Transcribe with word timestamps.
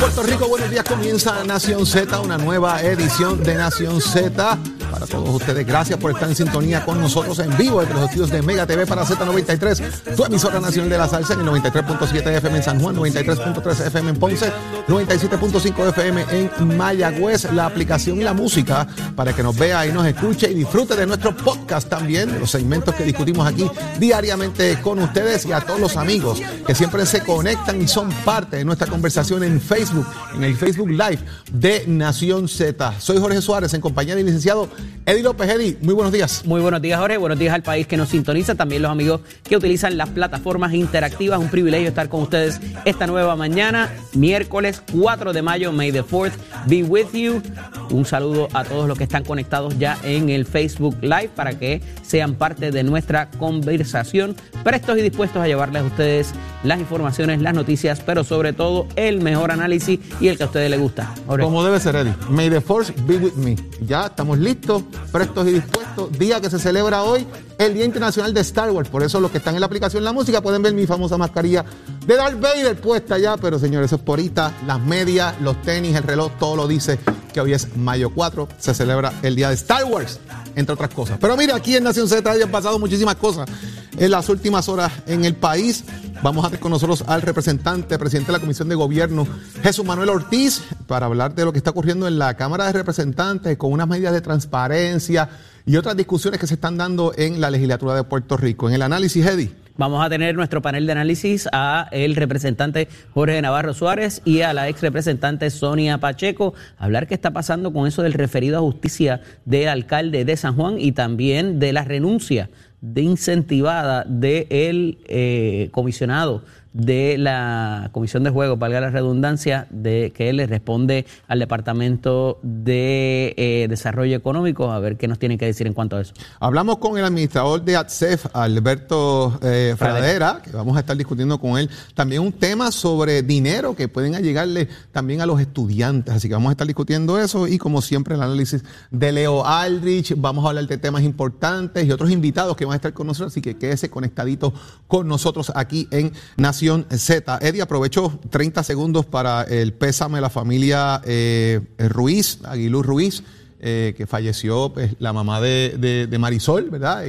Puerto 0.00 0.22
Rico, 0.22 0.48
buenos 0.48 0.70
días. 0.70 0.82
Comienza 0.84 1.44
Nación 1.44 1.84
Z, 1.84 2.18
una 2.20 2.38
nueva 2.38 2.80
edición 2.80 3.42
de 3.42 3.54
Nación 3.54 4.00
Z. 4.00 4.58
Para 5.00 5.12
todos 5.12 5.34
ustedes, 5.36 5.66
gracias 5.66 5.98
por 5.98 6.10
estar 6.10 6.28
en 6.28 6.36
sintonía 6.36 6.84
con 6.84 7.00
nosotros 7.00 7.38
en 7.38 7.56
vivo 7.56 7.80
desde 7.80 7.94
los 7.94 8.04
estudios 8.04 8.30
de 8.30 8.42
Mega 8.42 8.66
TV 8.66 8.86
para 8.86 9.02
Z93, 9.06 10.14
tu 10.14 10.26
emisora 10.26 10.60
nacional 10.60 10.90
de 10.90 10.98
la 10.98 11.08
salsa 11.08 11.32
en 11.32 11.40
el 11.40 11.46
93.7 11.46 12.36
FM 12.36 12.58
en 12.58 12.62
San 12.62 12.78
Juan, 12.78 12.96
93.3 12.96 13.86
FM 13.86 14.10
en 14.10 14.16
Ponce, 14.16 14.52
97.5 14.88 15.88
FM 15.88 16.24
en 16.32 16.76
Mayagüez, 16.76 17.50
la 17.50 17.64
aplicación 17.64 18.20
y 18.20 18.24
la 18.24 18.34
música 18.34 18.86
para 19.16 19.32
que 19.32 19.42
nos 19.42 19.56
vea 19.56 19.86
y 19.86 19.92
nos 19.92 20.06
escuche 20.06 20.50
y 20.50 20.54
disfrute 20.54 20.94
de 20.94 21.06
nuestro 21.06 21.34
podcast 21.34 21.88
también, 21.88 22.30
de 22.30 22.38
los 22.38 22.50
segmentos 22.50 22.94
que 22.94 23.04
discutimos 23.04 23.46
aquí 23.46 23.70
diariamente 23.98 24.82
con 24.82 24.98
ustedes 24.98 25.46
y 25.46 25.52
a 25.52 25.62
todos 25.62 25.80
los 25.80 25.96
amigos 25.96 26.42
que 26.66 26.74
siempre 26.74 27.06
se 27.06 27.22
conectan 27.22 27.80
y 27.80 27.88
son 27.88 28.10
parte 28.22 28.58
de 28.58 28.66
nuestra 28.66 28.86
conversación 28.86 29.44
en 29.44 29.62
Facebook, 29.62 30.06
en 30.34 30.44
el 30.44 30.54
Facebook 30.54 30.90
Live 30.90 31.20
de 31.50 31.84
Nación 31.86 32.48
Z. 32.48 33.00
Soy 33.00 33.16
Jorge 33.16 33.40
Suárez 33.40 33.72
en 33.72 33.80
compañía 33.80 34.14
del 34.14 34.26
licenciado 34.26 34.68
Eddie 35.06 35.22
López. 35.22 35.48
Eddie, 35.48 35.76
muy 35.80 35.94
buenos 35.94 36.12
días. 36.12 36.44
Muy 36.44 36.60
buenos 36.60 36.80
días, 36.82 37.00
Jorge. 37.00 37.16
Buenos 37.16 37.38
días 37.38 37.54
al 37.54 37.62
país 37.62 37.86
que 37.86 37.96
nos 37.96 38.10
sintoniza. 38.10 38.54
También 38.54 38.82
los 38.82 38.90
amigos 38.90 39.22
que 39.42 39.56
utilizan 39.56 39.96
las 39.96 40.08
plataformas 40.10 40.72
interactivas. 40.74 41.38
Un 41.38 41.48
privilegio 41.48 41.88
estar 41.88 42.08
con 42.08 42.22
ustedes 42.22 42.60
esta 42.84 43.06
nueva 43.06 43.34
mañana, 43.36 43.90
miércoles 44.14 44.82
4 44.92 45.32
de 45.32 45.42
mayo. 45.42 45.72
May 45.72 45.90
the 45.90 46.02
4th 46.02 46.32
be 46.66 46.82
with 46.82 47.12
you. 47.12 47.42
Un 47.90 48.04
saludo 48.04 48.48
a 48.52 48.64
todos 48.64 48.86
los 48.86 48.96
que 48.96 49.04
están 49.04 49.24
conectados 49.24 49.78
ya 49.78 49.98
en 50.04 50.30
el 50.30 50.46
Facebook 50.46 50.96
Live 51.02 51.30
para 51.34 51.58
que 51.58 51.82
sean 52.02 52.34
parte 52.34 52.70
de 52.70 52.84
nuestra 52.84 53.30
conversación. 53.30 54.36
Prestos 54.62 54.98
y 54.98 55.02
dispuestos 55.02 55.42
a 55.42 55.46
llevarles 55.46 55.82
a 55.82 55.86
ustedes 55.86 56.32
las 56.62 56.78
informaciones, 56.78 57.40
las 57.40 57.54
noticias, 57.54 58.00
pero 58.04 58.22
sobre 58.22 58.52
todo 58.52 58.86
el 58.94 59.20
mejor 59.20 59.50
análisis 59.50 59.98
y 60.20 60.28
el 60.28 60.36
que 60.36 60.44
a 60.44 60.46
ustedes 60.46 60.70
les 60.70 60.78
gusta. 60.78 61.12
Como 61.26 61.64
debe 61.64 61.80
ser, 61.80 61.96
Eddie. 61.96 62.14
May 62.28 62.48
the 62.48 62.60
force 62.60 62.92
be 63.06 63.16
with 63.16 63.32
me. 63.34 63.56
Ya 63.80 64.06
estamos 64.06 64.38
listos, 64.38 64.84
prestos 65.10 65.48
y 65.48 65.52
dispuestos. 65.54 66.16
Día 66.18 66.40
que 66.40 66.48
se 66.48 66.58
celebra 66.58 67.02
hoy, 67.02 67.26
el 67.58 67.74
Día 67.74 67.84
Internacional 67.84 68.32
de 68.32 68.42
Star 68.42 68.70
Wars. 68.70 68.88
Por 68.88 69.02
eso 69.02 69.20
los 69.20 69.30
que 69.30 69.38
están 69.38 69.54
en 69.54 69.60
la 69.60 69.66
aplicación 69.66 70.04
La 70.04 70.12
Música 70.12 70.40
pueden 70.40 70.62
ver 70.62 70.74
mi 70.74 70.86
famosa 70.86 71.18
mascarilla 71.18 71.64
de 72.06 72.14
Darth 72.14 72.40
Vader 72.40 72.76
puesta 72.76 73.18
ya. 73.18 73.36
Pero 73.36 73.58
señores, 73.58 73.86
eso 73.86 73.96
es 73.96 74.02
porita. 74.02 74.52
Las 74.66 74.80
medias, 74.80 75.34
los 75.40 75.60
tenis, 75.62 75.96
el 75.96 76.04
reloj, 76.04 76.32
todo 76.38 76.56
lo 76.56 76.68
dice 76.68 76.98
que 77.32 77.40
hoy 77.40 77.52
es 77.52 77.76
mayo 77.76 78.10
4. 78.10 78.48
Se 78.58 78.74
celebra 78.74 79.12
el 79.22 79.36
Día 79.36 79.48
de 79.48 79.54
Star 79.54 79.84
Wars, 79.84 80.20
entre 80.54 80.74
otras 80.74 80.90
cosas. 80.90 81.18
Pero 81.20 81.36
mira, 81.36 81.56
aquí 81.56 81.76
en 81.76 81.84
Nación 81.84 82.08
Z 82.08 82.30
han 82.30 82.50
pasado 82.50 82.78
muchísimas 82.78 83.16
cosas 83.16 83.48
en 83.96 84.10
las 84.10 84.28
últimas 84.28 84.68
horas 84.68 84.92
en 85.06 85.24
el 85.24 85.34
país. 85.34 85.84
Vamos 86.22 86.44
a 86.44 86.48
tener 86.48 86.60
con 86.60 86.70
nosotros 86.70 87.04
al 87.06 87.22
representante, 87.22 87.98
presidente 87.98 88.32
de 88.32 88.38
la 88.38 88.40
Comisión 88.40 88.68
de 88.68 88.74
Gobierno, 88.74 89.26
Jesús 89.62 89.84
Manuel 89.84 90.10
Ortiz, 90.10 90.62
para 90.86 91.06
hablar 91.06 91.34
de 91.34 91.44
lo 91.44 91.52
que 91.52 91.58
está 91.58 91.70
ocurriendo 91.70 92.06
en 92.06 92.18
la 92.18 92.34
Cámara 92.34 92.66
de 92.66 92.72
Representantes 92.72 93.56
con 93.56 93.72
unas 93.72 93.88
medidas 93.88 94.12
de 94.12 94.20
transparencia 94.20 95.28
y 95.66 95.76
otras 95.76 95.96
discusiones 95.96 96.40
que 96.40 96.46
se 96.46 96.54
están 96.54 96.76
dando 96.76 97.12
en 97.16 97.40
la 97.40 97.50
legislatura 97.50 97.94
de 97.94 98.04
Puerto 98.04 98.36
Rico. 98.36 98.68
En 98.68 98.74
el 98.74 98.82
análisis, 98.82 99.24
Eddie. 99.24 99.59
Vamos 99.76 100.04
a 100.04 100.10
tener 100.10 100.34
nuestro 100.34 100.60
panel 100.60 100.86
de 100.86 100.92
análisis 100.92 101.48
a 101.52 101.88
el 101.92 102.16
representante 102.16 102.88
Jorge 103.14 103.40
Navarro 103.40 103.72
Suárez 103.72 104.20
y 104.24 104.42
a 104.42 104.52
la 104.52 104.68
ex 104.68 104.80
representante 104.82 105.48
Sonia 105.50 105.98
Pacheco, 105.98 106.54
hablar 106.76 107.06
qué 107.06 107.14
está 107.14 107.30
pasando 107.30 107.72
con 107.72 107.86
eso 107.86 108.02
del 108.02 108.12
referido 108.12 108.58
a 108.58 108.60
justicia 108.60 109.20
del 109.44 109.68
alcalde 109.68 110.24
de 110.24 110.36
San 110.36 110.54
Juan 110.56 110.78
y 110.78 110.92
también 110.92 111.58
de 111.58 111.72
la 111.72 111.84
renuncia 111.84 112.50
de 112.80 113.02
incentivada 113.02 114.04
del 114.04 114.98
eh, 115.06 115.68
comisionado 115.72 116.42
de 116.72 117.16
la 117.18 117.90
Comisión 117.92 118.24
de 118.24 118.30
Juegos, 118.30 118.58
valga 118.58 118.80
la 118.80 118.90
redundancia, 118.90 119.66
de 119.70 120.12
que 120.14 120.32
le 120.32 120.46
responde 120.46 121.06
al 121.26 121.38
Departamento 121.38 122.38
de 122.42 123.34
eh, 123.36 123.66
Desarrollo 123.68 124.16
Económico, 124.16 124.70
a 124.70 124.78
ver 124.78 124.96
qué 124.96 125.08
nos 125.08 125.18
tienen 125.18 125.38
que 125.38 125.46
decir 125.46 125.66
en 125.66 125.74
cuanto 125.74 125.96
a 125.96 126.02
eso. 126.02 126.14
Hablamos 126.38 126.78
con 126.78 126.98
el 126.98 127.04
administrador 127.04 127.62
de 127.62 127.76
ATSEF, 127.76 128.26
Alberto 128.32 129.38
eh, 129.42 129.74
Fradera, 129.76 130.40
que 130.42 130.50
vamos 130.50 130.76
a 130.76 130.80
estar 130.80 130.96
discutiendo 130.96 131.38
con 131.40 131.58
él 131.58 131.70
también 131.94 132.22
un 132.22 132.32
tema 132.32 132.70
sobre 132.72 133.22
dinero 133.22 133.74
que 133.74 133.88
pueden 133.88 134.20
llegarle 134.22 134.68
también 134.92 135.20
a 135.20 135.26
los 135.26 135.40
estudiantes. 135.40 136.14
Así 136.14 136.28
que 136.28 136.34
vamos 136.34 136.50
a 136.50 136.52
estar 136.52 136.66
discutiendo 136.66 137.18
eso 137.18 137.46
y 137.46 137.58
como 137.58 137.82
siempre 137.82 138.14
el 138.14 138.22
análisis 138.22 138.64
de 138.90 139.12
Leo 139.12 139.44
Aldrich. 139.44 140.14
Vamos 140.16 140.44
a 140.44 140.48
hablar 140.48 140.66
de 140.66 140.78
temas 140.78 141.02
importantes 141.02 141.86
y 141.86 141.92
otros 141.92 142.10
invitados 142.10 142.56
que 142.56 142.64
van 142.64 142.74
a 142.74 142.76
estar 142.76 142.92
con 142.92 143.06
nosotros, 143.06 143.32
así 143.32 143.40
que 143.40 143.56
quédese 143.56 143.90
conectadito 143.90 144.52
con 144.86 145.08
nosotros 145.08 145.52
aquí 145.54 145.88
en 145.90 146.12
Z. 146.60 147.38
Eddie, 147.40 147.62
aprovecho 147.62 148.20
30 148.30 148.62
segundos 148.62 149.06
para 149.06 149.42
el 149.42 149.72
pésame 149.72 150.18
a 150.18 150.20
la 150.20 150.30
familia 150.30 151.00
eh, 151.04 151.60
Ruiz, 151.78 152.38
Aguilú 152.44 152.82
Ruiz. 152.82 153.22
Eh, 153.62 153.92
que 153.94 154.06
falleció 154.06 154.72
pues, 154.72 154.96
la 155.00 155.12
mamá 155.12 155.38
de, 155.38 156.08
Marisol, 156.18 156.70
¿verdad? 156.70 157.04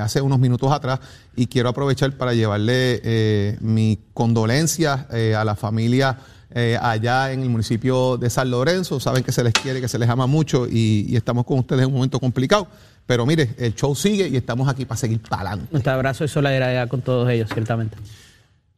Hace 0.00 0.20
unos 0.20 0.38
minutos 0.38 0.70
atrás. 0.70 1.00
Y 1.34 1.48
quiero 1.48 1.70
aprovechar 1.70 2.12
para 2.12 2.34
llevarle 2.34 3.00
eh, 3.02 3.56
mi 3.60 3.98
condolencia 4.14 5.08
eh, 5.12 5.34
a 5.34 5.44
la 5.44 5.56
familia 5.56 6.16
allá 6.80 7.32
en 7.32 7.42
el 7.42 7.48
municipio 7.50 8.16
de 8.16 8.30
San 8.30 8.50
Lorenzo. 8.50 9.00
Saben 9.00 9.24
que 9.24 9.32
se 9.32 9.42
les 9.42 9.52
quiere, 9.52 9.80
que 9.80 9.88
se 9.88 9.98
les 9.98 10.08
ama 10.08 10.28
mucho 10.28 10.68
y, 10.68 11.06
y 11.08 11.16
estamos 11.16 11.44
con 11.44 11.58
ustedes 11.58 11.82
en 11.82 11.88
un 11.88 11.94
momento 11.94 12.20
complicado. 12.20 12.68
Pero 13.04 13.26
mire, 13.26 13.54
el 13.58 13.74
show 13.74 13.94
sigue 13.94 14.28
y 14.28 14.36
estamos 14.36 14.68
aquí 14.68 14.84
para 14.84 14.98
seguir 14.98 15.20
para 15.20 15.42
adelante. 15.42 15.68
Nuestro 15.72 15.92
abrazo 15.92 16.24
y 16.24 16.28
solidaridad 16.28 16.88
con 16.88 17.00
todos 17.00 17.28
ellos, 17.28 17.48
ciertamente. 17.52 17.96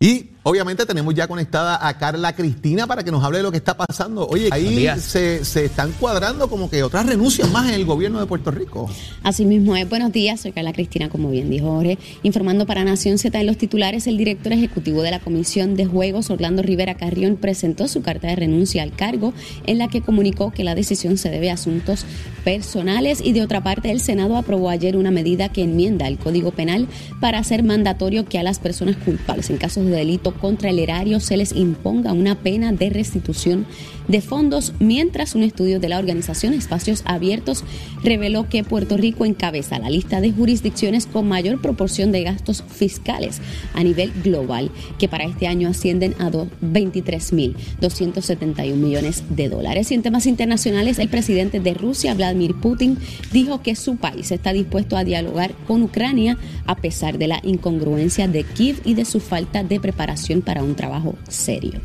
Y 0.02 0.30
obviamente 0.44 0.86
tenemos 0.86 1.14
ya 1.14 1.28
conectada 1.28 1.86
a 1.86 1.98
Carla 1.98 2.34
Cristina 2.34 2.86
para 2.86 3.04
que 3.04 3.10
nos 3.10 3.22
hable 3.22 3.36
de 3.36 3.42
lo 3.42 3.50
que 3.50 3.58
está 3.58 3.76
pasando. 3.76 4.26
Oye, 4.26 4.48
ahí 4.50 4.88
se, 4.98 5.44
se 5.44 5.66
están 5.66 5.92
cuadrando 5.92 6.48
como 6.48 6.70
que 6.70 6.82
otras 6.82 7.04
renuncias 7.04 7.50
más 7.50 7.68
en 7.68 7.74
el 7.74 7.84
gobierno 7.84 8.18
de 8.18 8.24
Puerto 8.24 8.50
Rico. 8.50 8.88
Así 9.22 9.44
mismo 9.44 9.76
es. 9.76 9.86
Buenos 9.86 10.10
días, 10.10 10.40
soy 10.40 10.52
Carla 10.52 10.72
Cristina, 10.72 11.10
como 11.10 11.28
bien 11.28 11.50
dijo 11.50 11.66
Jorge. 11.66 11.98
Informando 12.22 12.64
para 12.64 12.82
Nación 12.82 13.18
Z 13.18 13.38
en 13.38 13.46
los 13.46 13.58
titulares, 13.58 14.06
el 14.06 14.16
director 14.16 14.54
ejecutivo 14.54 15.02
de 15.02 15.10
la 15.10 15.20
Comisión 15.20 15.76
de 15.76 15.84
Juegos, 15.84 16.30
Orlando 16.30 16.62
Rivera 16.62 16.94
Carrión, 16.94 17.36
presentó 17.36 17.86
su 17.86 18.00
carta 18.00 18.28
de 18.28 18.36
renuncia 18.36 18.82
al 18.82 18.92
cargo, 18.92 19.34
en 19.66 19.76
la 19.76 19.88
que 19.88 20.00
comunicó 20.00 20.50
que 20.50 20.64
la 20.64 20.74
decisión 20.74 21.18
se 21.18 21.28
debe 21.28 21.50
a 21.50 21.54
asuntos 21.54 22.06
personales 22.42 23.20
y 23.22 23.34
de 23.34 23.42
otra 23.42 23.62
parte 23.62 23.90
el 23.90 24.00
Senado 24.00 24.38
aprobó 24.38 24.70
ayer 24.70 24.96
una 24.96 25.10
medida 25.10 25.50
que 25.50 25.62
enmienda 25.62 26.08
el 26.08 26.16
Código 26.16 26.52
Penal 26.52 26.88
para 27.20 27.38
hacer 27.38 27.62
mandatorio 27.62 28.24
que 28.24 28.38
a 28.38 28.42
las 28.42 28.58
personas 28.58 28.96
culpables 28.96 29.50
en 29.50 29.58
casos 29.58 29.84
de 29.84 29.89
delito 29.96 30.32
contra 30.34 30.70
el 30.70 30.78
erario 30.78 31.20
se 31.20 31.36
les 31.36 31.52
imponga 31.54 32.12
una 32.12 32.34
pena 32.36 32.72
de 32.72 32.90
restitución 32.90 33.66
de 34.08 34.20
fondos, 34.20 34.72
mientras 34.80 35.36
un 35.36 35.44
estudio 35.44 35.78
de 35.78 35.88
la 35.88 35.98
organización 35.98 36.52
Espacios 36.52 37.02
Abiertos 37.04 37.62
reveló 38.02 38.48
que 38.48 38.64
Puerto 38.64 38.96
Rico 38.96 39.24
encabeza 39.24 39.78
la 39.78 39.88
lista 39.88 40.20
de 40.20 40.32
jurisdicciones 40.32 41.06
con 41.06 41.28
mayor 41.28 41.60
proporción 41.62 42.10
de 42.10 42.24
gastos 42.24 42.64
fiscales 42.68 43.40
a 43.72 43.84
nivel 43.84 44.10
global, 44.24 44.72
que 44.98 45.06
para 45.08 45.22
este 45.24 45.46
año 45.46 45.68
ascienden 45.68 46.16
a 46.18 46.28
do- 46.30 46.48
23.271 46.60 48.74
millones 48.74 49.22
de 49.30 49.48
dólares. 49.48 49.90
Y 49.90 49.94
en 49.94 50.02
temas 50.02 50.26
internacionales, 50.26 50.98
el 50.98 51.08
presidente 51.08 51.60
de 51.60 51.74
Rusia, 51.74 52.14
Vladimir 52.14 52.54
Putin, 52.56 52.98
dijo 53.32 53.62
que 53.62 53.76
su 53.76 53.96
país 53.96 54.30
está 54.32 54.52
dispuesto 54.52 54.96
a 54.96 55.04
dialogar 55.04 55.52
con 55.66 55.82
Ucrania 55.82 56.36
a 56.66 56.76
pesar 56.76 57.18
de 57.18 57.28
la 57.28 57.40
incongruencia 57.44 58.28
de 58.28 58.44
Kiev 58.44 58.80
y 58.84 58.94
de 58.94 59.04
su 59.04 59.20
falta 59.20 59.62
de 59.62 59.79
preparación 59.80 60.42
para 60.42 60.62
un 60.62 60.74
trabajo 60.74 61.16
serio. 61.28 61.80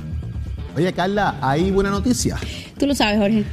Oye, 0.76 0.92
Carla, 0.94 1.38
hay 1.42 1.72
buena 1.72 1.90
noticia. 1.90 2.38
Tú 2.78 2.86
lo 2.86 2.94
sabes, 2.94 3.18
Jorge. 3.18 3.46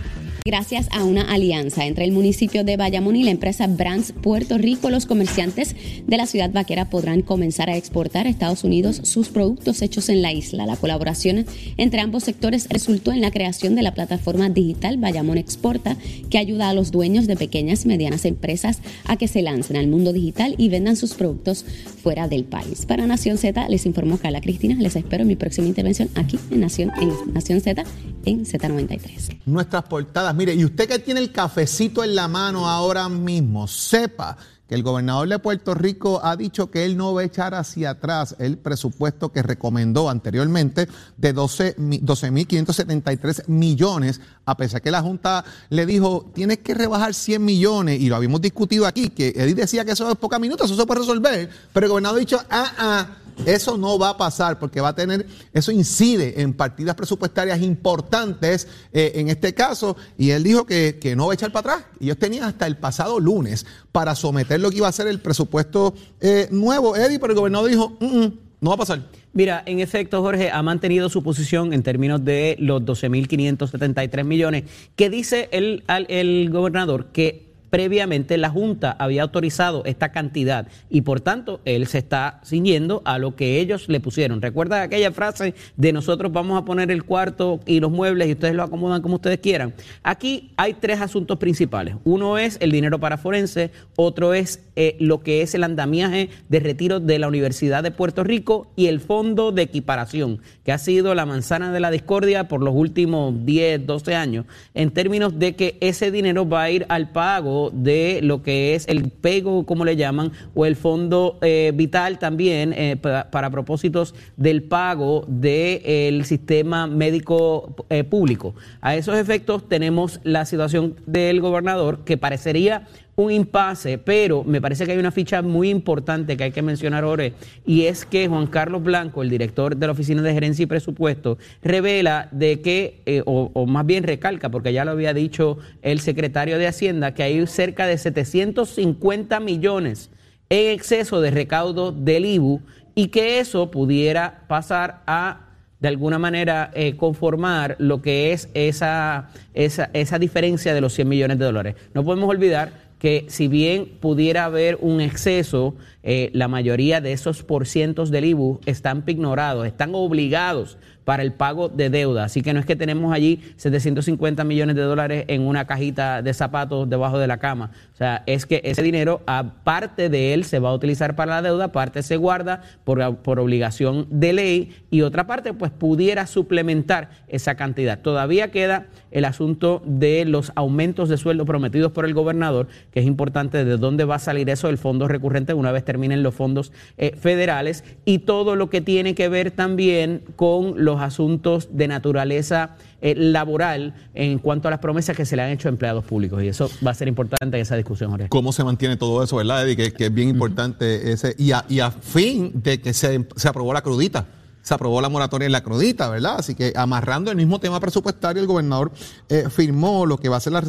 Gracias 0.44 0.89
a 0.91 1.05
una 1.05 1.23
alianza 1.23 1.87
entre 1.87 2.05
el 2.05 2.11
municipio 2.11 2.65
de 2.65 2.77
Bayamón 2.77 3.15
y 3.15 3.23
la 3.23 3.31
empresa 3.31 3.69
Brands 3.69 4.11
Puerto 4.11 4.59
Rico, 4.59 4.91
los 4.91 5.06
comerciantes 5.06 5.77
de 6.05 6.17
la 6.17 6.27
ciudad 6.27 6.50
vaquera 6.50 6.91
podrán 6.91 7.23
comenzar 7.23 7.71
a 7.71 7.77
exportar 7.77 8.27
a 8.27 8.31
Estados 8.31 8.65
Unidos 8.65 9.03
sus 9.05 9.29
productos 9.29 9.83
hechos 9.83 10.09
en 10.09 10.21
la 10.21 10.33
isla. 10.33 10.67
La 10.67 10.75
colaboración 10.75 11.47
entre 11.77 12.00
ambos 12.00 12.25
sectores 12.25 12.67
resultó 12.69 13.12
en 13.12 13.21
la 13.21 13.31
creación 13.31 13.77
de 13.77 13.83
la 13.83 13.94
plataforma 13.94 14.50
digital 14.50 14.97
Bayamón 14.97 15.39
Exporta, 15.39 15.97
que 16.29 16.39
ayuda 16.39 16.71
a 16.71 16.75
los 16.75 16.91
dueños 16.91 17.29
de 17.29 17.37
pequeñas 17.37 17.85
y 17.85 17.89
medianas 17.89 18.25
empresas 18.25 18.81
a 19.05 19.17
que 19.17 19.29
se 19.29 19.43
lancen 19.43 19.77
al 19.77 19.87
mundo 19.87 20.12
digital 20.12 20.56
y 20.59 20.71
vendan 20.71 20.97
sus 20.97 21.15
productos 21.15 21.65
fuera 22.03 22.27
del 22.27 22.43
país. 22.43 22.85
Para 22.85 23.06
Nación 23.06 23.39
Z, 23.39 23.69
les 23.69 23.87
informó 23.87 24.19
Carla 24.19 24.41
Cristina. 24.41 24.75
Les 24.75 24.97
espero 24.97 25.23
en 25.23 25.29
mi 25.29 25.37
próxima 25.37 25.69
intervención 25.69 26.09
aquí 26.17 26.37
en 26.50 26.59
Nación, 26.59 26.91
en 27.00 27.33
Nación 27.33 27.61
Z, 27.61 27.85
en 28.25 28.45
Z93. 28.45 29.41
Nuestras 29.47 29.85
portadas. 29.85 30.35
Mire, 30.35 30.55
y 30.55 30.65
usted 30.65 30.89
que 30.89 30.99
tiene 30.99 31.21
el 31.21 31.33
cafecito 31.33 32.05
en 32.05 32.15
la 32.15 32.29
mano 32.29 32.69
ahora 32.69 33.09
mismo, 33.09 33.67
sepa 33.67 34.37
que 34.69 34.75
el 34.75 34.83
gobernador 34.83 35.29
de 35.29 35.39
Puerto 35.39 35.75
Rico 35.75 36.21
ha 36.23 36.37
dicho 36.37 36.71
que 36.71 36.85
él 36.85 36.97
no 36.97 37.13
va 37.13 37.23
a 37.23 37.25
echar 37.25 37.55
hacia 37.55 37.91
atrás 37.91 38.37
el 38.39 38.59
presupuesto 38.59 39.31
que 39.31 39.43
recomendó 39.43 40.09
anteriormente 40.09 40.89
de 41.17 41.35
12.573 41.35 43.49
millones, 43.49 44.21
a 44.47 44.57
pesar 44.57 44.81
que 44.81 44.91
la 44.91 45.03
Junta 45.03 45.45
le 45.69 45.85
dijo, 45.85 46.31
tienes 46.35 46.59
que 46.59 46.75
rebajar 46.75 47.13
100 47.13 47.45
millones, 47.45 48.01
y 48.01 48.09
lo 48.09 48.17
habíamos 48.17 48.41
discutido 48.41 48.87
aquí, 48.87 49.11
que 49.11 49.35
Edith 49.37 49.57
decía 49.57 49.85
que 49.85 49.93
eso 49.93 50.11
es 50.11 50.17
pocos 50.17 50.41
minutos, 50.41 50.71
eso 50.71 50.81
se 50.81 50.87
puede 50.87 51.01
resolver, 51.01 51.51
pero 51.73 51.87
el 51.87 51.91
gobernador 51.91 52.17
ha 52.17 52.21
dicho, 52.21 52.41
ah, 52.49 52.73
ah 52.79 53.07
eso 53.46 53.76
no 53.76 53.99
va 53.99 54.11
a 54.11 54.17
pasar 54.17 54.58
porque 54.58 54.81
va 54.81 54.88
a 54.88 54.94
tener, 54.94 55.26
eso 55.52 55.73
incide 55.73 56.40
en 56.40 56.52
partidas 56.55 56.94
presupuestarias 56.94 57.61
importantes 57.61 58.69
eh, 58.93 59.12
en 59.17 59.29
este 59.29 59.55
caso. 59.55 59.96
Y 60.17 60.31
él 60.31 60.43
dijo 60.43 60.67
que, 60.67 61.14
no 61.17 61.26
va 61.26 61.32
a 61.32 61.34
echar 61.34 61.52
para 61.52 61.75
atrás. 61.75 61.90
Y 62.00 62.05
ellos 62.05 62.19
tenían 62.19 62.44
hasta 62.44 62.67
el 62.67 62.76
pasado 62.76 63.20
lunes 63.20 63.67
para 63.90 64.14
someter 64.14 64.61
lo 64.61 64.70
que 64.70 64.79
iba 64.79 64.88
a 64.88 64.93
ser 64.93 65.06
el 65.08 65.20
presupuesto 65.20 65.94
eh, 66.20 66.49
nuevo, 66.50 66.96
Eddie, 66.96 67.19
pero 67.19 67.32
el 67.32 67.38
gobernador 67.38 67.70
dijo, 67.70 67.96
mm, 68.00 68.05
mm, 68.05 68.38
no 68.61 68.70
va 68.70 68.75
a 68.75 68.79
pasar. 68.79 69.02
Mira, 69.32 69.62
en 69.67 69.81
efecto, 69.81 70.20
Jorge, 70.23 70.50
ha 70.50 70.62
mantenido 70.62 71.08
su 71.08 71.23
posición 71.23 71.73
en 71.73 71.82
términos 71.82 72.25
de 72.25 72.56
los 72.58 72.82
12.573 72.82 74.25
millones, 74.25 74.64
que 74.94 75.11
dice 75.11 75.49
el 75.52 76.50
gobernador 76.50 77.06
que 77.12 77.52
previamente 77.73 78.37
la 78.37 78.51
Junta 78.51 78.95
había 78.99 79.23
autorizado 79.23 79.83
esta 79.87 80.13
cantidad 80.13 80.69
y 80.91 81.01
por 81.01 81.23
tanto 81.23 81.63
él 81.65 81.87
se 81.87 81.97
está 81.97 82.39
ciñendo 82.45 83.01
a 83.07 83.17
lo 83.17 83.35
que 83.35 83.61
ellos 83.61 83.89
le 83.89 83.99
pusieron. 83.99 84.43
¿Recuerda 84.43 84.83
aquella 84.83 85.11
frase 85.11 85.55
de 85.79 85.93
nosotros 85.95 86.31
vamos 86.31 86.61
a 86.61 86.67
poner 86.67 86.91
el 86.91 87.03
cuarto 87.03 87.61
y 87.65 87.81
los 87.81 87.91
muebles 87.91 88.29
y 88.29 88.33
ustedes 88.33 88.55
lo 88.55 88.63
acomodan 88.63 89.01
como 89.01 89.15
ustedes 89.15 89.39
quieran? 89.39 89.73
Aquí 90.03 90.53
hay 90.59 90.75
tres 90.75 91.01
asuntos 91.01 91.39
principales. 91.39 91.95
Uno 92.05 92.37
es 92.37 92.59
el 92.61 92.73
dinero 92.73 93.01
para 93.01 93.17
forense, 93.17 93.71
otro 93.97 94.35
es 94.35 94.61
eh, 94.77 94.99
lo 95.01 95.23
que 95.23 95.41
es 95.41 95.55
el 95.55 95.65
andamiaje 95.65 96.29
de 96.51 96.61
retiro 96.61 97.01
de 97.01 97.19
la 97.19 97.29
Universidad 97.29 97.83
de 97.83 97.91
Puerto 97.91 98.23
Rico 98.23 98.71
y 98.77 98.89
el 98.89 99.01
fondo 99.01 99.51
de 99.51 99.63
equiparación, 99.63 100.43
que 100.63 100.73
ha 100.73 100.79
sido 100.79 101.15
la 101.15 101.25
manzana 101.25 101.73
de 101.73 101.81
la 101.81 101.91
discordia 101.91 102.49
por 102.49 102.63
los 102.63 102.75
últimos 102.75 103.47
10, 103.47 103.87
12 103.87 104.15
años, 104.15 104.45
en 104.75 104.91
términos 104.91 105.39
de 105.39 105.57
que 105.57 105.79
ese 105.81 106.11
dinero 106.11 106.47
va 106.47 106.65
a 106.65 106.71
ir 106.71 106.85
al 106.91 107.13
pago 107.13 107.62
de 107.70 108.20
lo 108.23 108.43
que 108.43 108.75
es 108.75 108.87
el 108.88 109.11
PEGO, 109.11 109.67
como 109.67 109.85
le 109.85 109.97
llaman, 109.97 110.32
o 110.55 110.67
el 110.67 110.76
Fondo 110.76 111.38
eh, 111.43 111.73
Vital 111.75 112.19
también, 112.19 112.73
eh, 112.73 112.97
para, 112.97 113.50
propósitos 113.50 114.14
del 114.37 114.62
pago 114.62 115.25
del 115.29 116.25
sistema 116.25 116.87
médico 116.87 117.75
eh, 117.91 118.05
público. 118.05 118.55
A 118.81 118.97
esos 118.97 119.17
efectos 119.17 119.69
tenemos 119.69 120.20
la 120.25 120.44
situación 120.44 120.97
del 121.06 121.41
gobernador 121.41 122.05
que 122.05 122.17
parecería 122.17 122.87
un 123.14 123.31
impasse, 123.31 123.99
pero 123.99 124.43
me 124.44 124.61
parece 124.61 124.87
que 124.87 124.93
hay 124.93 124.99
una 124.99 125.11
ficha 125.11 125.43
muy 125.43 125.69
importante 125.69 126.37
que 126.37 126.44
hay 126.44 126.50
que 126.50 126.62
mencionar 126.62 127.05
ahora, 127.05 127.31
y 127.67 127.82
es 127.85 128.06
que 128.06 128.29
Juan 128.29 128.47
Carlos 128.47 128.82
Blanco, 128.82 129.23
el 129.23 129.31
director 129.31 129.76
de 129.76 129.87
la 129.87 129.93
Oficina 129.93 130.23
de 130.23 130.32
Gerencia 130.32 130.62
y 130.62 130.67
Presupuesto, 130.67 131.38
revela 131.62 132.29
de 132.32 132.61
que, 132.61 133.03
eh, 133.05 133.23
o, 133.26 133.67
más 133.67 133.85
bien 133.85 134.05
recalca, 134.05 134.50
porque 134.50 134.73
ya 134.73 134.85
lo 134.85 134.93
había 134.93 135.12
dicho 135.12 135.59
el 135.82 136.00
secretario 136.00 136.59
de 136.59 136.67
Hacienda, 136.67 137.12
que 137.14 137.23
hay 137.23 137.47
cerca 137.47 137.87
de 137.87 137.99
750 137.99 139.41
millones 139.41 140.11
en 140.49 140.70
exceso 140.70 141.20
de 141.20 141.31
recaudo 141.31 141.93
del 141.93 142.25
IBU 142.25 142.61
y 142.94 143.08
que 143.08 143.41
eso 143.41 143.70
pudiera 143.70 144.44
pasar 144.49 145.03
a 145.06 145.49
de 145.81 145.88
alguna 145.88 146.19
manera 146.19 146.70
eh, 146.75 146.94
conformar 146.97 147.75
lo 147.81 148.03
que 148.03 148.32
es 148.32 148.49
esa, 148.55 149.31
esa, 149.53 149.91
esa 149.93 150.19
diferencia 150.20 150.75
de 150.75 150.81
los 150.81 150.93
100 150.93 151.08
millones 151.08 151.38
de 151.41 151.44
dólares. 151.44 151.75
No 151.93 152.05
podemos 152.05 152.31
olvidar 152.31 152.70
que 153.03 153.25
si 153.27 153.49
bien 153.49 153.87
pudiera 153.99 154.45
haber 154.45 154.79
un 154.81 155.01
exceso, 155.01 155.75
eh, 156.03 156.31
la 156.33 156.49
mayoría 156.49 157.01
de 157.01 157.13
esos 157.13 157.43
porcientos 157.43 158.11
del 158.11 158.25
IBU 158.25 158.61
están 158.67 159.03
pignorados, 159.03 159.67
están 159.67 159.95
obligados 159.95 160.79
para 161.05 161.23
el 161.23 161.33
pago 161.33 161.69
de 161.69 161.91
deuda. 161.91 162.25
Así 162.25 162.43
que 162.43 162.53
no 162.53 162.61
es 162.61 162.67
que 162.67 162.77
tenemos 162.77 163.13
allí 163.13 163.41
750 163.57 164.45
millones 164.45 164.77
de 164.77 164.83
dólares 164.83 165.25
en 165.29 165.43
una 165.43 165.67
cajita 165.67 166.23
de 166.23 166.35
zapatos 166.35 166.89
debajo 166.89 167.19
de 167.19 167.27
la 167.27 167.39
cama. 167.39 167.71
O 167.93 167.97
sea, 167.97 168.23
es 168.27 168.47
que 168.47 168.61
ese 168.65 168.83
dinero, 168.83 169.21
aparte 169.27 170.09
de 170.09 170.35
él, 170.35 170.45
se 170.45 170.59
va 170.59 170.71
a 170.71 170.75
utilizar 170.75 171.17
para 171.17 171.37
la 171.37 171.43
deuda, 171.43 171.73
parte 171.73 172.03
se 172.03 172.17
guarda 172.17 172.63
por, 172.85 173.17
por 173.17 173.41
obligación 173.41 174.07
de 174.11 174.33
ley 174.33 174.77
y 174.91 175.03
otra 175.03 175.27
parte, 175.27 175.55
pues 175.55 175.71
pudiera 175.71 176.27
suplementar 176.27 177.11
esa 177.29 177.55
cantidad. 177.55 178.01
Todavía 178.01 178.51
queda 178.51 178.87
el 179.11 179.25
asunto 179.25 179.83
de 179.85 180.25
los 180.25 180.53
aumentos 180.55 181.09
de 181.09 181.17
sueldo 181.17 181.45
prometidos 181.45 181.93
por 181.93 182.05
el 182.05 182.15
gobernador, 182.15 182.69
que 182.93 183.01
es 183.01 183.07
importante 183.07 183.65
de 183.65 183.77
dónde 183.77 184.05
va 184.05 184.17
a 184.17 184.21
salir 184.21 184.49
eso 184.51 184.69
del 184.69 184.79
fondo 184.79 185.09
recurrente 185.09 185.55
una 185.55 185.73
vez 185.73 185.85
terminen 185.93 186.23
los 186.23 186.35
fondos 186.35 186.71
eh, 186.97 187.17
federales 187.21 187.83
y 188.05 188.19
todo 188.19 188.55
lo 188.55 188.71
que 188.71 188.81
tiene 188.81 189.17
que 189.17 189.29
ver 189.29 189.50
también 189.50 190.23
con 190.37 190.85
los 190.85 190.93
los 190.93 191.00
asuntos 191.00 191.69
de 191.73 191.89
naturaleza 191.89 192.77
eh, 193.00 193.15
laboral 193.17 193.94
en 194.15 194.39
cuanto 194.39 194.69
a 194.69 194.71
las 194.71 194.81
promesas 194.81 195.17
que 195.17 195.25
se 195.25 195.37
le 195.37 195.43
han 195.43 195.50
hecho 195.50 195.69
a 195.69 195.71
empleados 195.71 196.05
públicos. 196.05 196.43
Y 196.43 196.49
eso 196.49 196.71
va 196.87 196.91
a 196.91 196.94
ser 196.94 197.09
importante 197.09 197.56
en 197.56 197.62
esa 197.62 197.77
discusión, 197.77 198.11
Jorge. 198.11 198.29
¿Cómo 198.29 198.53
se 198.53 198.62
mantiene 198.62 198.97
todo 198.97 199.23
eso, 199.23 199.37
verdad, 199.37 199.67
Eddie? 199.67 199.93
Que, 199.93 200.05
es 200.05 200.15
bien 200.15 200.29
importante 200.29 201.12
ese. 201.12 201.35
Y 201.39 201.53
a, 201.53 201.65
y 201.69 201.81
a 201.81 201.91
fin 201.91 202.53
de 202.55 202.81
que 202.81 202.93
se, 202.93 203.27
se 203.37 203.49
aprobó 203.49 203.73
la 203.73 203.81
crudita 203.81 204.27
se 204.62 204.75
aprobó 204.75 205.00
la 205.00 205.09
moratoria 205.09 205.47
en 205.47 205.53
la 205.53 205.62
crudita, 205.62 206.09
¿verdad? 206.09 206.37
Así 206.38 206.55
que 206.55 206.73
amarrando 206.76 207.31
el 207.31 207.37
mismo 207.37 207.59
tema 207.59 207.81
presupuestario, 207.81 208.41
el 208.41 208.49
gobernador 208.49 208.93
eh, 209.29 209.49
firmó 209.50 210.06
lo 210.06 210.19
que 210.19 210.29
va 210.29 210.37
a 210.37 210.41
ser 210.41 210.53
la 210.53 210.61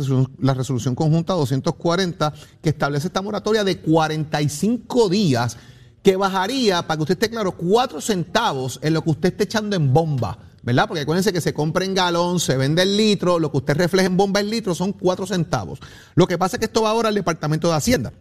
resolución, 0.54 0.95
conjunta 0.95 1.34
240, 1.34 2.34
que 2.62 2.69
establece 2.69 3.07
esta 3.07 3.22
moratoria 3.22 3.63
de 3.63 3.80
45 3.80 5.10
días 5.10 5.57
que 6.01 6.18
bajaría, 6.18 6.86
para 6.86 6.98
que 6.98 7.04
usted 7.04 7.13
esté 7.13 7.30
claro, 7.30 7.54
cuatro 7.54 8.01
centavos 8.01 8.80
en 8.81 8.94
lo 8.94 9.04
que 9.04 9.12
usted 9.12 9.30
esté 9.30 9.45
echando 9.45 9.75
en 9.75 9.94
bomba. 9.94 10.38
¿verdad? 10.63 10.88
Porque 10.88 11.01
acuérdense 11.01 11.34
que 11.34 11.42
se 11.42 11.54
compra 11.54 11.84
en 11.84 11.94
galón, 11.94 12.39
se 12.39 12.56
vende 12.56 12.84
el 12.84 12.96
litro, 12.96 13.38
lo 13.38 13.51
que 13.51 13.57
usted 13.57 13.75
refleja 13.75 14.07
en 14.07 14.16
bomba 14.16 14.39
en 14.39 14.50
litro 14.50 14.74
son 14.74 14.94
cuatro 14.94 15.28
centavos. 15.28 15.80
Lo 16.16 16.25
que 16.25 16.38
pasa 16.38 16.56
es 16.56 16.60
que 16.60 16.66
esto 16.66 16.81
va 16.81 16.89
ahora 16.89 17.10
al 17.10 17.16
Departamento 17.16 17.68
de 17.68 17.75
Hacienda. 17.75 18.13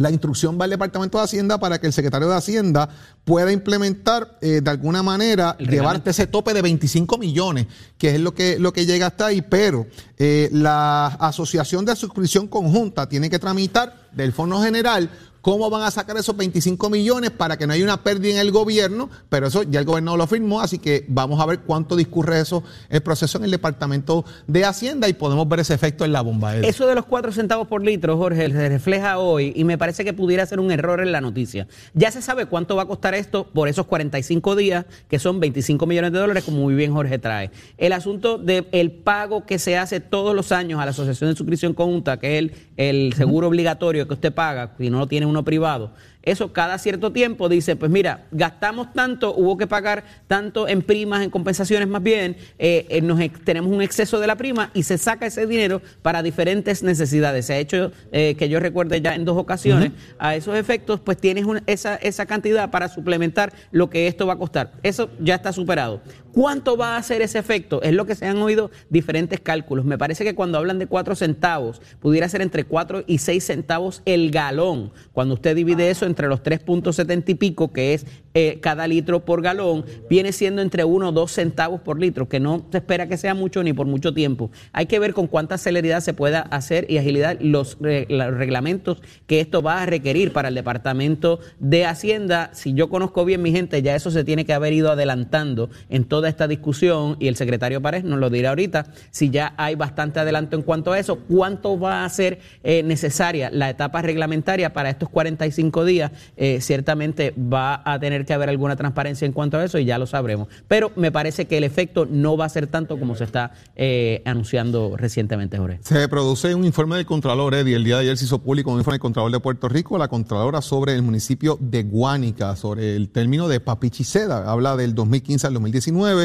La 0.00 0.10
instrucción 0.10 0.58
va 0.60 0.64
al 0.64 0.70
Departamento 0.70 1.18
de 1.18 1.24
Hacienda 1.24 1.58
para 1.58 1.80
que 1.80 1.86
el 1.86 1.92
secretario 1.92 2.28
de 2.28 2.36
Hacienda 2.36 2.88
pueda 3.24 3.52
implementar 3.52 4.38
eh, 4.40 4.60
de 4.62 4.70
alguna 4.70 5.02
manera, 5.02 5.56
llevarte 5.58 6.10
ese 6.10 6.26
tope 6.26 6.54
de 6.54 6.62
25 6.62 7.18
millones, 7.18 7.66
que 7.98 8.14
es 8.14 8.20
lo 8.20 8.34
que, 8.34 8.58
lo 8.58 8.72
que 8.72 8.86
llega 8.86 9.06
hasta 9.08 9.26
ahí, 9.26 9.42
pero 9.42 9.86
eh, 10.16 10.48
la 10.52 11.06
Asociación 11.06 11.84
de 11.84 11.96
Suscripción 11.96 12.48
Conjunta 12.48 13.08
tiene 13.08 13.30
que 13.30 13.38
tramitar 13.38 14.08
del 14.12 14.32
Fondo 14.32 14.60
General 14.60 15.10
¿Cómo 15.48 15.70
van 15.70 15.80
a 15.80 15.90
sacar 15.90 16.14
esos 16.18 16.36
25 16.36 16.90
millones 16.90 17.30
para 17.30 17.56
que 17.56 17.66
no 17.66 17.72
haya 17.72 17.82
una 17.82 18.02
pérdida 18.02 18.34
en 18.34 18.38
el 18.38 18.50
gobierno? 18.50 19.08
Pero 19.30 19.46
eso 19.46 19.62
ya 19.62 19.80
el 19.80 19.86
gobernador 19.86 20.18
lo 20.18 20.26
firmó, 20.26 20.60
así 20.60 20.78
que 20.78 21.06
vamos 21.08 21.40
a 21.40 21.46
ver 21.46 21.60
cuánto 21.60 21.96
discurre 21.96 22.38
eso, 22.38 22.62
el 22.90 23.00
proceso 23.00 23.38
en 23.38 23.44
el 23.44 23.50
Departamento 23.52 24.26
de 24.46 24.66
Hacienda 24.66 25.08
y 25.08 25.14
podemos 25.14 25.48
ver 25.48 25.60
ese 25.60 25.72
efecto 25.72 26.04
en 26.04 26.12
la 26.12 26.20
bomba. 26.20 26.54
Eso 26.54 26.86
de 26.86 26.94
los 26.94 27.06
4 27.06 27.32
centavos 27.32 27.66
por 27.66 27.82
litro, 27.82 28.18
Jorge, 28.18 28.50
se 28.50 28.68
refleja 28.68 29.16
hoy 29.16 29.54
y 29.56 29.64
me 29.64 29.78
parece 29.78 30.04
que 30.04 30.12
pudiera 30.12 30.44
ser 30.44 30.60
un 30.60 30.70
error 30.70 31.00
en 31.00 31.12
la 31.12 31.22
noticia. 31.22 31.66
Ya 31.94 32.10
se 32.10 32.20
sabe 32.20 32.44
cuánto 32.44 32.76
va 32.76 32.82
a 32.82 32.86
costar 32.86 33.14
esto 33.14 33.46
por 33.46 33.68
esos 33.68 33.86
45 33.86 34.54
días, 34.54 34.84
que 35.08 35.18
son 35.18 35.40
25 35.40 35.86
millones 35.86 36.12
de 36.12 36.18
dólares, 36.18 36.44
como 36.44 36.58
muy 36.58 36.74
bien 36.74 36.92
Jorge 36.92 37.18
trae. 37.18 37.50
El 37.78 37.94
asunto 37.94 38.36
del 38.36 38.90
pago 38.90 39.46
que 39.46 39.58
se 39.58 39.78
hace 39.78 40.00
todos 40.00 40.36
los 40.36 40.52
años 40.52 40.78
a 40.78 40.84
la 40.84 40.90
Asociación 40.90 41.30
de 41.30 41.36
Suscripción 41.36 41.72
Conjunta, 41.72 42.18
que 42.18 42.34
es 42.34 42.38
el, 42.38 42.52
el 42.76 43.14
seguro 43.14 43.48
obligatorio 43.48 44.06
que 44.06 44.12
usted 44.12 44.34
paga, 44.34 44.74
si 44.76 44.90
no 44.90 44.98
lo 44.98 45.06
tiene 45.06 45.24
uno 45.24 45.37
privado, 45.44 45.92
eso 46.28 46.52
cada 46.52 46.76
cierto 46.78 47.10
tiempo 47.12 47.48
dice, 47.48 47.74
pues 47.74 47.90
mira, 47.90 48.26
gastamos 48.32 48.92
tanto, 48.92 49.34
hubo 49.34 49.56
que 49.56 49.66
pagar 49.66 50.04
tanto 50.26 50.68
en 50.68 50.82
primas, 50.82 51.22
en 51.22 51.30
compensaciones 51.30 51.88
más 51.88 52.02
bien, 52.02 52.36
eh, 52.58 52.86
eh, 52.90 53.00
nos, 53.00 53.18
tenemos 53.44 53.72
un 53.72 53.80
exceso 53.80 54.20
de 54.20 54.26
la 54.26 54.36
prima 54.36 54.70
y 54.74 54.82
se 54.82 54.98
saca 54.98 55.26
ese 55.26 55.46
dinero 55.46 55.80
para 56.02 56.22
diferentes 56.22 56.82
necesidades. 56.82 57.46
Se 57.46 57.54
ha 57.54 57.58
hecho, 57.58 57.92
eh, 58.12 58.34
que 58.36 58.48
yo 58.48 58.60
recuerde 58.60 59.00
ya 59.00 59.14
en 59.14 59.24
dos 59.24 59.38
ocasiones, 59.38 59.92
a 60.18 60.34
esos 60.34 60.56
efectos, 60.56 61.00
pues 61.00 61.16
tienes 61.16 61.46
esa, 61.66 61.96
esa 61.96 62.26
cantidad 62.26 62.70
para 62.70 62.88
suplementar 62.88 63.52
lo 63.70 63.88
que 63.88 64.06
esto 64.06 64.26
va 64.26 64.34
a 64.34 64.38
costar. 64.38 64.72
Eso 64.82 65.08
ya 65.20 65.36
está 65.36 65.52
superado. 65.52 66.02
¿Cuánto 66.38 66.76
va 66.76 66.94
a 66.94 66.98
hacer 66.98 67.20
ese 67.20 67.40
efecto? 67.40 67.82
Es 67.82 67.92
lo 67.92 68.06
que 68.06 68.14
se 68.14 68.24
han 68.24 68.36
oído 68.36 68.70
diferentes 68.90 69.40
cálculos. 69.40 69.84
Me 69.84 69.98
parece 69.98 70.22
que 70.22 70.36
cuando 70.36 70.56
hablan 70.56 70.78
de 70.78 70.86
cuatro 70.86 71.16
centavos, 71.16 71.82
pudiera 71.98 72.28
ser 72.28 72.42
entre 72.42 72.62
cuatro 72.62 73.02
y 73.08 73.18
seis 73.18 73.42
centavos 73.42 74.02
el 74.04 74.30
galón. 74.30 74.92
Cuando 75.12 75.34
usted 75.34 75.56
divide 75.56 75.90
eso 75.90 76.06
entre 76.06 76.28
los 76.28 76.44
3.70 76.44 77.30
y 77.30 77.34
pico, 77.34 77.72
que 77.72 77.92
es 77.92 78.06
eh, 78.34 78.60
cada 78.60 78.86
litro 78.86 79.24
por 79.24 79.42
galón, 79.42 79.84
viene 80.08 80.30
siendo 80.30 80.62
entre 80.62 80.84
1 80.84 81.08
o 81.08 81.10
2 81.10 81.32
centavos 81.32 81.80
por 81.80 81.98
litro, 81.98 82.28
que 82.28 82.38
no 82.38 82.64
se 82.70 82.78
espera 82.78 83.08
que 83.08 83.16
sea 83.16 83.34
mucho 83.34 83.64
ni 83.64 83.72
por 83.72 83.88
mucho 83.88 84.14
tiempo. 84.14 84.52
Hay 84.72 84.86
que 84.86 85.00
ver 85.00 85.14
con 85.14 85.26
cuánta 85.26 85.58
celeridad 85.58 86.02
se 86.02 86.14
pueda 86.14 86.42
hacer 86.42 86.86
y 86.88 86.98
agilidad 86.98 87.36
los, 87.40 87.78
los 87.80 88.34
reglamentos 88.34 89.02
que 89.26 89.40
esto 89.40 89.60
va 89.60 89.82
a 89.82 89.86
requerir 89.86 90.32
para 90.32 90.50
el 90.50 90.54
Departamento 90.54 91.40
de 91.58 91.84
Hacienda. 91.84 92.50
Si 92.52 92.74
yo 92.74 92.88
conozco 92.88 93.24
bien 93.24 93.42
mi 93.42 93.50
gente, 93.50 93.82
ya 93.82 93.96
eso 93.96 94.12
se 94.12 94.22
tiene 94.22 94.44
que 94.44 94.52
haber 94.52 94.72
ido 94.72 94.92
adelantando 94.92 95.68
en 95.88 96.04
toda 96.04 96.27
esta 96.28 96.48
discusión 96.48 97.16
y 97.18 97.28
el 97.28 97.36
secretario 97.36 97.80
Párez 97.80 98.04
nos 98.04 98.18
lo 98.18 98.30
dirá 98.30 98.50
ahorita, 98.50 98.86
si 99.10 99.30
ya 99.30 99.54
hay 99.56 99.74
bastante 99.74 100.20
adelanto 100.20 100.56
en 100.56 100.62
cuanto 100.62 100.92
a 100.92 100.98
eso, 100.98 101.18
cuánto 101.28 101.78
va 101.78 102.04
a 102.04 102.08
ser 102.08 102.40
eh, 102.62 102.82
necesaria 102.82 103.50
la 103.50 103.70
etapa 103.70 104.02
reglamentaria 104.02 104.72
para 104.72 104.90
estos 104.90 105.08
45 105.08 105.84
días, 105.84 106.12
eh, 106.36 106.60
ciertamente 106.60 107.34
va 107.36 107.82
a 107.84 107.98
tener 107.98 108.24
que 108.24 108.32
haber 108.32 108.48
alguna 108.48 108.76
transparencia 108.76 109.26
en 109.26 109.32
cuanto 109.32 109.58
a 109.58 109.64
eso 109.64 109.78
y 109.78 109.84
ya 109.84 109.98
lo 109.98 110.06
sabremos. 110.06 110.48
Pero 110.66 110.92
me 110.96 111.12
parece 111.12 111.46
que 111.46 111.58
el 111.58 111.64
efecto 111.64 112.06
no 112.06 112.36
va 112.36 112.46
a 112.46 112.48
ser 112.48 112.66
tanto 112.66 112.98
como 112.98 113.14
se 113.14 113.24
está 113.24 113.52
eh, 113.76 114.22
anunciando 114.24 114.96
recientemente, 114.96 115.58
Jorge. 115.58 115.78
Se 115.82 116.08
produce 116.08 116.54
un 116.54 116.64
informe 116.64 116.96
del 116.96 117.06
Contralor, 117.06 117.54
Eddie, 117.54 117.76
el 117.76 117.84
día 117.84 117.96
de 117.96 118.02
ayer 118.02 118.16
se 118.16 118.24
hizo 118.24 118.40
público 118.40 118.70
un 118.70 118.78
informe 118.78 118.94
del 118.94 119.00
Contralor 119.00 119.32
de 119.32 119.40
Puerto 119.40 119.68
Rico, 119.68 119.98
la 119.98 120.08
Contralora 120.08 120.62
sobre 120.62 120.94
el 120.94 121.02
municipio 121.02 121.58
de 121.60 121.82
Guánica, 121.82 122.56
sobre 122.56 122.96
el 122.96 123.08
término 123.08 123.48
de 123.48 123.60
Papichiceda, 123.60 124.50
habla 124.50 124.76
del 124.76 124.94
2015 124.94 125.46
al 125.46 125.54
2019 125.54 126.17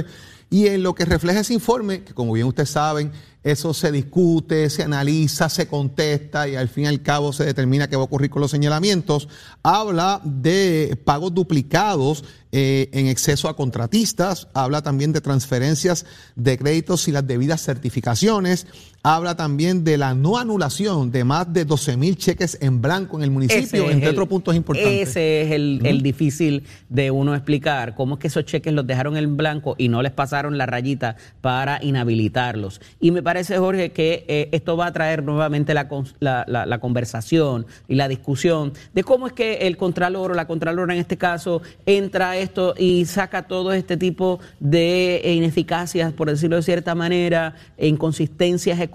y 0.49 0.67
en 0.67 0.83
lo 0.83 0.93
que 0.93 1.05
refleja 1.05 1.39
ese 1.39 1.55
informe, 1.55 2.03
que 2.03 2.13
como 2.13 2.33
bien 2.33 2.45
ustedes 2.45 2.69
saben, 2.69 3.11
eso 3.43 3.73
se 3.73 3.91
discute, 3.91 4.69
se 4.69 4.83
analiza, 4.83 5.49
se 5.49 5.67
contesta 5.67 6.47
y 6.47 6.55
al 6.55 6.69
fin 6.69 6.83
y 6.83 6.87
al 6.87 7.01
cabo 7.01 7.33
se 7.33 7.43
determina 7.43 7.89
qué 7.89 7.95
va 7.95 8.03
a 8.03 8.05
ocurrir 8.05 8.29
con 8.29 8.41
los 8.41 8.51
señalamientos, 8.51 9.27
habla 9.63 10.21
de 10.23 10.95
pagos 11.03 11.33
duplicados 11.33 12.23
eh, 12.51 12.89
en 12.93 13.07
exceso 13.07 13.49
a 13.49 13.55
contratistas, 13.55 14.47
habla 14.53 14.83
también 14.83 15.11
de 15.11 15.21
transferencias 15.21 16.05
de 16.35 16.57
créditos 16.57 17.07
y 17.07 17.11
las 17.11 17.25
debidas 17.25 17.63
certificaciones, 17.63 18.67
habla 19.05 19.35
también 19.35 19.83
de 19.83 19.97
la 19.97 20.13
no 20.13 20.37
anulación 20.37 21.11
de 21.11 21.25
más 21.25 21.51
de 21.51 21.65
12 21.65 21.97
mil 21.97 22.15
cheques 22.15 22.57
en 22.61 22.81
blanco 22.81 23.17
en 23.17 23.23
el 23.23 23.31
municipio, 23.31 23.91
entre 23.91 24.09
otros 24.09 24.29
puntos 24.29 24.55
importantes. 24.55 25.09
Ese 25.09 25.41
es 25.41 25.51
el, 25.51 26.01
difícil 26.01 26.63
de 26.87 27.11
uno 27.11 27.35
explicar, 27.35 27.95
cómo 27.95 28.15
es 28.15 28.21
que 28.21 28.27
esos 28.27 28.45
cheques 28.45 28.73
los 28.73 28.87
dejaron 28.87 29.17
en 29.17 29.35
blanco 29.35 29.75
y 29.77 29.89
no 29.89 30.01
les 30.01 30.13
pasaron 30.13 30.57
la 30.57 30.65
rayita 30.65 31.17
para 31.41 31.83
inhabilitarlos. 31.83 32.79
Y 33.01 33.11
me 33.11 33.21
parece, 33.21 33.57
Jorge, 33.57 33.91
que 33.91 34.23
eh, 34.29 34.47
esto 34.53 34.77
va 34.77 34.87
a 34.87 34.93
traer 34.93 35.21
nuevamente 35.21 35.73
la, 35.73 35.89
la, 36.21 36.79
conversación 36.79 37.65
y 37.89 37.95
la 37.95 38.07
discusión 38.07 38.71
de 38.93 39.03
cómo 39.03 39.27
es 39.27 39.33
que 39.33 39.67
el 39.67 39.75
Contralor 39.75 40.31
o 40.31 40.33
la 40.33 40.47
Contralora 40.47 40.93
en 40.93 41.01
este 41.01 41.17
caso 41.17 41.61
entra 41.85 42.37
esto 42.37 42.73
y 42.77 43.03
saca 43.03 43.47
todo 43.47 43.73
este 43.73 43.97
tipo 43.97 44.39
de 44.61 45.21
ineficacias, 45.25 46.13
por 46.13 46.29
decirlo 46.29 46.55
de 46.55 46.63
cierta 46.63 46.95
manera, 46.95 47.55
inconsistencias 47.77 48.79
económicas 48.79 48.92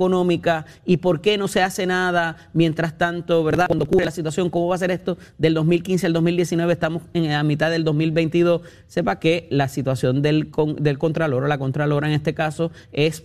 y 0.84 0.96
por 0.98 1.20
qué 1.20 1.38
no 1.38 1.48
se 1.48 1.62
hace 1.62 1.86
nada 1.86 2.36
mientras 2.52 2.96
tanto, 2.98 3.42
¿verdad? 3.42 3.66
Cuando 3.66 3.84
ocurre 3.84 4.04
la 4.04 4.10
situación, 4.10 4.50
¿cómo 4.50 4.68
va 4.68 4.76
a 4.76 4.78
ser 4.78 4.90
esto 4.90 5.18
del 5.38 5.54
2015 5.54 6.06
al 6.06 6.12
2019? 6.12 6.72
Estamos 6.72 7.02
en 7.14 7.28
la 7.28 7.42
mitad 7.42 7.70
del 7.70 7.84
2022. 7.84 8.62
Sepa 8.86 9.18
que 9.18 9.48
la 9.50 9.68
situación 9.68 10.22
del, 10.22 10.50
del 10.78 10.98
Contralor 10.98 11.44
o 11.44 11.48
la 11.48 11.58
Contralora 11.58 12.08
en 12.08 12.14
este 12.14 12.34
caso 12.34 12.70
es 12.92 13.24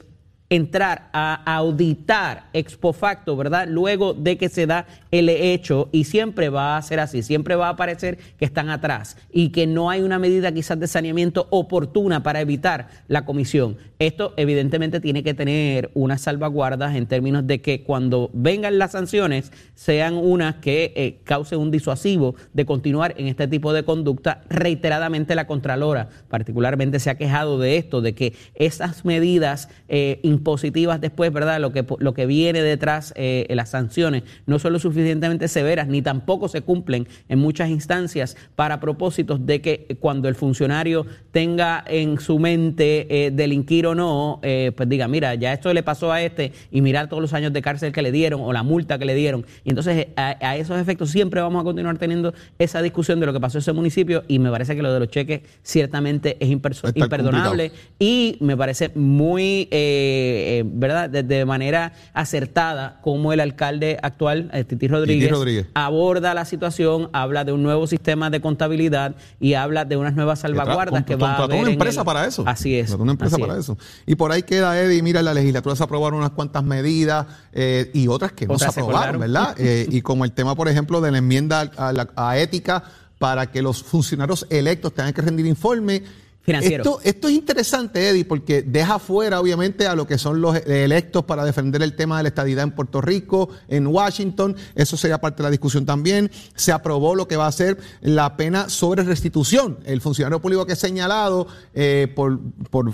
entrar 0.56 1.10
a 1.14 1.42
auditar 1.56 2.50
ex 2.54 2.78
facto, 2.94 3.36
¿verdad? 3.36 3.68
Luego 3.68 4.14
de 4.14 4.38
que 4.38 4.50
se 4.50 4.68
da 4.68 4.86
el 5.10 5.30
hecho 5.30 5.90
y 5.92 6.04
siempre 6.04 6.50
va 6.50 6.78
a 6.78 6.82
ser 6.82 7.00
así, 7.00 7.24
siempre 7.24 7.56
va 7.56 7.70
a 7.70 7.76
parecer 7.76 8.18
que 8.38 8.46
están 8.46 8.70
atrás 8.70 9.18
y 9.32 9.50
que 9.50 9.66
no 9.66 9.90
hay 9.90 10.02
una 10.02 10.20
medida 10.20 10.52
quizás 10.52 10.80
de 10.80 10.88
saneamiento 10.88 11.48
oportuna 11.50 12.24
para 12.24 12.42
evitar 12.42 12.90
la 13.08 13.26
comisión. 13.26 13.78
Esto 14.00 14.34
evidentemente 14.38 15.00
tiene 15.00 15.24
que 15.24 15.34
tener 15.34 15.90
unas 15.94 16.22
salvaguardas 16.22 16.96
en 16.96 17.08
términos 17.08 17.48
de 17.48 17.62
que 17.62 17.84
cuando 17.84 18.30
vengan 18.34 18.78
las 18.78 18.92
sanciones 18.92 19.52
sean 19.76 20.16
unas 20.16 20.56
que 20.56 20.94
eh, 20.96 21.20
causen 21.24 21.60
un 21.60 21.72
disuasivo 21.72 22.36
de 22.54 22.66
continuar 22.66 23.16
en 23.18 23.28
este 23.28 23.48
tipo 23.48 23.74
de 23.74 23.84
conducta. 23.84 24.42
Reiteradamente 24.50 25.36
la 25.36 25.48
Contralora 25.48 26.10
particularmente 26.28 27.00
se 27.00 27.10
ha 27.10 27.18
quejado 27.18 27.60
de 27.60 27.78
esto, 27.78 28.02
de 28.02 28.14
que 28.14 28.34
esas 28.56 29.06
medidas 29.06 29.70
eh, 29.88 30.20
impositivas 30.44 31.00
después, 31.00 31.32
¿verdad? 31.32 31.60
Lo 31.60 31.72
que, 31.72 31.86
lo 32.00 32.14
que 32.14 32.26
viene 32.26 32.62
detrás, 32.62 33.14
eh, 33.16 33.48
las 33.50 33.70
sanciones, 33.70 34.24
no 34.46 34.60
son 34.60 34.74
lo 34.74 34.80
suficientemente 34.80 35.48
severas 35.48 35.88
ni 35.88 36.02
tampoco 36.02 36.48
se 36.48 36.62
cumplen 36.62 37.08
en 37.30 37.40
muchas 37.40 37.70
instancias 37.70 38.36
para 38.56 38.80
propósitos 38.80 39.46
de 39.46 39.62
que 39.62 39.98
cuando 40.00 40.28
el 40.28 40.36
funcionario 40.36 41.06
tenga 41.32 41.84
en 41.88 42.20
su 42.20 42.40
mente 42.40 43.32
delinquir 43.34 43.88
o 43.88 43.96
no, 43.96 44.40
eh, 44.42 44.72
pues 44.76 44.88
diga, 44.90 45.08
mira, 45.08 45.36
ya 45.36 45.54
esto 45.54 45.74
le 45.74 45.84
pasó 45.84 46.12
a 46.12 46.22
este 46.22 46.52
y 46.72 46.82
mirar 46.82 47.10
todos 47.10 47.22
los 47.22 47.34
años 47.34 47.54
de 47.54 47.62
cárcel 47.62 47.92
que 47.92 48.02
le 48.02 48.12
dieron 48.12 48.42
o 48.42 48.54
la 48.54 48.64
multa 48.64 48.98
que 48.98 49.06
le 49.06 49.16
dieron. 49.16 49.46
Y 49.64 49.70
entonces 49.70 50.08
a, 50.16 50.56
esos 50.58 50.80
efectos 50.80 51.10
siempre 51.10 51.42
vamos 51.42 51.62
a 51.62 51.64
continuar 51.64 51.98
teniendo 51.98 52.34
esa 52.60 52.82
discusión 52.82 53.20
de 53.20 53.26
lo 53.26 53.34
que 53.34 53.40
pasó 53.40 53.58
en 53.58 53.62
ese 53.62 53.74
municipio 53.74 54.24
y 54.28 54.40
me 54.40 54.52
parece 54.52 54.76
que 54.76 54.82
lo 54.82 54.94
de 54.94 55.00
los 55.00 55.10
cheques 55.10 55.42
ciertamente 55.64 56.38
es 56.40 56.50
imperdonable 56.50 57.72
y 58.00 58.38
me 58.40 58.56
parece 58.58 58.92
muy, 58.96 59.68
eh, 59.72 60.23
eh, 60.24 60.64
¿verdad?, 60.66 61.10
de, 61.10 61.46
manera 61.46 61.94
acertada 62.14 63.00
como 63.02 63.34
el 63.34 63.40
alcalde 63.40 63.98
actual, 64.02 64.50
Titi 64.68 64.88
Rodríguez, 64.88 65.30
Rodríguez, 65.30 65.68
aborda 65.74 66.34
la 66.34 66.46
situación, 66.46 67.10
habla 67.12 67.44
de 67.44 67.52
un 67.52 67.64
nuevo 67.64 67.88
sistema 67.88 68.30
de 68.30 68.40
contabilidad 68.40 69.16
y 69.40 69.56
habla 69.56 69.86
de 69.86 69.98
unas 69.98 70.16
nuevas 70.16 70.40
salvaguardas 70.40 71.04
que 71.04 71.16
va 71.16 71.34
a 71.34 71.44
haber 71.44 71.62
una 71.62 71.72
empresa 71.72 72.04
para 72.04 72.26
eso. 72.26 72.44
Así 72.46 72.78
es. 72.78 72.92
Una 72.92 73.12
empresa 73.12 73.38
para 73.38 73.58
eso. 73.58 73.78
Y 74.06 74.16
por 74.16 74.32
ahí 74.32 74.44
queda, 74.44 74.80
Eddie, 74.80 75.02
mira, 75.02 75.20
en 75.20 75.26
la 75.26 75.34
legislatura 75.34 75.76
se 75.76 75.84
aprobaron 75.84 76.20
unas 76.20 76.32
cuantas 76.32 76.64
medidas 76.64 77.26
eh, 77.52 77.90
y 77.94 78.08
otras 78.08 78.32
que 78.32 78.48
no 78.48 78.58
se 78.58 78.68
aprobaron, 78.68 79.20
¿verdad? 79.20 79.56
Eh, 79.66 79.88
y 79.90 80.02
como 80.02 80.26
el 80.26 80.32
tema, 80.34 80.56
por 80.56 80.68
ejemplo, 80.68 81.00
de 81.00 81.12
la 81.12 81.20
enmienda 81.20 81.72
a, 81.78 81.94
la, 81.94 82.10
a 82.16 82.38
ética 82.38 82.84
para 83.18 83.50
que 83.50 83.62
los 83.62 83.82
funcionarios 83.82 84.46
electos 84.50 84.94
tengan 84.94 85.14
que 85.14 85.22
rendir 85.22 85.46
informe 85.46 86.04
esto, 86.46 87.00
esto, 87.04 87.28
es 87.30 87.34
interesante, 87.34 88.10
Eddie, 88.10 88.26
porque 88.26 88.62
deja 88.64 89.00
fuera, 89.00 89.40
obviamente, 89.40 89.88
a 89.88 89.96
lo 89.96 90.06
que 90.06 90.18
son 90.18 90.42
los 90.42 90.58
electos 90.58 91.24
para 91.24 91.46
defender 91.46 91.82
el 91.82 91.96
tema 91.96 92.18
de 92.18 92.24
la 92.24 92.30
estadidad 92.30 92.64
en 92.64 92.72
Puerto 92.72 93.00
Rico, 93.00 93.50
en 93.70 93.88
Washington. 93.88 94.56
Eso 94.76 94.98
sería 94.98 95.22
parte 95.22 95.38
de 95.38 95.44
la 95.44 95.52
discusión 95.52 95.86
también. 95.86 96.30
Se 96.56 96.74
aprobó 96.74 97.16
lo 97.16 97.30
que 97.30 97.38
va 97.38 97.48
a 97.48 97.52
ser 97.52 97.78
la 98.02 98.36
pena 98.36 98.68
sobre 98.68 99.04
restitución. 99.04 99.78
El 99.86 100.02
funcionario 100.02 100.42
público 100.42 100.66
que 100.66 100.74
es 100.74 100.80
señalado 100.80 101.48
eh, 101.74 102.12
por, 102.14 102.40
por, 102.70 102.92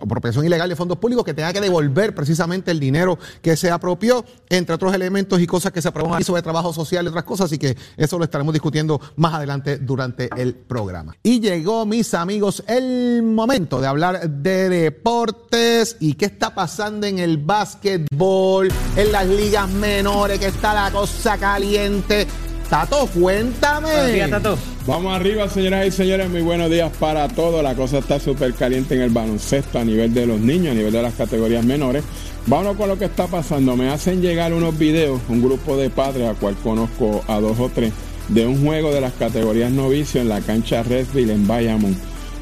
apropiación 0.00 0.46
ilegal 0.46 0.68
de 0.68 0.76
fondos 0.76 0.98
públicos 0.98 1.24
que 1.24 1.34
tenga 1.34 1.52
que 1.52 1.60
devolver 1.60 2.14
precisamente 2.14 2.70
el 2.70 2.78
dinero 2.78 3.18
que 3.42 3.56
se 3.56 3.70
apropió, 3.70 4.24
entre 4.48 4.76
otros 4.76 4.94
elementos 4.94 5.40
y 5.40 5.46
cosas 5.48 5.72
que 5.72 5.82
se 5.82 5.88
aprobaron 5.88 6.14
aquí 6.16 6.24
sobre 6.24 6.42
trabajo 6.42 6.72
social 6.72 7.04
y 7.04 7.08
otras 7.08 7.24
cosas. 7.24 7.46
Así 7.46 7.58
que 7.58 7.76
eso 7.96 8.16
lo 8.16 8.24
estaremos 8.24 8.52
discutiendo 8.52 9.00
más 9.16 9.34
adelante 9.34 9.78
durante 9.78 10.30
el 10.36 10.54
programa. 10.54 11.16
Y 11.24 11.40
llegó, 11.40 11.84
mis 11.84 12.14
amigos, 12.14 12.62
el 12.76 13.22
momento 13.22 13.80
de 13.80 13.86
hablar 13.86 14.28
de 14.28 14.68
deportes 14.68 15.96
y 15.98 16.14
qué 16.14 16.26
está 16.26 16.54
pasando 16.54 17.06
en 17.06 17.18
el 17.18 17.38
básquetbol, 17.38 18.70
en 18.96 19.12
las 19.12 19.26
ligas 19.26 19.68
menores, 19.70 20.38
que 20.38 20.46
está 20.46 20.74
la 20.74 20.90
cosa 20.90 21.38
caliente. 21.38 22.26
Tato, 22.68 23.06
cuéntame. 23.06 24.28
Tato. 24.28 24.58
Vamos 24.86 25.14
arriba, 25.14 25.48
señoras 25.48 25.86
y 25.86 25.90
señores. 25.90 26.28
Muy 26.28 26.42
buenos 26.42 26.70
días 26.70 26.92
para 26.98 27.28
todos. 27.28 27.62
La 27.62 27.74
cosa 27.74 27.98
está 27.98 28.20
súper 28.20 28.52
caliente 28.54 28.94
en 28.94 29.02
el 29.02 29.10
baloncesto 29.10 29.78
a 29.78 29.84
nivel 29.84 30.12
de 30.12 30.26
los 30.26 30.40
niños, 30.40 30.72
a 30.72 30.74
nivel 30.74 30.92
de 30.92 31.02
las 31.02 31.14
categorías 31.14 31.64
menores. 31.64 32.04
Vámonos 32.46 32.76
con 32.76 32.88
lo 32.88 32.98
que 32.98 33.06
está 33.06 33.26
pasando. 33.26 33.76
Me 33.76 33.88
hacen 33.88 34.20
llegar 34.20 34.52
unos 34.52 34.76
videos, 34.76 35.20
un 35.28 35.42
grupo 35.42 35.76
de 35.76 35.90
padres, 35.90 36.28
a 36.28 36.34
cual 36.34 36.56
conozco 36.56 37.24
a 37.28 37.40
dos 37.40 37.58
o 37.58 37.70
tres, 37.70 37.92
de 38.28 38.46
un 38.46 38.64
juego 38.64 38.92
de 38.92 39.00
las 39.00 39.12
categorías 39.14 39.70
novicios 39.70 40.22
en 40.22 40.28
la 40.28 40.40
cancha 40.40 40.82
Redville 40.82 41.32
en 41.32 41.46
Bayamón 41.46 41.96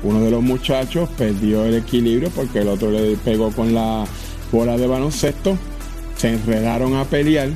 uno 0.05 0.21
de 0.21 0.31
los 0.31 0.43
muchachos 0.43 1.09
perdió 1.17 1.65
el 1.65 1.75
equilibrio 1.75 2.31
porque 2.31 2.61
el 2.61 2.69
otro 2.69 2.91
le 2.91 3.17
pegó 3.17 3.51
con 3.51 3.75
la 3.75 4.05
bola 4.53 4.77
de 4.77 4.87
baloncesto, 4.87 5.59
se 6.17 6.35
enredaron 6.35 6.95
a 6.95 7.05
pelear 7.05 7.49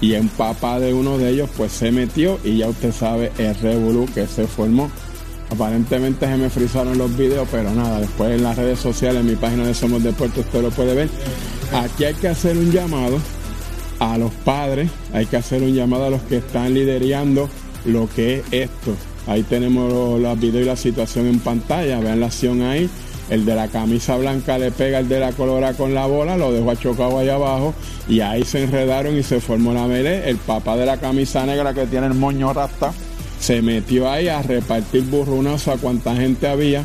y 0.00 0.14
en 0.14 0.28
papá 0.28 0.80
de 0.80 0.92
uno 0.92 1.18
de 1.18 1.30
ellos 1.30 1.48
pues 1.56 1.72
se 1.72 1.92
metió 1.92 2.40
y 2.42 2.58
ya 2.58 2.68
usted 2.68 2.92
sabe 2.92 3.30
el 3.38 3.54
revolú 3.56 4.08
que 4.12 4.26
se 4.26 4.46
formó. 4.46 4.90
Aparentemente 5.50 6.26
se 6.26 6.36
me 6.36 6.50
frizaron 6.50 6.98
los 6.98 7.16
videos, 7.16 7.46
pero 7.50 7.70
nada, 7.72 8.00
después 8.00 8.32
en 8.32 8.42
las 8.42 8.56
redes 8.56 8.80
sociales, 8.80 9.20
en 9.20 9.28
mi 9.28 9.36
página 9.36 9.66
de 9.66 9.74
Somos 9.74 10.02
Deportes, 10.02 10.44
usted 10.44 10.62
lo 10.62 10.70
puede 10.70 10.94
ver. 10.94 11.08
Aquí 11.72 12.04
hay 12.04 12.14
que 12.14 12.28
hacer 12.28 12.56
un 12.56 12.72
llamado 12.72 13.18
a 14.00 14.18
los 14.18 14.32
padres, 14.32 14.90
hay 15.12 15.26
que 15.26 15.36
hacer 15.36 15.62
un 15.62 15.74
llamado 15.74 16.06
a 16.06 16.10
los 16.10 16.22
que 16.22 16.38
están 16.38 16.74
liderando 16.74 17.48
lo 17.84 18.08
que 18.08 18.38
es 18.38 18.44
esto. 18.50 18.96
Ahí 19.26 19.42
tenemos 19.42 20.20
los 20.20 20.40
videos 20.40 20.64
y 20.64 20.66
la 20.66 20.76
situación 20.76 21.26
en 21.26 21.40
pantalla. 21.40 22.00
Vean 22.00 22.20
la 22.20 22.26
acción 22.26 22.62
ahí. 22.62 22.88
El 23.30 23.46
de 23.46 23.54
la 23.54 23.68
camisa 23.68 24.16
blanca 24.16 24.58
le 24.58 24.70
pega 24.70 24.98
el 24.98 25.08
de 25.08 25.18
la 25.18 25.32
colora 25.32 25.72
con 25.72 25.94
la 25.94 26.04
bola, 26.04 26.36
lo 26.36 26.52
dejó 26.52 26.70
achocado 26.70 27.18
ahí 27.18 27.30
abajo 27.30 27.72
y 28.06 28.20
ahí 28.20 28.44
se 28.44 28.64
enredaron 28.64 29.16
y 29.16 29.22
se 29.22 29.40
formó 29.40 29.72
la 29.72 29.86
melee. 29.86 30.28
El 30.28 30.36
papá 30.36 30.76
de 30.76 30.84
la 30.84 30.98
camisa 30.98 31.46
negra 31.46 31.72
que 31.72 31.86
tiene 31.86 32.06
el 32.06 32.14
moño 32.14 32.52
rasta 32.52 32.92
se 33.40 33.62
metió 33.62 34.10
ahí 34.10 34.28
a 34.28 34.42
repartir 34.42 35.04
burronazo 35.04 35.72
a 35.72 35.78
cuanta 35.78 36.14
gente 36.14 36.48
había 36.48 36.84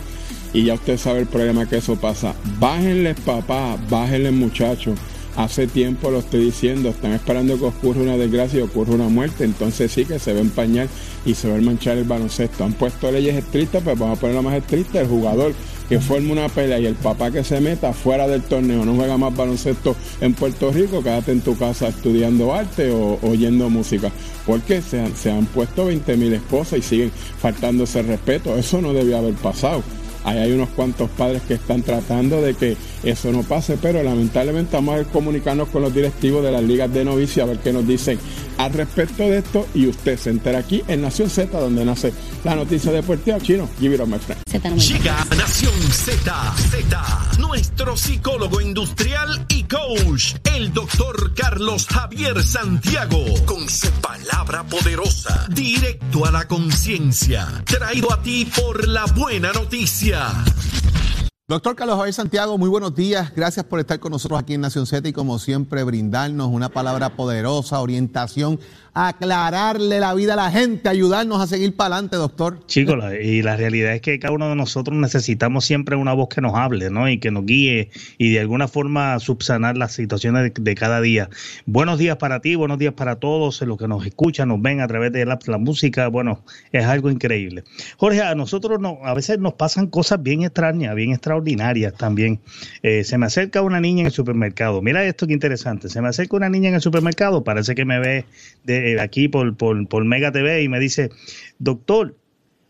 y 0.53 0.65
ya 0.65 0.75
usted 0.75 0.97
sabe 0.97 1.19
el 1.19 1.27
problema 1.27 1.67
que 1.67 1.77
eso 1.77 1.95
pasa. 1.97 2.33
Bájenles 2.59 3.19
papá, 3.19 3.77
bájenles 3.89 4.33
muchachos. 4.33 4.97
Hace 5.39 5.67
tiempo 5.67 6.11
lo 6.11 6.19
estoy 6.19 6.43
diciendo, 6.43 6.89
están 6.89 7.13
esperando 7.13 7.57
que 7.57 7.63
ocurra 7.63 8.01
una 8.01 8.17
desgracia 8.17 8.59
y 8.59 8.61
ocurra 8.61 8.95
una 8.95 9.07
muerte, 9.07 9.45
entonces 9.45 9.89
sí 9.89 10.03
que 10.03 10.19
se 10.19 10.33
va 10.33 10.39
a 10.39 10.41
empañar 10.41 10.89
y 11.25 11.33
se 11.33 11.49
va 11.49 11.55
a 11.55 11.61
manchar 11.61 11.97
el 11.97 12.03
baloncesto. 12.03 12.65
Han 12.65 12.73
puesto 12.73 13.09
leyes 13.09 13.37
estrictas, 13.37 13.81
pues 13.81 13.97
vamos 13.97 14.17
a 14.17 14.19
poner 14.19 14.35
la 14.35 14.41
más 14.41 14.55
estricta, 14.55 14.99
el 14.99 15.07
jugador 15.07 15.53
que 15.87 16.01
forme 16.01 16.33
una 16.33 16.49
pelea 16.49 16.79
y 16.79 16.87
el 16.87 16.95
papá 16.95 17.31
que 17.31 17.45
se 17.45 17.61
meta 17.61 17.93
fuera 17.93 18.27
del 18.27 18.41
torneo, 18.41 18.83
no 18.83 18.95
juega 18.95 19.17
más 19.17 19.33
baloncesto 19.33 19.95
en 20.19 20.33
Puerto 20.33 20.73
Rico, 20.73 21.01
quédate 21.01 21.31
en 21.31 21.39
tu 21.39 21.57
casa 21.57 21.87
estudiando 21.87 22.53
arte 22.53 22.91
o 22.91 23.17
oyendo 23.21 23.69
música. 23.69 24.11
Porque 24.45 24.81
se 24.81 24.99
han, 24.99 25.15
se 25.15 25.31
han 25.31 25.45
puesto 25.45 25.85
20 25.85 26.17
mil 26.17 26.33
esposas 26.33 26.79
y 26.79 26.81
siguen 26.81 27.11
faltándose 27.11 28.01
respeto. 28.01 28.57
Eso 28.57 28.81
no 28.81 28.91
debía 28.91 29.19
haber 29.19 29.35
pasado. 29.35 29.83
Ahí 30.29 30.37
hay 30.37 30.51
unos 30.51 30.69
cuantos 30.69 31.09
padres 31.09 31.41
que 31.41 31.55
están 31.55 31.81
tratando 31.81 32.39
de 32.39 32.53
que 32.53 32.77
eso 33.01 33.31
no 33.31 33.41
pase, 33.41 33.79
pero 33.81 34.03
lamentablemente 34.03 34.75
vamos 34.75 34.99
a 34.99 35.03
comunicarnos 35.05 35.69
con 35.69 35.81
los 35.81 35.91
directivos 35.91 36.43
de 36.43 36.51
las 36.51 36.61
ligas 36.61 36.93
de 36.93 37.03
novicio 37.03 37.41
a 37.41 37.47
ver 37.47 37.57
qué 37.57 37.73
nos 37.73 37.87
dicen 37.87 38.19
al 38.59 38.73
respecto 38.73 39.23
de 39.23 39.39
esto 39.39 39.65
y 39.73 39.87
usted 39.87 40.19
se 40.19 40.29
entera 40.29 40.59
aquí 40.59 40.83
en 40.87 41.01
Nación 41.01 41.31
Z 41.31 41.59
donde 41.59 41.83
nace 41.83 42.13
la 42.43 42.55
noticia 42.55 42.91
deportiva 42.91 43.39
chino. 43.39 43.67
Give 43.79 43.95
it 43.95 44.01
up, 44.01 44.07
my 44.07 44.19
friend. 44.19 44.39
Llega 44.77 45.21
a 45.21 45.35
Nación 45.35 45.73
Z, 45.91 46.53
Z, 46.69 47.37
nuestro 47.39 47.95
psicólogo 47.95 48.59
industrial 48.59 49.45
y 49.47 49.63
coach, 49.63 50.35
el 50.55 50.73
doctor 50.73 51.33
Carlos 51.33 51.87
Javier 51.87 52.43
Santiago, 52.43 53.23
con 53.45 53.69
su 53.69 53.89
palabra 54.01 54.63
poderosa, 54.65 55.47
directo 55.49 56.25
a 56.25 56.31
la 56.31 56.47
conciencia, 56.47 57.47
traído 57.65 58.11
a 58.11 58.21
ti 58.21 58.45
por 58.45 58.87
la 58.87 59.05
buena 59.05 59.53
noticia. 59.53 60.18
Media. 60.19 61.18
Doctor 61.49 61.75
Carlos 61.75 61.97
Javier 61.97 62.13
Santiago, 62.13 62.59
muy 62.59 62.69
buenos 62.69 62.93
días. 62.93 63.33
Gracias 63.35 63.65
por 63.65 63.79
estar 63.79 63.99
con 63.99 64.11
nosotros 64.11 64.39
aquí 64.39 64.53
en 64.53 64.61
Nación 64.61 64.85
Z 64.85 65.09
y 65.09 65.13
como 65.13 65.39
siempre 65.39 65.83
brindarnos 65.83 66.49
una 66.49 66.69
palabra 66.69 67.15
poderosa, 67.15 67.79
orientación, 67.79 68.59
aclararle 68.93 69.99
la 69.99 70.13
vida 70.13 70.33
a 70.33 70.35
la 70.35 70.51
gente, 70.51 70.89
ayudarnos 70.89 71.41
a 71.41 71.47
seguir 71.47 71.75
para 71.75 71.95
adelante, 71.95 72.17
doctor. 72.17 72.59
Chicos, 72.67 73.03
y 73.19 73.41
la 73.41 73.57
realidad 73.57 73.95
es 73.95 74.01
que 74.01 74.19
cada 74.19 74.31
uno 74.31 74.47
de 74.47 74.55
nosotros 74.55 74.95
necesitamos 74.95 75.65
siempre 75.65 75.95
una 75.95 76.13
voz 76.13 76.29
que 76.29 76.39
nos 76.39 76.53
hable, 76.53 76.91
¿no? 76.91 77.09
Y 77.09 77.17
que 77.17 77.31
nos 77.31 77.47
guíe 77.47 77.89
y 78.19 78.31
de 78.31 78.39
alguna 78.41 78.67
forma 78.67 79.17
subsanar 79.17 79.75
las 79.75 79.93
situaciones 79.93 80.51
de, 80.53 80.75
cada 80.75 81.01
día. 81.01 81.31
Buenos 81.65 81.97
días 81.97 82.17
para 82.17 82.41
ti, 82.41 82.53
buenos 82.53 82.77
días 82.77 82.93
para 82.93 83.15
todos 83.15 83.59
los 83.63 83.77
que 83.79 83.87
nos 83.87 84.05
escuchan, 84.05 84.49
nos 84.49 84.61
ven 84.61 84.81
a 84.81 84.87
través 84.87 85.11
de 85.13 85.25
la, 85.25 85.39
música. 85.57 86.09
Bueno, 86.09 86.43
es 86.71 86.85
algo 86.85 87.09
increíble. 87.09 87.63
Jorge, 87.97 88.21
a 88.21 88.35
nosotros 88.35 88.79
no, 88.79 88.99
a 89.03 89.15
veces 89.15 89.39
nos 89.39 89.53
pasan 89.53 89.87
cosas 89.87 90.21
bien 90.21 90.43
extrañas, 90.43 90.93
bien 90.93 91.09
extraordinarias 91.09 91.38
ordinarias 91.39 91.93
también. 91.95 92.39
Eh, 92.83 93.03
se 93.03 93.17
me 93.17 93.25
acerca 93.25 93.61
una 93.61 93.79
niña 93.79 94.01
en 94.01 94.05
el 94.07 94.11
supermercado. 94.11 94.81
Mira 94.81 95.03
esto 95.03 95.27
que 95.27 95.33
interesante. 95.33 95.89
Se 95.89 96.01
me 96.01 96.07
acerca 96.09 96.37
una 96.37 96.49
niña 96.49 96.69
en 96.69 96.75
el 96.75 96.81
supermercado, 96.81 97.43
parece 97.43 97.75
que 97.75 97.85
me 97.85 97.99
ve 97.99 98.25
de 98.63 98.93
eh, 98.93 98.99
aquí 98.99 99.27
por, 99.27 99.55
por, 99.55 100.05
Mega 100.05 100.31
TV 100.31 100.63
y 100.63 100.69
me 100.69 100.79
dice, 100.79 101.09
doctor, 101.57 102.15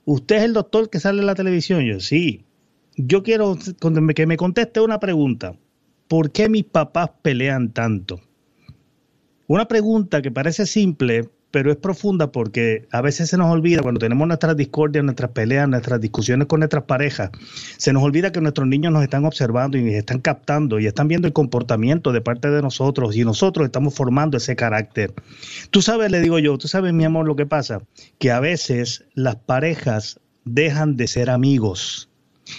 ¿usted 0.05 0.37
es 0.37 0.43
el 0.43 0.53
doctor 0.53 0.89
que 0.89 0.99
sale 0.99 1.19
en 1.19 1.27
la 1.27 1.35
televisión? 1.35 1.83
Yo, 1.85 1.99
sí. 1.99 2.45
Yo 2.95 3.23
quiero 3.23 3.57
que 4.15 4.25
me 4.25 4.37
conteste 4.37 4.81
una 4.81 4.99
pregunta. 4.99 5.55
¿Por 6.07 6.31
qué 6.31 6.49
mis 6.49 6.65
papás 6.65 7.11
pelean 7.21 7.71
tanto? 7.71 8.19
Una 9.47 9.67
pregunta 9.67 10.21
que 10.21 10.31
parece 10.31 10.65
simple, 10.65 11.29
pero 11.51 11.71
es 11.71 11.77
profunda 11.77 12.31
porque 12.31 12.87
a 12.91 13.01
veces 13.01 13.29
se 13.29 13.37
nos 13.37 13.51
olvida 13.51 13.81
cuando 13.81 13.99
tenemos 13.99 14.27
nuestras 14.27 14.55
discordias, 14.55 15.03
nuestras 15.03 15.31
peleas, 15.31 15.67
nuestras 15.67 15.99
discusiones 15.99 16.47
con 16.47 16.59
nuestras 16.59 16.83
parejas, 16.83 17.31
se 17.77 17.93
nos 17.93 18.03
olvida 18.03 18.31
que 18.31 18.41
nuestros 18.41 18.67
niños 18.67 18.93
nos 18.93 19.03
están 19.03 19.25
observando 19.25 19.77
y 19.77 19.83
nos 19.83 19.93
están 19.93 20.19
captando 20.19 20.79
y 20.79 20.87
están 20.87 21.07
viendo 21.07 21.27
el 21.27 21.33
comportamiento 21.33 22.11
de 22.11 22.21
parte 22.21 22.49
de 22.49 22.61
nosotros 22.61 23.15
y 23.15 23.23
nosotros 23.23 23.65
estamos 23.65 23.95
formando 23.95 24.37
ese 24.37 24.55
carácter. 24.55 25.13
Tú 25.71 25.81
sabes, 25.81 26.11
le 26.11 26.21
digo 26.21 26.39
yo, 26.39 26.57
tú 26.57 26.67
sabes, 26.67 26.93
mi 26.93 27.05
amor, 27.05 27.25
lo 27.25 27.35
que 27.35 27.45
pasa, 27.45 27.81
que 28.17 28.31
a 28.31 28.39
veces 28.39 29.05
las 29.13 29.35
parejas 29.35 30.19
dejan 30.45 30.97
de 30.97 31.07
ser 31.07 31.29
amigos 31.29 32.08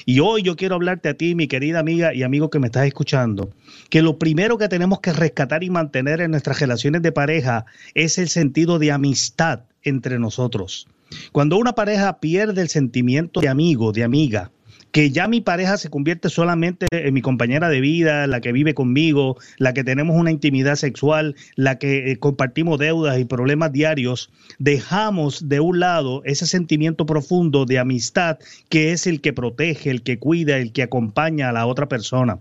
y 0.04 0.20
hoy 0.20 0.42
yo 0.42 0.56
quiero 0.56 0.74
hablarte 0.74 1.08
a 1.08 1.14
ti, 1.14 1.34
mi 1.34 1.48
querida 1.48 1.80
amiga 1.80 2.14
y 2.14 2.22
amigo 2.22 2.50
que 2.50 2.58
me 2.58 2.66
estás 2.66 2.86
escuchando, 2.86 3.50
que 3.88 4.02
lo 4.02 4.18
primero 4.18 4.58
que 4.58 4.68
tenemos 4.68 5.00
que 5.00 5.12
rescatar 5.12 5.64
y 5.64 5.70
mantener 5.70 6.20
en 6.20 6.30
nuestras 6.30 6.60
relaciones 6.60 7.02
de 7.02 7.12
pareja 7.12 7.66
es 7.94 8.18
el 8.18 8.28
sentido 8.28 8.78
de 8.78 8.92
amistad 8.92 9.60
entre 9.82 10.18
nosotros. 10.18 10.86
Cuando 11.32 11.56
una 11.56 11.74
pareja 11.74 12.20
pierde 12.20 12.62
el 12.62 12.68
sentimiento 12.68 13.40
de 13.40 13.48
amigo, 13.48 13.92
de 13.92 14.04
amiga, 14.04 14.50
que 14.92 15.10
ya 15.10 15.28
mi 15.28 15.40
pareja 15.40 15.76
se 15.76 15.90
convierte 15.90 16.28
solamente 16.28 16.86
en 16.90 17.14
mi 17.14 17.22
compañera 17.22 17.68
de 17.68 17.80
vida, 17.80 18.26
la 18.26 18.40
que 18.40 18.52
vive 18.52 18.74
conmigo, 18.74 19.36
la 19.58 19.72
que 19.74 19.84
tenemos 19.84 20.16
una 20.16 20.30
intimidad 20.30 20.76
sexual, 20.76 21.36
la 21.56 21.78
que 21.78 22.10
eh, 22.10 22.18
compartimos 22.18 22.78
deudas 22.78 23.18
y 23.18 23.24
problemas 23.24 23.72
diarios, 23.72 24.30
dejamos 24.58 25.48
de 25.48 25.60
un 25.60 25.80
lado 25.80 26.22
ese 26.24 26.46
sentimiento 26.46 27.06
profundo 27.06 27.66
de 27.66 27.78
amistad 27.78 28.38
que 28.68 28.92
es 28.92 29.06
el 29.06 29.20
que 29.20 29.32
protege, 29.32 29.90
el 29.90 30.02
que 30.02 30.18
cuida, 30.18 30.56
el 30.56 30.72
que 30.72 30.82
acompaña 30.82 31.48
a 31.48 31.52
la 31.52 31.66
otra 31.66 31.88
persona. 31.88 32.38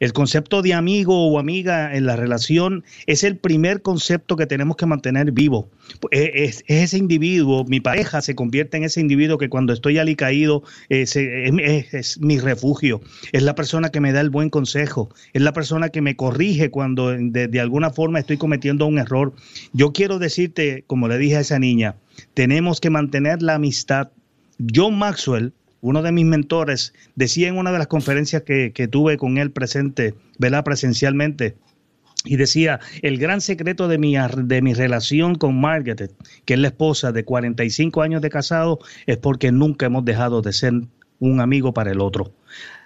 El 0.00 0.12
concepto 0.12 0.62
de 0.62 0.74
amigo 0.74 1.28
o 1.28 1.38
amiga 1.38 1.94
en 1.96 2.06
la 2.06 2.16
relación 2.16 2.84
es 3.06 3.24
el 3.24 3.36
primer 3.36 3.82
concepto 3.82 4.36
que 4.36 4.46
tenemos 4.46 4.76
que 4.76 4.86
mantener 4.86 5.32
vivo. 5.32 5.70
Es, 6.10 6.64
ese 6.66 6.98
individuo, 6.98 7.64
mi 7.64 7.80
pareja 7.80 8.20
se 8.20 8.34
convierte 8.34 8.76
en 8.76 8.84
ese 8.84 9.00
individuo 9.00 9.38
que 9.38 9.48
cuando 9.48 9.72
estoy 9.72 9.98
alicaído 9.98 10.62
eh, 10.88 11.06
es, 11.92 12.20
mi 12.20 12.38
refugio. 12.38 13.00
Es 13.32 13.42
la 13.42 13.54
persona 13.54 13.90
que 13.90 14.00
me 14.00 14.12
da 14.12 14.20
el 14.20 14.30
buen 14.30 14.50
consejo. 14.50 15.10
Es 15.32 15.42
la 15.42 15.52
persona 15.52 15.88
que 15.88 16.02
me 16.02 16.16
corrige 16.16 16.70
cuando 16.70 17.10
de, 17.10 17.48
de 17.48 17.60
alguna 17.60 17.90
forma 17.90 18.18
estoy 18.18 18.36
cometiendo 18.36 18.86
un 18.86 18.98
error. 18.98 19.34
Yo 19.72 19.92
quiero 19.92 20.18
decirte, 20.18 20.84
como 20.86 21.08
le 21.08 21.18
dije 21.18 21.36
a 21.36 21.40
esa 21.40 21.58
niña, 21.58 21.96
tenemos 22.34 22.80
que 22.80 22.90
mantener 22.90 23.42
la 23.42 23.54
amistad. 23.54 24.10
John 24.74 24.98
Maxwell, 24.98 25.52
uno 25.86 26.02
de 26.02 26.10
mis 26.10 26.24
mentores, 26.24 26.92
decía 27.14 27.46
en 27.46 27.56
una 27.56 27.70
de 27.70 27.78
las 27.78 27.86
conferencias 27.86 28.42
que, 28.42 28.88
tuve 28.90 29.16
con 29.16 29.38
él 29.38 29.52
presente, 29.52 30.14
¿verdad? 30.36 30.64
Presencialmente, 30.64 31.56
y 32.24 32.34
decía, 32.34 32.80
el 33.02 33.18
gran 33.18 33.40
secreto 33.40 33.86
de 33.86 33.96
mi, 33.96 34.16
de 34.16 34.62
mi 34.62 34.74
relación 34.74 35.36
con 35.36 35.60
Margaret, 35.60 36.12
que 36.44 36.54
es 36.54 36.60
la 36.60 36.68
esposa 36.68 37.12
de 37.12 37.24
45 37.24 38.02
años 38.02 38.20
de 38.20 38.30
casado, 38.30 38.80
es 39.06 39.16
porque 39.18 39.52
nunca 39.52 39.86
hemos 39.86 40.04
dejado 40.04 40.42
de 40.42 40.52
ser 40.52 40.72
un 41.20 41.40
amigo 41.40 41.72
para 41.72 41.92
el 41.92 42.00
otro. 42.00 42.32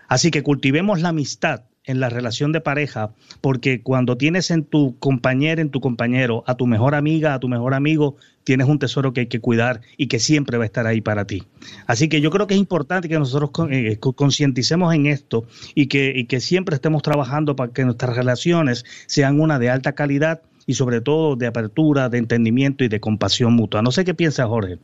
Así 0.07 0.31
que 0.31 0.43
cultivemos 0.43 1.01
la 1.01 1.09
amistad 1.09 1.63
en 1.85 2.01
la 2.01 2.09
relación 2.09 2.53
de 2.53 2.61
pareja, 2.61 3.15
porque 3.41 3.83
cuando 3.83 4.17
tienes 4.17 4.51
en 4.51 4.65
tu 4.65 4.99
compañero, 4.99 5.63
en 5.63 5.71
tu 5.71 5.81
compañero, 5.81 6.45
a 6.47 6.55
tu 6.55 6.67
mejor 6.67 6.95
amiga, 6.95 7.35
a 7.35 7.41
tu 7.41 7.49
mejor 7.49 7.75
amigo, 7.75 8.17
tienes 8.45 8.69
un 8.69 8.79
tesoro 8.79 9.13
que 9.13 9.21
hay 9.21 9.27
que 9.27 9.41
cuidar 9.41 9.81
y 9.97 10.09
que 10.09 10.19
siempre 10.19 10.59
va 10.59 10.65
a 10.65 10.67
estar 10.67 10.87
ahí 10.87 11.01
para 11.01 11.25
ti. 11.25 11.45
Así 11.87 12.09
que 12.09 12.21
yo 12.21 12.31
creo 12.31 12.47
que 12.47 12.55
es 12.55 12.61
importante 12.61 13.09
que 13.09 13.19
nosotros 13.19 13.51
eh, 13.71 13.99
concienticemos 13.99 14.95
en 14.95 15.07
esto 15.07 15.45
y 15.75 15.87
que, 15.87 16.13
y 16.15 16.27
que 16.27 16.41
siempre 16.41 16.75
estemos 16.75 17.03
trabajando 17.03 17.57
para 17.57 17.73
que 17.73 17.85
nuestras 17.85 18.15
relaciones 18.15 18.85
sean 19.07 19.41
una 19.41 19.59
de 19.59 19.71
alta 19.71 19.93
calidad 19.93 20.43
y 20.67 20.75
sobre 20.75 21.01
todo 21.01 21.35
de 21.35 21.47
apertura, 21.47 22.09
de 22.09 22.19
entendimiento 22.19 22.85
y 22.85 22.89
de 22.89 23.01
compasión 23.01 23.55
mutua. 23.55 23.83
No 23.83 23.91
sé 23.91 24.05
qué 24.05 24.15
piensa 24.15 24.47
Jorge. 24.47 24.79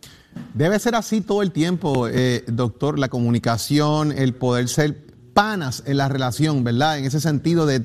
Debe 0.54 0.78
ser 0.78 0.94
así 0.94 1.20
todo 1.20 1.42
el 1.42 1.52
tiempo, 1.52 2.09
eh, 2.09 2.42
doctor, 2.48 2.98
la 2.98 3.09
comunicación, 3.09 4.11
el 4.11 4.35
poder 4.35 4.68
ser 4.68 5.05
panas 5.37 5.83
en 5.85 5.99
la 5.99 6.09
relación, 6.09 6.64
¿verdad? 6.64 6.96
En 6.96 7.05
ese 7.05 7.20
sentido 7.20 7.66
de, 7.66 7.83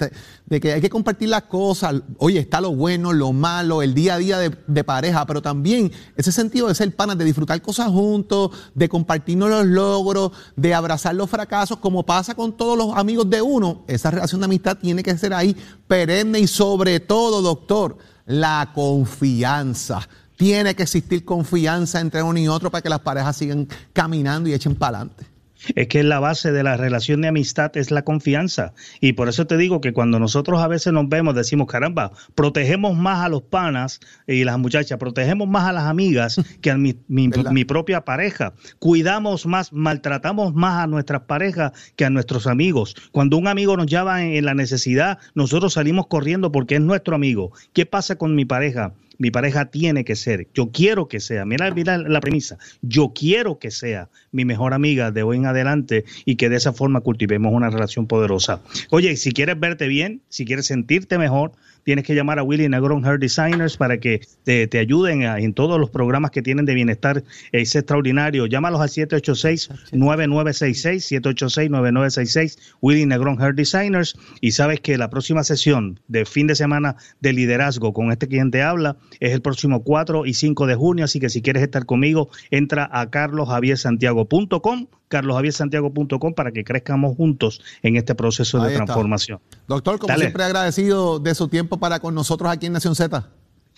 que 0.62 0.72
hay 0.72 0.80
que 0.80 0.90
compartir 0.90 1.28
las 1.28 1.44
cosas, 1.44 1.96
oye, 2.18 2.40
está 2.40 2.62
lo 2.62 2.74
bueno, 2.74 3.12
lo 3.12 3.34
malo, 3.34 3.82
el 3.82 3.94
día 3.94 4.14
a 4.14 4.18
día 4.20 4.38
de, 4.40 4.84
pareja, 4.86 5.26
pero 5.26 5.42
también 5.42 5.92
ese 6.16 6.32
sentido 6.32 6.70
de 6.70 6.76
ser 6.76 6.96
panas, 6.96 7.18
de 7.18 7.26
disfrutar 7.26 7.62
cosas 7.62 7.90
juntos, 7.90 8.52
de 8.74 8.88
compartirnos 8.88 9.50
los 9.50 9.66
logros, 9.66 10.32
de 10.56 10.74
abrazar 10.74 11.14
los 11.14 11.30
fracasos, 11.30 11.80
como 11.80 12.06
pasa 12.06 12.36
con 12.36 12.56
todos 12.56 12.78
los 12.78 12.96
amigos 12.96 13.30
de 13.30 13.42
uno, 13.42 13.84
esa 13.86 14.12
relación 14.12 14.40
de 14.40 14.46
amistad 14.46 14.78
tiene 14.78 15.04
que 15.04 15.18
ser 15.18 15.34
ahí 15.34 15.54
perenne 15.90 16.40
y 16.40 16.48
sobre 16.48 17.02
todo, 17.02 17.42
doctor, 17.42 17.98
la 18.26 18.72
confianza. 18.74 20.08
Tiene 20.38 20.74
que 20.74 20.84
existir 20.84 21.26
confianza 21.26 22.00
entre 22.00 22.24
uno 22.24 22.40
y 22.40 22.48
otro 22.48 22.72
para 22.72 22.82
que 22.82 22.88
las 22.88 23.02
parejas 23.02 23.36
sigan 23.36 23.68
caminando 23.92 24.48
y 24.48 24.54
echen 24.54 24.74
para 24.74 25.00
adelante. 25.00 25.31
Es 25.76 25.88
que 25.88 26.04
la 26.04 26.20
base 26.20 26.52
de 26.52 26.64
la 26.64 26.78
relación 26.78 27.22
de 27.22 27.28
amistad 27.28 27.76
es 27.76 27.92
la 27.92 28.04
confianza. 28.04 28.74
Y 29.00 29.14
por 29.14 29.30
eso 29.30 29.48
te 29.48 29.58
digo 29.58 29.82
que 29.82 29.94
cuando 29.94 30.20
nosotros 30.20 30.62
a 30.62 30.68
veces 30.68 30.94
nos 30.94 31.08
vemos, 31.10 31.36
decimos, 31.36 31.68
caramba, 31.68 32.12
protegemos 32.36 32.96
más 32.98 33.24
a 33.24 33.30
los 33.30 33.44
panas 33.44 34.00
y 34.28 34.44
las 34.44 34.58
muchachas, 34.58 34.98
protegemos 34.98 35.48
más 35.48 35.66
a 35.66 35.74
las 35.74 35.86
amigas 35.86 36.42
que 36.62 36.72
a 36.72 36.78
mi, 36.78 36.96
mi 37.08 37.30
propia 37.66 38.02
pareja. 38.02 38.54
Cuidamos 38.80 39.46
más, 39.46 39.72
maltratamos 39.74 40.54
más 40.54 40.84
a 40.84 40.88
nuestras 40.88 41.22
parejas 41.24 41.72
que 41.96 42.06
a 42.06 42.10
nuestros 42.10 42.48
amigos. 42.48 42.96
Cuando 43.12 43.38
un 43.38 43.48
amigo 43.48 43.78
nos 43.78 43.88
llama 43.88 44.24
en 44.24 44.46
la 44.46 44.54
necesidad, 44.54 45.20
nosotros 45.36 45.74
salimos 45.74 46.08
corriendo 46.08 46.52
porque 46.52 46.76
es 46.76 46.82
nuestro 46.82 47.16
amigo. 47.16 47.52
¿Qué 47.74 47.86
pasa 47.86 48.16
con 48.16 48.36
mi 48.36 48.46
pareja? 48.46 48.94
Mi 49.22 49.30
pareja 49.30 49.66
tiene 49.66 50.04
que 50.04 50.16
ser, 50.16 50.48
yo 50.56 50.72
quiero 50.72 51.08
que 51.08 51.20
sea, 51.20 51.46
mira, 51.46 51.70
mira 51.70 52.00
la 52.00 52.20
premisa, 52.20 52.58
yo 52.82 53.14
quiero 53.14 53.60
que 53.60 53.70
sea 53.70 54.10
mi 54.32 54.46
mejor 54.46 54.74
amiga 54.74 55.12
de 55.12 55.22
hoy 55.22 55.38
en 55.38 55.46
adelante 55.46 56.06
y 56.26 56.38
que 56.38 56.50
de 56.50 56.56
esa 56.56 56.74
forma 56.74 57.02
cultivemos 57.02 57.54
una 57.54 57.70
relación 57.70 58.08
poderosa. 58.08 58.62
Oye, 58.90 59.16
si 59.18 59.32
quieres 59.32 59.60
verte 59.60 59.88
bien, 59.88 60.24
si 60.30 60.44
quieres 60.44 60.66
sentirte 60.66 61.20
mejor, 61.20 61.52
tienes 61.84 62.06
que 62.06 62.16
llamar 62.16 62.40
a 62.40 62.44
Willy 62.44 62.70
Negron 62.70 63.06
Hair 63.06 63.20
Designers 63.20 63.78
para 63.78 64.00
que 64.00 64.22
te, 64.44 64.70
ayuden 64.78 65.24
en 65.24 65.54
todos 65.54 65.80
los 65.80 65.90
programas 65.90 66.32
que 66.32 66.42
tienen 66.42 66.66
de 66.66 66.74
bienestar. 66.74 67.24
Es 67.52 67.76
extraordinario. 67.76 68.46
Llámalos 68.46 68.82
al 68.82 68.90
786-9966, 68.90 71.22
786-9966, 71.22 72.58
Willy 72.82 73.06
Negron 73.06 73.42
Hair 73.42 73.56
Designers. 73.56 74.18
Y 74.40 74.52
sabes 74.52 74.80
que 74.80 74.98
la 74.98 75.10
próxima 75.10 75.44
sesión 75.44 76.00
de 76.08 76.26
fin 76.26 76.48
de 76.48 76.56
semana 76.56 76.96
de 77.20 77.34
liderazgo 77.34 77.94
con 77.94 78.12
este 78.12 78.28
cliente 78.28 78.62
habla 78.62 78.98
es 79.20 79.34
el 79.34 79.42
próximo 79.42 79.84
4 79.84 80.26
y 80.26 80.34
5 80.34 80.68
de 80.68 80.76
junio. 80.76 81.06
Así 81.06 81.20
que 81.20 81.30
si 81.30 81.42
quieres 81.42 81.64
estar 81.64 81.86
conmigo, 81.86 82.30
entra 82.50 82.90
a 82.92 83.10
carlosjaviersantiago.com 83.10 84.88
carlosjaviersantiago.com 85.12 86.34
para 86.34 86.52
que 86.52 86.64
crezcamos 86.64 87.16
juntos 87.18 87.62
en 87.84 87.98
este 87.98 88.16
proceso 88.16 88.64
de 88.64 88.74
transformación. 88.74 89.40
Doctor, 89.68 90.00
como 90.00 90.18
siempre 90.18 90.44
agradecido 90.44 91.20
de 91.20 91.36
su 91.36 91.50
tiempo 91.50 91.78
para 91.78 92.00
con 92.00 92.16
nosotros 92.16 92.50
aquí 92.50 92.66
en 92.66 92.74
Nación 92.74 92.96
Z. 92.96 93.30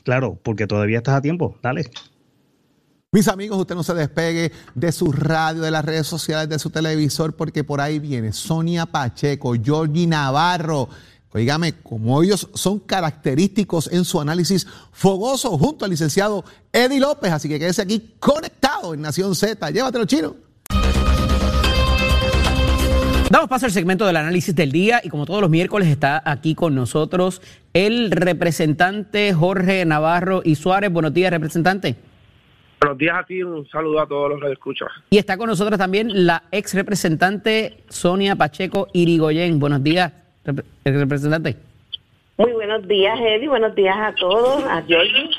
Claro, 0.04 0.40
porque 0.44 0.68
todavía 0.68 1.00
estás 1.00 1.16
a 1.16 1.22
tiempo. 1.22 1.58
Dale. 1.62 1.90
Mis 3.12 3.28
amigos, 3.28 3.58
usted 3.60 3.76
no 3.76 3.84
se 3.84 3.94
despegue 3.94 4.52
de 4.76 4.92
su 4.92 5.12
radio, 5.12 5.62
de 5.62 5.72
las 5.72 5.84
redes 5.84 6.08
sociales, 6.08 6.50
de 6.50 6.60
su 6.60 6.70
televisor, 6.70 7.36
porque 7.36 7.64
por 7.64 7.82
ahí 7.82 8.00
viene 8.00 8.32
Sonia 8.32 8.86
Pacheco, 8.86 9.54
Georgie 9.62 10.08
Navarro. 10.08 10.90
Oígame, 11.32 11.74
como 11.82 12.22
ellos 12.22 12.48
son 12.54 12.80
característicos 12.80 13.92
en 13.92 14.06
su 14.06 14.22
análisis 14.22 14.68
fogoso 14.92 15.58
junto 15.58 15.86
al 15.86 15.92
licenciado 15.92 16.44
Eddie 16.72 17.00
López. 17.00 17.32
Así 17.32 17.50
que 17.50 17.58
quédese 17.58 17.82
aquí 17.82 18.14
conectado 18.20 18.94
en 18.94 19.02
Nación 19.02 19.36
Z. 19.36 19.72
Llévatelo, 19.72 20.06
chino. 20.06 20.53
Damos 23.34 23.50
paso 23.50 23.66
al 23.66 23.72
segmento 23.72 24.06
del 24.06 24.16
análisis 24.18 24.54
del 24.54 24.72
día 24.72 25.02
y 25.04 25.10
como 25.10 25.26
todos 25.26 25.42
los 25.42 25.50
miércoles 25.50 25.88
está 25.88 26.22
aquí 26.24 26.54
con 26.54 26.76
nosotros 26.76 27.42
el 27.74 28.12
representante 28.12 29.34
Jorge 29.34 29.84
Navarro 29.86 30.44
y 30.46 30.54
Suárez. 30.54 30.94
Buenos 30.94 31.16
días, 31.16 31.32
representante. 31.32 31.96
Buenos 32.80 33.00
días 33.00 33.16
a 33.18 33.24
ti, 33.24 33.42
un 33.42 33.68
saludo 33.70 34.02
a 34.02 34.08
todos 34.08 34.30
los 34.30 34.40
que 34.40 34.52
escuchan. 34.52 34.88
Y 35.10 35.18
está 35.18 35.36
con 35.36 35.50
nosotros 35.50 35.80
también 35.80 36.28
la 36.28 36.44
ex 36.52 36.76
representante 36.76 37.78
Sonia 37.90 38.36
Pacheco 38.36 38.88
Irigoyen. 38.94 39.60
Buenos 39.60 39.84
días, 39.84 40.14
representante. 40.86 41.58
Muy 42.38 42.52
buenos 42.52 42.88
días, 42.88 43.20
Eli. 43.20 43.48
Buenos 43.48 43.74
días 43.74 43.96
a 43.98 44.14
todos, 44.14 44.64
a 44.66 44.84
Georgie. 44.84 45.32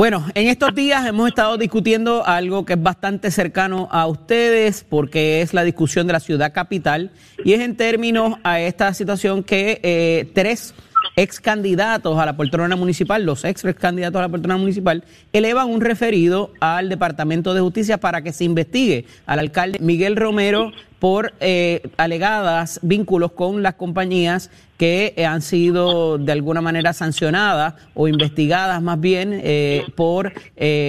Bueno, 0.00 0.24
en 0.34 0.48
estos 0.48 0.74
días 0.74 1.06
hemos 1.06 1.28
estado 1.28 1.58
discutiendo 1.58 2.26
algo 2.26 2.64
que 2.64 2.72
es 2.72 2.82
bastante 2.82 3.30
cercano 3.30 3.86
a 3.90 4.06
ustedes 4.06 4.82
porque 4.82 5.42
es 5.42 5.52
la 5.52 5.62
discusión 5.62 6.06
de 6.06 6.14
la 6.14 6.20
ciudad 6.20 6.54
capital 6.54 7.10
y 7.44 7.52
es 7.52 7.60
en 7.60 7.76
términos 7.76 8.36
a 8.42 8.60
esta 8.60 8.94
situación 8.94 9.44
que 9.44 9.78
eh, 9.82 10.30
tres 10.34 10.72
ex 11.16 11.40
candidatos 11.40 12.18
a 12.18 12.26
la 12.26 12.36
poltrona 12.36 12.76
municipal, 12.76 13.24
los 13.24 13.44
ex 13.44 13.62
candidatos 13.78 14.18
a 14.18 14.22
la 14.22 14.28
poltrona 14.28 14.56
municipal, 14.56 15.04
elevan 15.32 15.68
un 15.68 15.80
referido 15.80 16.52
al 16.60 16.88
Departamento 16.88 17.54
de 17.54 17.60
Justicia 17.60 17.98
para 17.98 18.22
que 18.22 18.32
se 18.32 18.44
investigue 18.44 19.06
al 19.26 19.38
alcalde 19.38 19.78
Miguel 19.80 20.16
Romero 20.16 20.72
por 20.98 21.32
eh, 21.40 21.82
alegadas 21.96 22.78
vínculos 22.82 23.32
con 23.32 23.62
las 23.62 23.74
compañías 23.74 24.50
que 24.76 25.14
eh, 25.16 25.24
han 25.24 25.42
sido 25.42 26.18
de 26.18 26.32
alguna 26.32 26.60
manera 26.60 26.92
sancionadas 26.92 27.74
o 27.94 28.06
investigadas 28.06 28.80
más 28.82 29.00
bien 29.00 29.40
eh, 29.42 29.84
por 29.96 30.32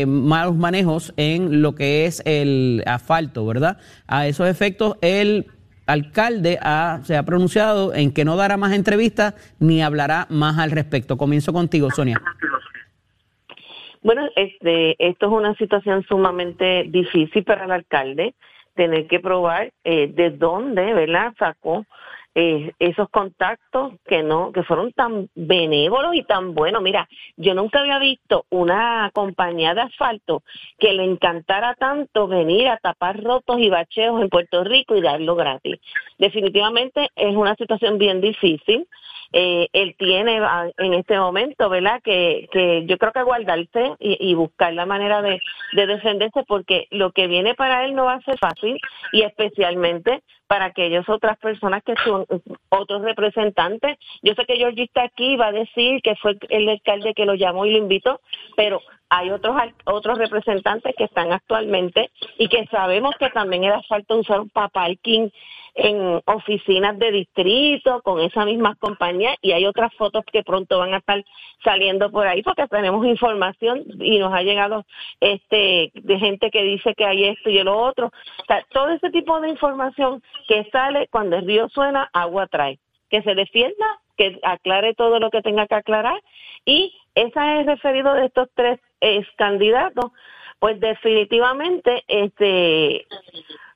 malos 0.05 0.55
manejos 0.55 1.13
en 1.17 1.61
lo 1.61 1.75
que 1.75 2.05
es 2.05 2.21
el 2.25 2.83
asfalto, 2.85 3.45
¿verdad? 3.45 3.77
A 4.07 4.27
esos 4.27 4.47
efectos, 4.47 4.97
el 5.01 5.47
alcalde 5.91 6.59
se 7.03 7.17
ha 7.17 7.23
pronunciado 7.23 7.93
en 7.93 8.13
que 8.13 8.25
no 8.25 8.35
dará 8.35 8.57
más 8.57 8.73
entrevistas 8.73 9.35
ni 9.59 9.81
hablará 9.81 10.25
más 10.29 10.57
al 10.57 10.71
respecto. 10.71 11.17
Comienzo 11.17 11.53
contigo, 11.53 11.89
Sonia. 11.91 12.21
Bueno, 14.03 14.27
este, 14.35 14.95
esto 14.97 15.27
es 15.27 15.31
una 15.31 15.53
situación 15.55 16.03
sumamente 16.07 16.85
difícil 16.87 17.43
para 17.43 17.65
el 17.65 17.71
alcalde 17.71 18.33
tener 18.73 19.05
que 19.07 19.19
probar 19.19 19.71
eh, 19.83 20.07
de 20.07 20.31
dónde, 20.31 20.93
¿verdad? 20.93 21.33
Sacó 21.37 21.85
eh, 22.33 22.71
esos 22.79 23.09
contactos 23.09 23.93
que 24.05 24.23
no, 24.23 24.51
que 24.51 24.63
fueron 24.63 24.93
tan 24.93 25.29
benévolos 25.35 26.15
y 26.15 26.23
tan 26.23 26.53
buenos. 26.53 26.81
Mira, 26.81 27.09
yo 27.35 27.53
nunca 27.53 27.81
había 27.81 27.99
visto 27.99 28.45
una 28.49 29.11
compañía 29.13 29.73
de 29.73 29.81
asfalto 29.81 30.43
que 30.79 30.93
le 30.93 31.03
encantara 31.03 31.75
tanto 31.75 32.27
venir 32.27 32.69
a 32.69 32.77
tapar 32.77 33.21
rotos 33.21 33.59
y 33.59 33.69
bacheos 33.69 34.21
en 34.21 34.29
Puerto 34.29 34.63
Rico 34.63 34.95
y 34.95 35.01
darlo 35.01 35.35
gratis. 35.35 35.79
Definitivamente 36.17 37.09
es 37.15 37.35
una 37.35 37.55
situación 37.55 37.97
bien 37.97 38.21
difícil. 38.21 38.87
Eh, 39.33 39.69
él 39.71 39.95
tiene 39.97 40.39
ah, 40.41 40.69
en 40.77 40.93
este 40.93 41.17
momento, 41.17 41.69
¿verdad? 41.69 42.01
Que, 42.03 42.49
que 42.51 42.85
yo 42.85 42.97
creo 42.97 43.13
que 43.13 43.23
guardarse 43.23 43.95
y, 43.99 44.33
buscar 44.33 44.73
la 44.73 44.85
manera 44.85 45.21
de, 45.21 45.39
de, 45.73 45.87
defenderse 45.87 46.43
porque 46.47 46.87
lo 46.91 47.11
que 47.11 47.27
viene 47.27 47.53
para 47.53 47.85
él 47.85 47.95
no 47.95 48.05
va 48.05 48.15
a 48.15 48.21
ser 48.21 48.37
fácil 48.37 48.77
y 49.13 49.21
especialmente 49.21 50.21
para 50.47 50.65
aquellas 50.65 51.07
otras 51.07 51.37
personas 51.37 51.81
que 51.81 51.93
son 52.03 52.25
otros 52.67 53.03
representantes. 53.03 53.97
Yo 54.21 54.33
sé 54.33 54.45
que 54.45 54.57
Georgie 54.57 54.83
está 54.83 55.03
aquí, 55.03 55.37
va 55.37 55.47
a 55.47 55.51
decir 55.53 56.01
que 56.01 56.15
fue 56.17 56.37
el 56.49 56.67
alcalde 56.67 57.13
que 57.13 57.25
lo 57.25 57.35
llamó 57.35 57.65
y 57.65 57.71
lo 57.71 57.77
invitó, 57.77 58.19
pero 58.57 58.81
hay 59.07 59.29
otros 59.29 59.55
otros 59.85 60.17
representantes 60.17 60.93
que 60.97 61.05
están 61.05 61.31
actualmente 61.31 62.11
y 62.37 62.49
que 62.49 62.65
sabemos 62.67 63.15
que 63.17 63.29
también 63.29 63.63
era 63.63 63.81
falta 63.83 64.15
usar 64.15 64.41
un 64.41 64.49
parking 64.49 65.29
en 65.73 66.21
oficinas 66.25 66.97
de 66.99 67.11
distrito 67.11 68.01
con 68.01 68.19
esas 68.19 68.45
mismas 68.45 68.77
compañías 68.77 69.35
y 69.41 69.53
hay 69.53 69.65
otras 69.65 69.93
fotos 69.95 70.23
que 70.31 70.43
pronto 70.43 70.79
van 70.79 70.93
a 70.93 70.97
estar 70.97 71.23
saliendo 71.63 72.11
por 72.11 72.27
ahí 72.27 72.43
porque 72.43 72.67
tenemos 72.67 73.05
información 73.05 73.83
y 73.99 74.19
nos 74.19 74.33
ha 74.33 74.41
llegado 74.41 74.85
este 75.19 75.91
de 75.93 76.19
gente 76.19 76.51
que 76.51 76.63
dice 76.63 76.93
que 76.95 77.05
hay 77.05 77.25
esto 77.25 77.49
y 77.49 77.63
lo 77.63 77.77
otro. 77.77 78.11
Todo 78.73 78.89
ese 78.89 79.09
tipo 79.11 79.39
de 79.39 79.49
información 79.49 80.21
que 80.47 80.67
sale 80.71 81.07
cuando 81.09 81.37
el 81.37 81.45
río 81.45 81.69
suena, 81.69 82.09
agua 82.13 82.47
trae. 82.47 82.79
Que 83.09 83.21
se 83.23 83.35
defienda, 83.35 83.99
que 84.17 84.39
aclare 84.43 84.93
todo 84.93 85.19
lo 85.19 85.29
que 85.29 85.41
tenga 85.41 85.67
que 85.67 85.75
aclarar 85.75 86.21
y 86.65 86.93
esa 87.15 87.59
es 87.59 87.65
referido 87.65 88.13
de 88.13 88.25
estos 88.25 88.49
tres 88.55 88.79
candidatos, 89.35 90.11
pues 90.59 90.79
definitivamente 90.79 92.03
este 92.07 93.05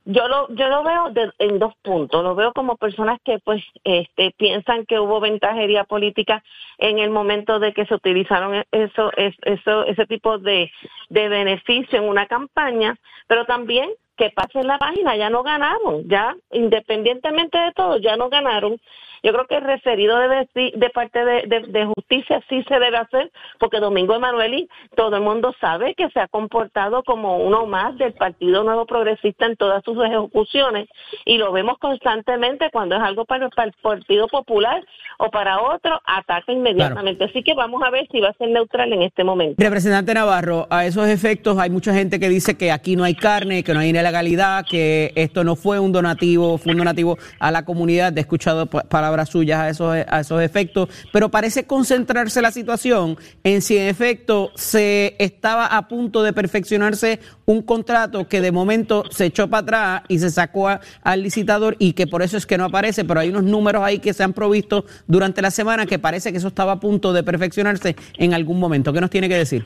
yo 0.05 0.27
lo 0.27 0.47
yo 0.49 0.69
lo 0.69 0.83
veo 0.83 1.31
en 1.39 1.59
dos 1.59 1.73
puntos. 1.81 2.23
Lo 2.23 2.35
veo 2.35 2.53
como 2.53 2.77
personas 2.77 3.19
que 3.23 3.39
pues 3.39 3.63
este 3.83 4.33
piensan 4.37 4.85
que 4.85 4.99
hubo 4.99 5.19
ventajería 5.19 5.83
política 5.83 6.43
en 6.77 6.99
el 6.99 7.09
momento 7.09 7.59
de 7.59 7.73
que 7.73 7.85
se 7.85 7.95
utilizaron 7.95 8.63
eso 8.71 9.11
eso 9.15 9.85
ese 9.85 10.05
tipo 10.05 10.37
de 10.37 10.71
de 11.09 11.29
beneficio 11.29 11.97
en 11.97 12.07
una 12.07 12.27
campaña 12.27 12.95
pero 13.27 13.45
también 13.45 13.89
que 14.15 14.29
pasen 14.29 14.67
la 14.67 14.77
página. 14.77 15.15
Ya 15.17 15.29
no 15.29 15.41
ganaron 15.41 16.07
ya 16.07 16.35
independientemente 16.51 17.57
de 17.57 17.71
todo 17.71 17.97
ya 17.97 18.15
no 18.15 18.29
ganaron 18.29 18.79
yo 19.25 19.33
creo 19.33 19.47
que 19.47 19.55
el 19.55 19.63
referido 19.63 20.19
de, 20.19 20.71
de 20.75 20.89
parte 20.91 21.25
de, 21.25 21.85
justicia 21.95 22.43
sí 22.47 22.63
se 22.67 22.75
debe 22.75 22.97
hacer, 22.97 23.31
porque 23.59 23.79
Domingo 23.79 24.13
Emanueli, 24.13 24.69
todo 24.95 25.15
el 25.15 25.23
mundo 25.23 25.51
sabe 25.59 25.95
que 25.95 26.07
se 26.11 26.19
ha 26.19 26.27
comportado 26.27 27.01
como 27.01 27.37
uno 27.37 27.65
más 27.65 27.97
del 27.97 28.13
Partido 28.13 28.63
Nuevo 28.63 28.85
Progresista 28.85 29.47
en 29.47 29.55
todas 29.55 29.83
sus 29.83 29.97
ejecuciones, 30.05 30.87
y 31.25 31.39
lo 31.39 31.51
vemos 31.51 31.79
constantemente 31.79 32.69
cuando 32.71 32.97
es 32.97 33.01
algo 33.01 33.25
para, 33.25 33.47
el 33.47 33.73
Partido 33.81 34.27
Popular 34.27 34.85
o 35.17 35.31
para 35.31 35.59
otro, 35.59 35.99
ataca 36.05 36.51
inmediatamente. 36.51 37.23
Así 37.23 37.41
que 37.41 37.55
vamos 37.55 37.81
a 37.81 37.89
ver 37.89 38.07
si 38.11 38.19
va 38.19 38.29
a 38.29 38.33
ser 38.33 38.49
neutral 38.49 38.93
en 38.93 39.01
este 39.01 39.23
momento. 39.23 39.55
Representante 39.57 40.13
Navarro, 40.13 40.67
a 40.69 40.85
esos 40.85 41.07
efectos 41.07 41.57
hay 41.57 41.71
mucha 41.71 41.95
gente 41.95 42.19
que 42.19 42.29
dice 42.29 42.57
que 42.57 42.71
aquí 42.71 42.95
no 42.95 43.03
hay 43.03 43.15
carne, 43.15 43.63
que 43.63 43.73
no 43.73 43.79
hay 43.79 43.89
ilegalidad, 43.89 44.65
que 44.69 45.13
esto 45.15 45.43
no 45.43 45.55
fue 45.55 45.79
un 45.79 45.91
donativo, 45.91 46.59
fue 46.59 46.73
un 46.73 46.77
donativo 46.77 47.17
a 47.39 47.49
la 47.49 47.65
comunidad. 47.65 48.15
He 48.15 48.21
escuchado 48.21 48.67
palabras 48.67 49.14
palabras 49.15 49.29
suyas 49.29 49.59
a 49.59 49.69
esos, 49.69 49.95
a 50.07 50.19
esos 50.19 50.41
efectos, 50.41 50.89
pero 51.11 51.29
parece 51.29 51.65
concentrarse 51.65 52.41
la 52.41 52.51
situación 52.51 53.17
en 53.43 53.61
si 53.61 53.77
en 53.77 53.87
efecto 53.87 54.51
se 54.55 55.15
estaba 55.19 55.67
a 55.67 55.87
punto 55.87 56.21
de 56.21 56.33
perfeccionarse 56.33 57.19
un 57.45 57.61
contrato 57.61 58.27
que 58.27 58.41
de 58.41 58.51
momento 58.51 59.03
se 59.11 59.25
echó 59.25 59.49
para 59.49 59.61
atrás 59.61 60.01
y 60.09 60.19
se 60.19 60.29
sacó 60.29 60.67
al 60.67 61.23
licitador 61.23 61.77
y 61.79 61.93
que 61.93 62.07
por 62.07 62.23
eso 62.23 62.35
es 62.35 62.45
que 62.45 62.57
no 62.57 62.65
aparece, 62.65 63.05
pero 63.05 63.19
hay 63.19 63.29
unos 63.29 63.43
números 63.43 63.83
ahí 63.83 63.99
que 63.99 64.13
se 64.13 64.23
han 64.23 64.33
provisto 64.33 64.85
durante 65.07 65.41
la 65.41 65.51
semana 65.51 65.85
que 65.85 65.99
parece 65.99 66.31
que 66.31 66.39
eso 66.39 66.49
estaba 66.49 66.73
a 66.73 66.79
punto 66.79 67.13
de 67.13 67.23
perfeccionarse 67.23 67.95
en 68.17 68.33
algún 68.33 68.59
momento. 68.59 68.91
¿Qué 68.91 68.99
nos 68.99 69.09
tiene 69.09 69.29
que 69.29 69.37
decir? 69.37 69.63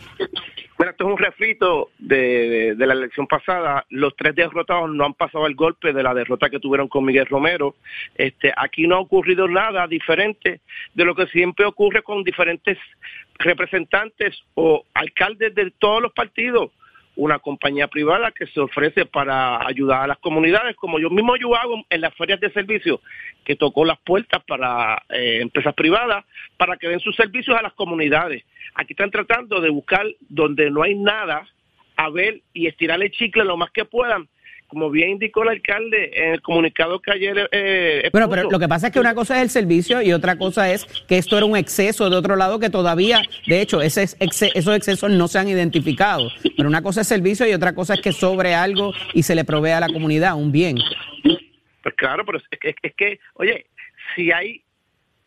Bueno, 0.79 0.91
esto 0.91 1.03
es 1.03 1.11
un 1.11 1.17
refrito 1.17 1.89
de, 1.97 2.73
la 2.77 2.93
elección 2.93 3.27
pasada. 3.27 3.85
Los 3.89 4.15
tres 4.15 4.33
derrotados 4.33 4.89
no 4.89 5.03
han 5.03 5.13
pasado 5.13 5.45
el 5.45 5.53
golpe 5.53 5.91
de 5.91 6.01
la 6.01 6.13
derrota 6.13 6.49
que 6.49 6.61
tuvieron 6.61 6.87
con 6.87 7.03
Miguel 7.03 7.25
Romero. 7.25 7.75
Este, 8.15 8.53
aquí 8.55 8.87
no 8.87 8.95
ha 8.95 8.99
ocurrido 8.99 9.49
nada 9.49 9.87
diferente 9.87 10.61
de 10.93 11.03
lo 11.03 11.15
que 11.15 11.27
siempre 11.27 11.65
ocurre 11.65 12.01
con 12.01 12.23
diferentes 12.23 12.77
representantes 13.39 14.41
o 14.53 14.85
alcaldes 14.93 15.53
de 15.53 15.69
todos 15.71 16.01
los 16.01 16.13
partidos 16.13 16.71
una 17.19 17.39
compañía 17.39 17.89
privada 17.89 18.31
que 18.31 18.47
se 18.47 18.61
ofrece 18.61 19.05
para 19.05 19.67
ayudar 19.67 20.03
a 20.03 20.07
las 20.07 20.19
comunidades, 20.19 20.77
como 20.77 20.99
yo 20.99 21.09
mismo 21.09 21.35
yo 21.35 21.53
hago 21.53 21.83
en 21.89 21.99
las 21.99 22.15
ferias 22.15 22.39
de 22.39 22.49
servicios, 22.51 23.01
que 23.43 23.57
tocó 23.57 23.83
las 23.83 23.99
puertas 23.99 24.41
para 24.45 25.03
eh, 25.09 25.39
empresas 25.41 25.73
privadas 25.73 26.23
para 26.55 26.77
que 26.77 26.87
den 26.87 27.01
sus 27.01 27.17
servicios 27.17 27.57
a 27.57 27.61
las 27.61 27.73
comunidades. 27.73 28.45
Aquí 28.75 28.93
están 28.93 29.11
tratando 29.11 29.61
de 29.61 29.69
buscar 29.69 30.05
donde 30.27 30.69
no 30.71 30.83
hay 30.83 30.95
nada, 30.95 31.47
a 31.95 32.09
ver 32.09 32.41
y 32.53 32.67
estirar 32.67 33.01
el 33.01 33.11
chicle 33.11 33.43
lo 33.43 33.57
más 33.57 33.71
que 33.71 33.85
puedan 33.85 34.29
como 34.69 34.91
bien 34.91 35.09
indicó 35.09 35.41
el 35.41 35.49
alcalde 35.49 36.11
en 36.13 36.33
el 36.33 36.41
comunicado 36.43 37.01
que 37.01 37.11
ayer... 37.11 37.49
Eh, 37.51 38.07
bueno, 38.11 38.29
pero 38.29 38.49
lo 38.51 38.59
que 38.59 38.67
pasa 38.67 38.87
es 38.87 38.93
que 38.93 38.99
una 38.99 39.15
cosa 39.15 39.37
es 39.37 39.41
el 39.41 39.49
servicio 39.49 40.01
y 40.03 40.13
otra 40.13 40.37
cosa 40.37 40.71
es 40.71 40.85
que 41.07 41.17
esto 41.17 41.37
era 41.37 41.47
un 41.47 41.57
exceso 41.57 42.07
de 42.07 42.15
otro 42.15 42.35
lado 42.35 42.59
que 42.59 42.69
todavía, 42.69 43.19
de 43.47 43.61
hecho, 43.61 43.81
ese 43.81 44.03
esos 44.03 44.75
excesos 44.75 45.09
no 45.09 45.27
se 45.27 45.39
han 45.39 45.49
identificado. 45.49 46.29
Pero 46.55 46.69
una 46.69 46.83
cosa 46.83 47.01
es 47.01 47.07
servicio 47.07 47.47
y 47.47 47.53
otra 47.53 47.73
cosa 47.73 47.95
es 47.95 48.01
que 48.01 48.11
sobre 48.11 48.53
algo 48.53 48.93
y 49.15 49.23
se 49.23 49.33
le 49.33 49.43
provee 49.43 49.71
a 49.71 49.79
la 49.79 49.87
comunidad 49.87 50.35
un 50.35 50.51
bien. 50.51 50.77
Pues 51.81 51.95
claro, 51.95 52.23
pero 52.23 52.37
es, 52.37 52.75
es 52.83 52.93
que, 52.95 53.19
oye, 53.33 53.65
si 54.15 54.31
hay 54.31 54.61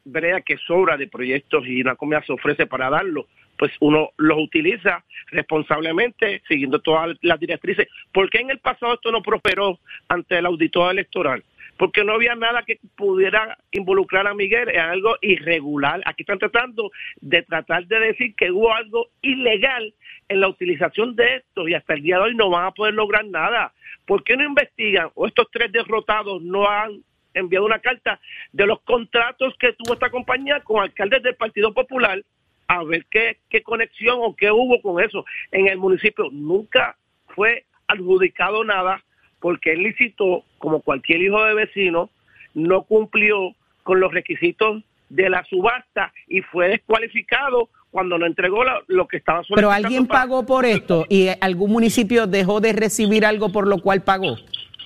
brea 0.05 0.41
que 0.41 0.57
sobra 0.59 0.97
de 0.97 1.07
proyectos 1.07 1.67
y 1.67 1.81
una 1.81 1.97
comunidad 1.97 2.25
se 2.25 2.33
ofrece 2.33 2.67
para 2.67 2.91
darlo, 2.91 3.27
pues 3.59 3.73
uno 3.81 4.11
los 4.17 4.39
utiliza 4.39 5.05
responsablemente, 5.27 6.43
siguiendo 6.49 6.81
todas 6.81 7.17
las 7.23 7.39
directrices. 7.39 7.89
¿Por 8.13 8.29
qué 8.29 8.39
en 8.39 8.51
el 8.51 8.59
pasado 8.59 8.95
esto 8.95 9.13
no 9.13 9.23
prosperó 9.23 9.79
ante 10.09 10.39
el 10.39 10.47
auditor 10.47 10.93
electoral? 10.93 11.45
Porque 11.77 12.05
no 12.05 12.15
había 12.15 12.35
nada 12.35 12.65
que 12.65 12.79
pudiera 12.97 13.57
involucrar 13.71 14.27
a 14.27 14.35
Miguel 14.35 14.69
en 14.69 14.81
algo 14.81 15.17
irregular. 15.21 16.03
Aquí 16.05 16.23
están 16.23 16.39
tratando 16.39 16.91
de 17.21 17.43
tratar 17.43 17.87
de 17.87 17.99
decir 17.99 18.35
que 18.35 18.51
hubo 18.51 18.75
algo 18.75 19.09
ilegal 19.23 19.95
en 20.29 20.41
la 20.41 20.49
utilización 20.49 21.17
de 21.17 21.37
esto 21.37 21.69
y 21.69 21.75
hasta 21.75 21.95
el 21.95 22.03
día 22.03 22.17
de 22.17 22.23
hoy 22.23 22.35
no 22.35 22.51
van 22.51 22.67
a 22.67 22.73
poder 22.73 22.95
lograr 22.95 23.25
nada. 23.27 23.73
¿Por 24.07 24.23
qué 24.25 24.37
no 24.37 24.45
investigan 24.45 25.11
o 25.15 25.27
estos 25.27 25.47
tres 25.51 25.73
derrotados 25.73 26.43
no 26.43 26.69
han 26.69 27.03
enviado 27.35 27.67
una 27.67 27.79
carta 27.79 28.21
de 28.53 28.67
los 28.67 28.81
contratos 28.83 29.55
que 29.59 29.73
tuvo 29.73 29.95
esta 29.95 30.11
compañía 30.11 30.61
con 30.61 30.83
alcaldes 30.83 31.23
del 31.23 31.37
Partido 31.37 31.73
Popular 31.73 32.23
a 32.69 32.85
ver 32.85 33.05
qué, 33.11 33.39
qué 33.51 33.63
conexión 33.63 34.19
o 34.21 34.35
qué 34.35 34.51
hubo 34.51 34.81
con 34.81 35.03
eso. 35.03 35.25
En 35.51 35.69
el 35.69 35.79
municipio 35.79 36.29
nunca 36.31 36.97
fue 37.35 37.65
adjudicado 37.87 38.65
nada 38.65 39.03
porque 39.41 39.73
él 39.73 39.83
licitó, 39.83 40.45
como 40.59 40.81
cualquier 40.81 41.21
hijo 41.21 41.43
de 41.45 41.55
vecino, 41.55 42.11
no 42.55 42.83
cumplió 42.83 43.55
con 43.83 44.01
los 44.01 44.13
requisitos 44.13 44.83
de 45.09 45.29
la 45.29 45.45
subasta 45.45 46.13
y 46.29 46.41
fue 46.43 46.69
descualificado 46.69 47.69
cuando 47.91 48.17
no 48.19 48.25
entregó 48.25 48.65
lo 48.87 49.07
que 49.07 49.19
estaba 49.19 49.39
solicitando. 49.45 49.57
Pero 49.57 49.71
alguien 49.71 50.07
pagó 50.07 50.47
por 50.47 50.65
esto 50.65 51.05
y 51.11 51.29
algún 51.41 51.73
municipio 51.73 52.27
dejó 52.27 52.61
de 52.61 52.73
recibir 52.73 53.27
algo 53.27 53.53
por 53.53 53.69
lo 53.69 53.79
cual 53.79 54.03
pagó. 54.03 54.37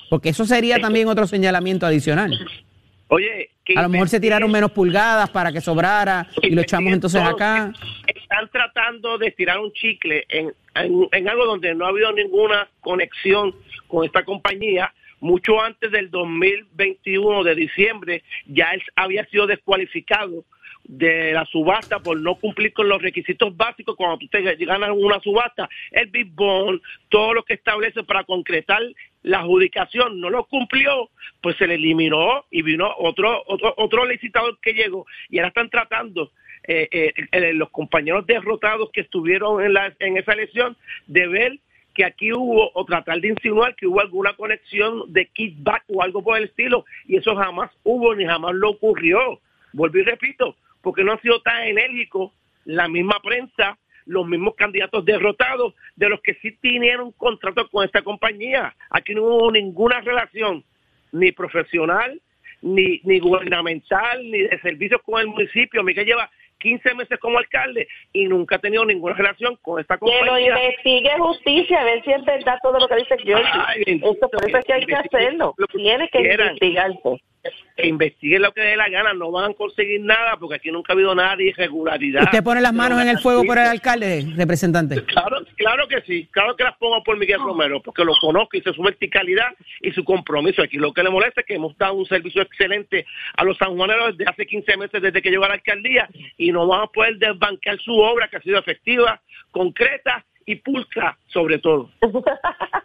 Porque 0.08 0.30
eso 0.30 0.44
sería 0.44 0.78
también 0.78 1.08
otro 1.08 1.26
señalamiento 1.26 1.86
adicional. 1.86 2.38
Oye, 3.08 3.50
a 3.74 3.82
lo 3.82 3.88
mejor 3.88 4.08
se 4.08 4.20
tiraron 4.20 4.50
menos 4.50 4.72
pulgadas 4.72 5.30
para 5.30 5.52
que 5.52 5.60
sobrara 5.60 6.28
y 6.42 6.50
lo 6.50 6.62
echamos 6.62 6.92
entonces 6.92 7.22
acá. 7.22 7.72
Están 8.06 8.48
tratando 8.50 9.18
de 9.18 9.30
tirar 9.32 9.58
un 9.58 9.72
chicle 9.72 10.24
en, 10.28 10.52
en, 10.74 11.28
algo 11.28 11.46
donde 11.46 11.74
no 11.74 11.86
ha 11.86 11.88
habido 11.88 12.12
ninguna 12.12 12.68
conexión 12.80 13.54
con 13.86 14.04
esta 14.04 14.24
compañía. 14.24 14.92
Mucho 15.20 15.60
antes 15.60 15.90
del 15.90 16.10
2021 16.10 17.42
de 17.44 17.54
diciembre 17.54 18.22
ya 18.46 18.70
él 18.72 18.82
había 18.96 19.24
sido 19.26 19.46
descualificado 19.46 20.44
de 20.84 21.32
la 21.32 21.44
subasta 21.46 21.98
por 21.98 22.20
no 22.20 22.36
cumplir 22.36 22.72
con 22.72 22.88
los 22.88 23.02
requisitos 23.02 23.56
básicos 23.56 23.96
cuando 23.96 24.18
tú 24.18 24.28
te 24.28 24.42
ganas 24.42 24.90
una 24.94 25.20
subasta, 25.20 25.68
el 25.90 26.08
Big 26.10 26.30
Bond, 26.32 26.80
todo 27.08 27.34
lo 27.34 27.42
que 27.44 27.54
establece 27.54 28.04
para 28.04 28.24
concretar 28.24 28.82
la 29.26 29.40
adjudicación 29.40 30.20
no 30.20 30.30
lo 30.30 30.44
cumplió, 30.44 31.10
pues 31.40 31.56
se 31.56 31.66
le 31.66 31.74
eliminó 31.74 32.44
y 32.48 32.62
vino 32.62 32.88
otro 32.96 33.42
otro, 33.46 33.74
otro 33.76 34.06
licitador 34.06 34.56
que 34.62 34.72
llegó 34.72 35.04
y 35.28 35.38
ahora 35.38 35.48
están 35.48 35.68
tratando 35.68 36.30
eh, 36.68 36.88
eh, 36.92 37.12
eh, 37.32 37.52
los 37.52 37.70
compañeros 37.70 38.24
derrotados 38.24 38.88
que 38.92 39.00
estuvieron 39.00 39.64
en, 39.64 39.74
la, 39.74 39.92
en 39.98 40.16
esa 40.16 40.32
elección 40.32 40.76
de 41.08 41.26
ver 41.26 41.58
que 41.92 42.04
aquí 42.04 42.32
hubo 42.32 42.70
o 42.72 42.84
tratar 42.84 43.20
de 43.20 43.28
insinuar 43.28 43.74
que 43.74 43.88
hubo 43.88 44.00
alguna 44.00 44.34
conexión 44.34 45.12
de 45.12 45.26
kickback 45.26 45.82
o 45.88 46.04
algo 46.04 46.22
por 46.22 46.38
el 46.38 46.44
estilo 46.44 46.84
y 47.08 47.16
eso 47.16 47.34
jamás 47.34 47.72
hubo 47.82 48.14
ni 48.14 48.24
jamás 48.26 48.54
lo 48.54 48.70
ocurrió. 48.70 49.40
Vuelvo 49.72 49.98
y 49.98 50.02
repito, 50.02 50.54
porque 50.82 51.02
no 51.02 51.12
ha 51.12 51.20
sido 51.20 51.40
tan 51.42 51.64
enérgico 51.64 52.32
la 52.64 52.86
misma 52.86 53.18
prensa, 53.24 53.76
los 54.06 54.26
mismos 54.26 54.54
candidatos 54.54 55.04
derrotados, 55.04 55.74
de 55.96 56.08
los 56.08 56.20
que 56.20 56.34
sí 56.34 56.52
tenían 56.52 57.00
un 57.00 57.12
contrato 57.12 57.68
con 57.68 57.84
esta 57.84 58.02
compañía. 58.02 58.74
Aquí 58.90 59.14
no 59.14 59.24
hubo 59.24 59.52
ninguna 59.52 60.00
relación, 60.00 60.64
ni 61.12 61.32
profesional, 61.32 62.20
ni, 62.62 63.00
ni 63.04 63.18
gubernamental, 63.18 64.30
ni 64.30 64.42
de 64.42 64.58
servicios 64.60 65.00
con 65.02 65.20
el 65.20 65.26
municipio. 65.26 65.82
Miguel 65.82 66.06
lleva 66.06 66.30
15 66.58 66.94
meses 66.94 67.18
como 67.18 67.38
alcalde 67.38 67.86
y 68.12 68.26
nunca 68.26 68.56
ha 68.56 68.58
tenido 68.58 68.84
ninguna 68.84 69.14
relación 69.14 69.56
con 69.62 69.80
esta 69.80 69.98
compañía. 69.98 70.24
Que 70.24 70.26
lo 70.26 70.38
investigue 70.38 71.10
justicia, 71.18 71.80
a 71.80 71.84
ver 71.84 72.04
si 72.04 72.12
es 72.12 72.24
verdad 72.24 72.58
todo 72.62 72.78
lo 72.78 72.88
que 72.88 72.96
dice 72.96 73.16
yo. 73.24 73.36
Esto, 73.38 74.28
por 74.28 74.48
eso 74.48 74.58
es 74.58 74.64
que 74.64 74.72
hay 74.72 74.86
que 74.86 74.94
hacerlo. 74.94 75.54
Tiene 75.72 76.08
que 76.08 76.20
investigarse 76.20 77.22
que 77.76 77.86
investiguen 77.86 78.42
lo 78.42 78.52
que 78.52 78.62
dé 78.62 78.76
la 78.76 78.88
gana, 78.88 79.12
no 79.12 79.30
van 79.30 79.50
a 79.50 79.54
conseguir 79.54 80.00
nada 80.00 80.36
porque 80.38 80.56
aquí 80.56 80.70
nunca 80.70 80.92
ha 80.92 80.94
habido 80.94 81.14
nada 81.14 81.36
de 81.36 81.48
irregularidad. 81.48 82.24
¿Usted 82.24 82.42
pone 82.42 82.60
las 82.60 82.72
manos 82.72 83.00
en 83.02 83.08
el 83.08 83.18
fuego 83.18 83.44
por 83.44 83.58
el 83.58 83.66
alcalde, 83.66 84.26
representante? 84.36 85.04
Claro, 85.04 85.38
claro 85.56 85.88
que 85.88 86.00
sí, 86.02 86.28
claro 86.30 86.56
que 86.56 86.64
las 86.64 86.76
pongo 86.76 87.02
por 87.04 87.18
Miguel 87.18 87.40
Romero, 87.40 87.82
porque 87.82 88.04
lo 88.04 88.14
conozco 88.20 88.56
y 88.56 88.62
sé 88.62 88.72
su 88.72 88.82
verticalidad 88.82 89.48
y 89.82 89.90
su 89.92 90.04
compromiso. 90.04 90.62
Aquí 90.62 90.76
lo 90.78 90.92
que 90.92 91.02
le 91.02 91.10
molesta 91.10 91.42
es 91.42 91.46
que 91.46 91.54
hemos 91.54 91.76
dado 91.76 91.94
un 91.94 92.06
servicio 92.06 92.42
excelente 92.42 93.06
a 93.36 93.44
los 93.44 93.56
sanjuaneros 93.58 94.16
desde 94.16 94.30
hace 94.30 94.46
15 94.46 94.76
meses 94.76 95.02
desde 95.02 95.22
que 95.22 95.30
llegó 95.30 95.44
a 95.44 95.48
la 95.48 95.54
alcaldía 95.54 96.08
y 96.36 96.52
no 96.52 96.66
vamos 96.66 96.88
a 96.88 96.92
poder 96.92 97.18
desbancar 97.18 97.78
su 97.80 97.92
obra 97.92 98.28
que 98.28 98.36
ha 98.36 98.42
sido 98.42 98.58
efectiva, 98.58 99.20
concreta 99.50 100.24
y 100.46 100.56
pulcra 100.56 101.18
sobre 101.26 101.58
todo. 101.58 101.90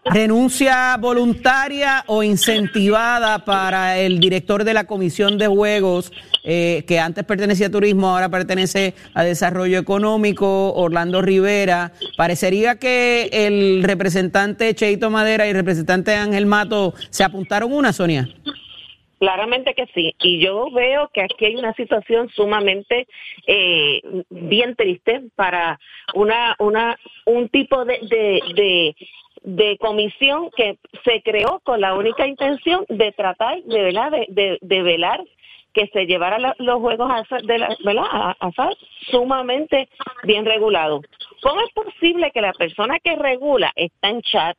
¿Renuncia 0.05 0.97
voluntaria 0.97 2.03
o 2.07 2.23
incentivada 2.23 3.45
para 3.45 3.97
el 3.99 4.19
director 4.19 4.63
de 4.63 4.73
la 4.73 4.85
Comisión 4.85 5.37
de 5.37 5.47
Juegos, 5.47 6.11
eh, 6.43 6.83
que 6.87 6.99
antes 6.99 7.23
pertenecía 7.23 7.67
a 7.67 7.69
Turismo, 7.69 8.09
ahora 8.09 8.27
pertenece 8.27 8.95
a 9.13 9.23
Desarrollo 9.23 9.77
Económico, 9.77 10.73
Orlando 10.73 11.21
Rivera? 11.21 11.93
Parecería 12.17 12.75
que 12.75 13.29
el 13.31 13.83
representante 13.83 14.73
Cheito 14.73 15.09
Madera 15.09 15.45
y 15.45 15.51
el 15.51 15.55
representante 15.55 16.15
Ángel 16.15 16.47
Mato 16.47 16.93
se 17.09 17.23
apuntaron 17.23 17.71
una, 17.71 17.93
Sonia. 17.93 18.27
Claramente 19.21 19.75
que 19.75 19.85
sí. 19.93 20.15
Y 20.23 20.39
yo 20.43 20.71
veo 20.71 21.07
que 21.13 21.21
aquí 21.21 21.45
hay 21.45 21.55
una 21.55 21.75
situación 21.75 22.27
sumamente 22.29 23.07
eh, 23.45 24.01
bien 24.31 24.75
triste 24.75 25.21
para 25.35 25.79
una, 26.15 26.55
una, 26.57 26.97
un 27.27 27.47
tipo 27.49 27.85
de, 27.85 27.99
de, 28.09 28.95
de, 29.43 29.77
comisión 29.77 30.49
que 30.57 30.79
se 31.05 31.21
creó 31.21 31.59
con 31.63 31.81
la 31.81 31.93
única 31.93 32.25
intención 32.25 32.83
de 32.89 33.11
tratar 33.11 33.61
de, 33.61 33.83
¿verdad? 33.83 34.11
de, 34.27 34.57
de, 34.59 34.81
velar 34.81 35.23
que 35.71 35.85
se 35.93 36.07
llevara 36.07 36.55
los 36.57 36.79
juegos 36.79 37.11
a, 37.11 37.37
de 37.43 37.59
la, 37.59 37.77
¿verdad? 37.85 38.05
A, 38.09 38.69
sumamente 39.11 39.87
bien 40.23 40.45
regulados. 40.45 41.01
¿Cómo 41.43 41.61
es 41.61 41.71
posible 41.73 42.31
que 42.31 42.41
la 42.41 42.53
persona 42.53 42.97
que 42.99 43.15
regula 43.15 43.71
está 43.75 44.09
en 44.09 44.23
chat, 44.23 44.57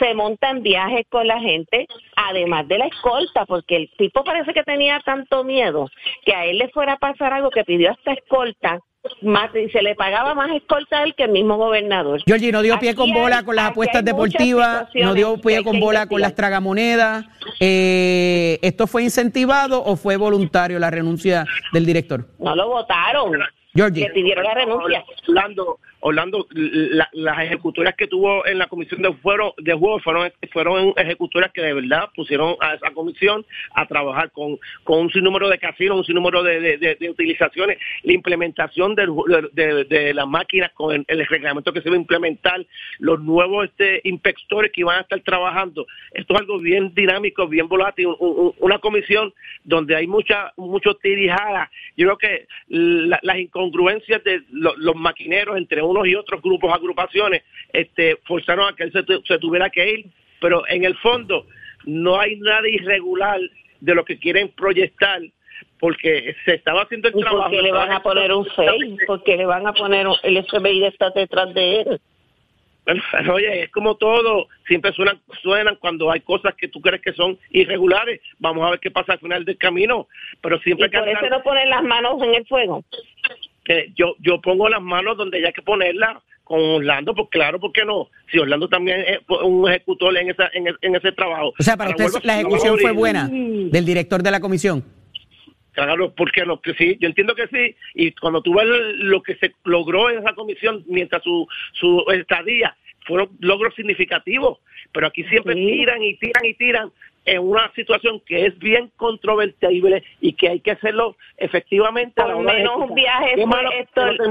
se 0.00 0.14
monta 0.14 0.50
en 0.50 0.62
viajes 0.64 1.06
con 1.08 1.26
la 1.28 1.38
gente, 1.38 1.86
además 2.16 2.66
de 2.66 2.78
la 2.78 2.86
escolta, 2.86 3.46
porque 3.46 3.76
el 3.76 3.90
tipo 3.96 4.24
parece 4.24 4.52
que 4.52 4.64
tenía 4.64 4.98
tanto 5.04 5.44
miedo 5.44 5.88
que 6.24 6.34
a 6.34 6.46
él 6.46 6.58
le 6.58 6.68
fuera 6.70 6.94
a 6.94 6.98
pasar 6.98 7.32
algo 7.32 7.50
que 7.50 7.62
pidió 7.64 7.92
hasta 7.92 8.12
escolta 8.14 8.80
más, 9.22 9.50
se 9.52 9.80
le 9.80 9.94
pagaba 9.94 10.34
más 10.34 10.50
escolta 10.50 10.98
a 10.98 11.04
él 11.04 11.14
que 11.14 11.22
el 11.24 11.30
mismo 11.30 11.56
gobernador. 11.56 12.20
Georgie, 12.26 12.52
no 12.52 12.60
dio 12.60 12.78
pie 12.78 12.90
Aquí 12.90 12.96
con 12.96 13.12
bola 13.14 13.38
hay- 13.38 13.44
con 13.44 13.56
las 13.56 13.70
apuestas 13.70 14.04
deportivas, 14.04 14.88
no 14.94 15.14
dio 15.14 15.38
pie 15.38 15.62
con 15.64 15.78
bola 15.80 16.06
con 16.06 16.20
las 16.20 16.34
tragamonedas. 16.34 17.24
Eh, 17.60 18.58
¿Esto 18.62 18.86
fue 18.86 19.02
incentivado 19.02 19.82
o 19.82 19.96
fue 19.96 20.16
voluntario 20.16 20.78
la 20.78 20.90
renuncia 20.90 21.46
del 21.72 21.86
director? 21.86 22.26
No 22.38 22.54
lo 22.56 22.68
votaron. 22.68 23.32
Georgie. 23.74 24.00
Le 24.08 24.10
pidieron 24.10 24.44
la 24.44 24.52
renuncia. 24.54 25.04
Orlando, 25.28 25.78
Orlando 26.00 26.46
la- 26.52 27.08
las 27.12 27.38
ejecutoras 27.44 27.94
que 27.94 28.06
tuvo 28.06 28.46
en 28.46 28.58
la 28.58 28.66
comisión 28.66 29.02
de 29.02 29.12
fuero 29.14 29.54
de 29.58 29.72
juego 29.74 29.98
fueron 30.00 30.32
fueron 30.52 30.92
ejecutoras 30.96 31.52
que 31.52 31.60
de 31.62 31.74
verdad 31.74 32.08
pusieron 32.14 32.56
a 32.60 32.74
esa 32.74 32.90
comisión 32.92 33.44
a 33.74 33.86
trabajar 33.86 34.30
con, 34.32 34.58
con 34.84 35.00
un 35.00 35.10
sinnúmero 35.12 35.48
de 35.48 35.58
casinos, 35.58 35.98
un 35.98 36.04
sinnúmero 36.04 36.42
de, 36.42 36.60
de- 36.78 36.96
de- 36.96 37.10
utilizaciones, 37.10 37.78
la 38.02 38.12
implementación 38.12 38.94
del 38.94 39.10
de, 39.52 40.14
las 40.14 40.26
máquinas 40.26 40.70
con 40.72 41.04
el, 41.06 41.26
reglamento 41.26 41.72
que 41.72 41.82
se 41.82 41.90
va 41.90 41.96
a 41.96 41.98
implementar, 41.98 42.64
los 42.98 43.20
nuevos 43.20 43.66
este, 43.66 44.00
inspectores 44.04 44.72
que 44.72 44.80
iban 44.80 44.98
a 44.98 45.02
estar 45.02 45.20
trabajando. 45.20 45.86
Esto 46.12 46.34
es 46.34 46.40
algo 46.40 46.58
bien 46.58 46.94
dinámico, 46.94 47.46
bien 47.46 47.68
volátil, 47.68 48.06
un- 48.06 48.16
un- 48.20 48.54
una 48.58 48.78
comisión 48.78 49.32
donde 49.64 49.96
hay 49.96 50.06
mucha 50.06 50.52
mucho 50.56 50.94
tirijada. 50.94 51.70
Yo 51.96 52.06
creo 52.06 52.18
que 52.18 52.46
la- 52.68 53.20
las 53.22 53.38
incongruencias 53.38 54.22
de 54.24 54.42
lo- 54.50 54.76
los 54.76 54.96
maquineros 54.96 55.56
entre 55.56 55.82
unos 55.90 56.06
y 56.06 56.14
otros 56.14 56.40
grupos, 56.42 56.72
agrupaciones, 56.72 57.42
este, 57.72 58.16
forzaron 58.24 58.68
a 58.72 58.76
que 58.76 58.84
él 58.84 58.92
se, 58.92 59.02
tu- 59.02 59.22
se 59.26 59.38
tuviera 59.38 59.68
que 59.70 59.90
ir, 59.92 60.06
pero 60.40 60.66
en 60.68 60.84
el 60.84 60.96
fondo 60.98 61.46
no 61.84 62.18
hay 62.18 62.36
nada 62.36 62.68
irregular 62.68 63.40
de 63.80 63.94
lo 63.94 64.04
que 64.04 64.18
quieren 64.18 64.48
proyectar 64.50 65.20
porque 65.78 66.34
se 66.44 66.54
estaba 66.54 66.82
haciendo 66.82 67.08
el 67.08 67.14
¿Y 67.16 67.20
trabajo. 67.20 67.42
por 67.44 67.50
qué 67.52 67.62
le 67.62 67.72
van 67.72 67.92
a 67.92 68.02
poner 68.02 68.32
un 68.32 68.46
FEI? 68.46 68.96
¿Por 69.06 69.22
qué 69.24 69.36
le 69.36 69.46
van 69.46 69.66
a 69.66 69.72
poner 69.72 70.06
un, 70.06 70.14
el 70.22 70.44
FBI 70.44 70.84
está 70.84 71.10
detrás 71.10 71.52
de 71.54 71.80
él? 71.80 72.00
Bueno, 72.84 73.02
oye, 73.34 73.62
es 73.64 73.70
como 73.70 73.96
todo, 73.96 74.48
siempre 74.66 74.92
suenan, 74.92 75.20
suenan 75.42 75.76
cuando 75.76 76.10
hay 76.10 76.20
cosas 76.20 76.54
que 76.54 76.68
tú 76.68 76.80
crees 76.80 77.00
que 77.02 77.12
son 77.12 77.38
irregulares. 77.50 78.20
Vamos 78.38 78.66
a 78.66 78.70
ver 78.70 78.80
qué 78.80 78.90
pasa 78.90 79.14
al 79.14 79.20
final 79.20 79.44
del 79.44 79.56
camino, 79.58 80.06
pero 80.42 80.56
Y 80.56 80.60
siempre 80.60 80.90
que 80.90 80.98
por 80.98 81.08
eso 81.08 81.28
no 81.30 81.42
ponen 81.42 81.68
las 81.70 81.82
manos 81.82 82.22
en 82.22 82.34
el 82.34 82.46
fuego. 82.46 82.84
Que 83.70 83.92
yo 83.94 84.14
yo 84.20 84.40
pongo 84.40 84.68
las 84.68 84.82
manos 84.82 85.16
donde 85.16 85.46
hay 85.46 85.52
que 85.52 85.62
ponerlas 85.62 86.22
con 86.44 86.60
Orlando, 86.60 87.14
pues 87.14 87.28
claro, 87.30 87.60
¿por 87.60 87.72
qué 87.72 87.84
no? 87.84 88.08
Si 88.30 88.38
Orlando 88.38 88.68
también 88.68 89.00
es 89.06 89.18
un 89.28 89.68
ejecutor 89.68 90.16
en, 90.16 90.30
esa, 90.30 90.50
en, 90.52 90.66
en 90.80 90.96
ese 90.96 91.12
trabajo. 91.12 91.52
O 91.56 91.62
sea, 91.62 91.76
para 91.76 91.92
Ahora 91.92 92.06
usted 92.06 92.24
la 92.24 92.40
ejecución 92.40 92.76
fue 92.78 92.90
buena 92.90 93.28
del 93.30 93.84
director 93.84 94.20
de 94.22 94.30
la 94.32 94.40
comisión. 94.40 94.84
Claro, 95.72 96.12
¿por 96.12 96.32
qué 96.32 96.44
no? 96.44 96.60
Que 96.60 96.74
sí, 96.74 96.96
yo 97.00 97.06
entiendo 97.06 97.36
que 97.36 97.46
sí. 97.46 97.76
Y 97.94 98.10
cuando 98.12 98.42
tú 98.42 98.52
ves 98.54 98.66
lo 98.96 99.22
que 99.22 99.36
se 99.36 99.52
logró 99.64 100.10
en 100.10 100.18
esa 100.18 100.34
comisión 100.34 100.82
mientras 100.88 101.22
su, 101.22 101.46
su 101.74 102.04
estadía, 102.12 102.76
fueron 103.06 103.28
logros 103.38 103.72
significativos. 103.76 104.58
Pero 104.92 105.06
aquí 105.06 105.22
siempre 105.24 105.54
Sí. 105.54 105.60
tiran 105.64 106.02
y 106.02 106.16
tiran 106.16 106.44
y 106.44 106.54
tiran 106.54 106.92
en 107.26 107.42
una 107.42 107.70
situación 107.74 108.20
que 108.26 108.46
es 108.46 108.58
bien 108.58 108.90
controvertible 108.96 110.02
y 110.20 110.32
que 110.32 110.48
hay 110.48 110.60
que 110.60 110.72
hacerlo 110.72 111.16
efectivamente. 111.36 112.20
a 112.22 112.26
la 112.28 112.34
Por 112.34 112.42
hora 112.44 112.52
de 112.54 112.58
menos 112.58 112.76
ejecutar. 112.76 112.94
viaje 112.96 113.34
fue 113.36 113.46
malo 113.46 113.70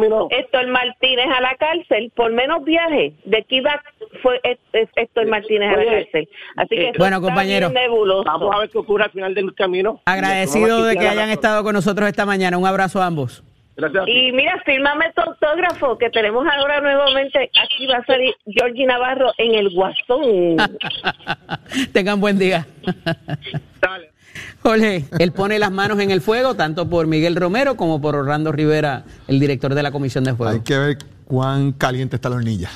no 0.09 0.27
Héctor, 0.31 0.67
Martínez 0.67 1.25
a 1.35 1.41
la 1.41 1.55
cárcel. 1.55 2.11
Por 2.15 2.31
menos 2.31 2.63
viaje. 2.63 3.13
De 3.25 3.43
Kiva 3.43 3.81
fue 4.21 4.39
Hé- 4.43 4.57
Hé- 4.73 4.89
Héctor 4.95 5.27
Martínez 5.27 5.69
a 5.73 5.77
la 5.77 5.85
cárcel. 5.85 6.29
Así 6.55 6.75
que 6.75 6.87
eh, 6.89 6.93
Bueno, 6.97 7.17
está 7.17 7.27
compañero. 7.27 7.69
bien 7.69 7.83
nebuloso. 7.83 8.23
Vamos 8.23 8.55
a 8.55 8.59
ver 8.59 8.69
qué 8.69 8.77
ocurre 8.77 9.03
al 9.05 9.11
final 9.11 9.33
del 9.35 9.53
camino. 9.55 10.01
Agradecido 10.05 10.83
de 10.83 10.95
que 10.97 11.07
hayan 11.07 11.29
estado 11.29 11.63
con 11.63 11.73
nosotros 11.73 12.07
esta 12.09 12.25
mañana. 12.25 12.57
Un 12.57 12.65
abrazo 12.65 13.01
a 13.01 13.05
ambos. 13.05 13.43
Gracias. 13.79 14.03
Y 14.07 14.31
mira, 14.31 14.61
fírmame 14.65 15.05
tu 15.15 15.21
autógrafo, 15.21 15.97
que 15.97 16.09
tenemos 16.09 16.45
ahora 16.45 16.81
nuevamente, 16.81 17.49
aquí 17.63 17.87
va 17.87 17.97
a 17.97 18.05
salir 18.05 18.33
Georgie 18.45 18.85
Navarro 18.85 19.31
en 19.37 19.55
el 19.55 19.69
Guasón. 19.69 20.57
Tengan 21.93 22.19
buen 22.19 22.37
día. 22.37 22.67
Dale. 23.81 24.11
Jorge, 24.61 25.05
él 25.17 25.31
pone 25.31 25.57
las 25.59 25.71
manos 25.71 25.99
en 25.99 26.11
el 26.11 26.21
fuego 26.21 26.55
tanto 26.55 26.89
por 26.89 27.07
Miguel 27.07 27.35
Romero 27.35 27.75
como 27.75 28.01
por 28.01 28.15
Orlando 28.15 28.51
Rivera, 28.51 29.03
el 29.27 29.39
director 29.39 29.73
de 29.73 29.83
la 29.83 29.91
Comisión 29.91 30.23
de 30.23 30.33
Juego. 30.33 30.53
Hay 30.53 30.61
que 30.61 30.77
ver 30.77 30.97
cuán 31.25 31.71
caliente 31.71 32.17
está 32.17 32.29
la 32.29 32.35
hornilla. 32.35 32.69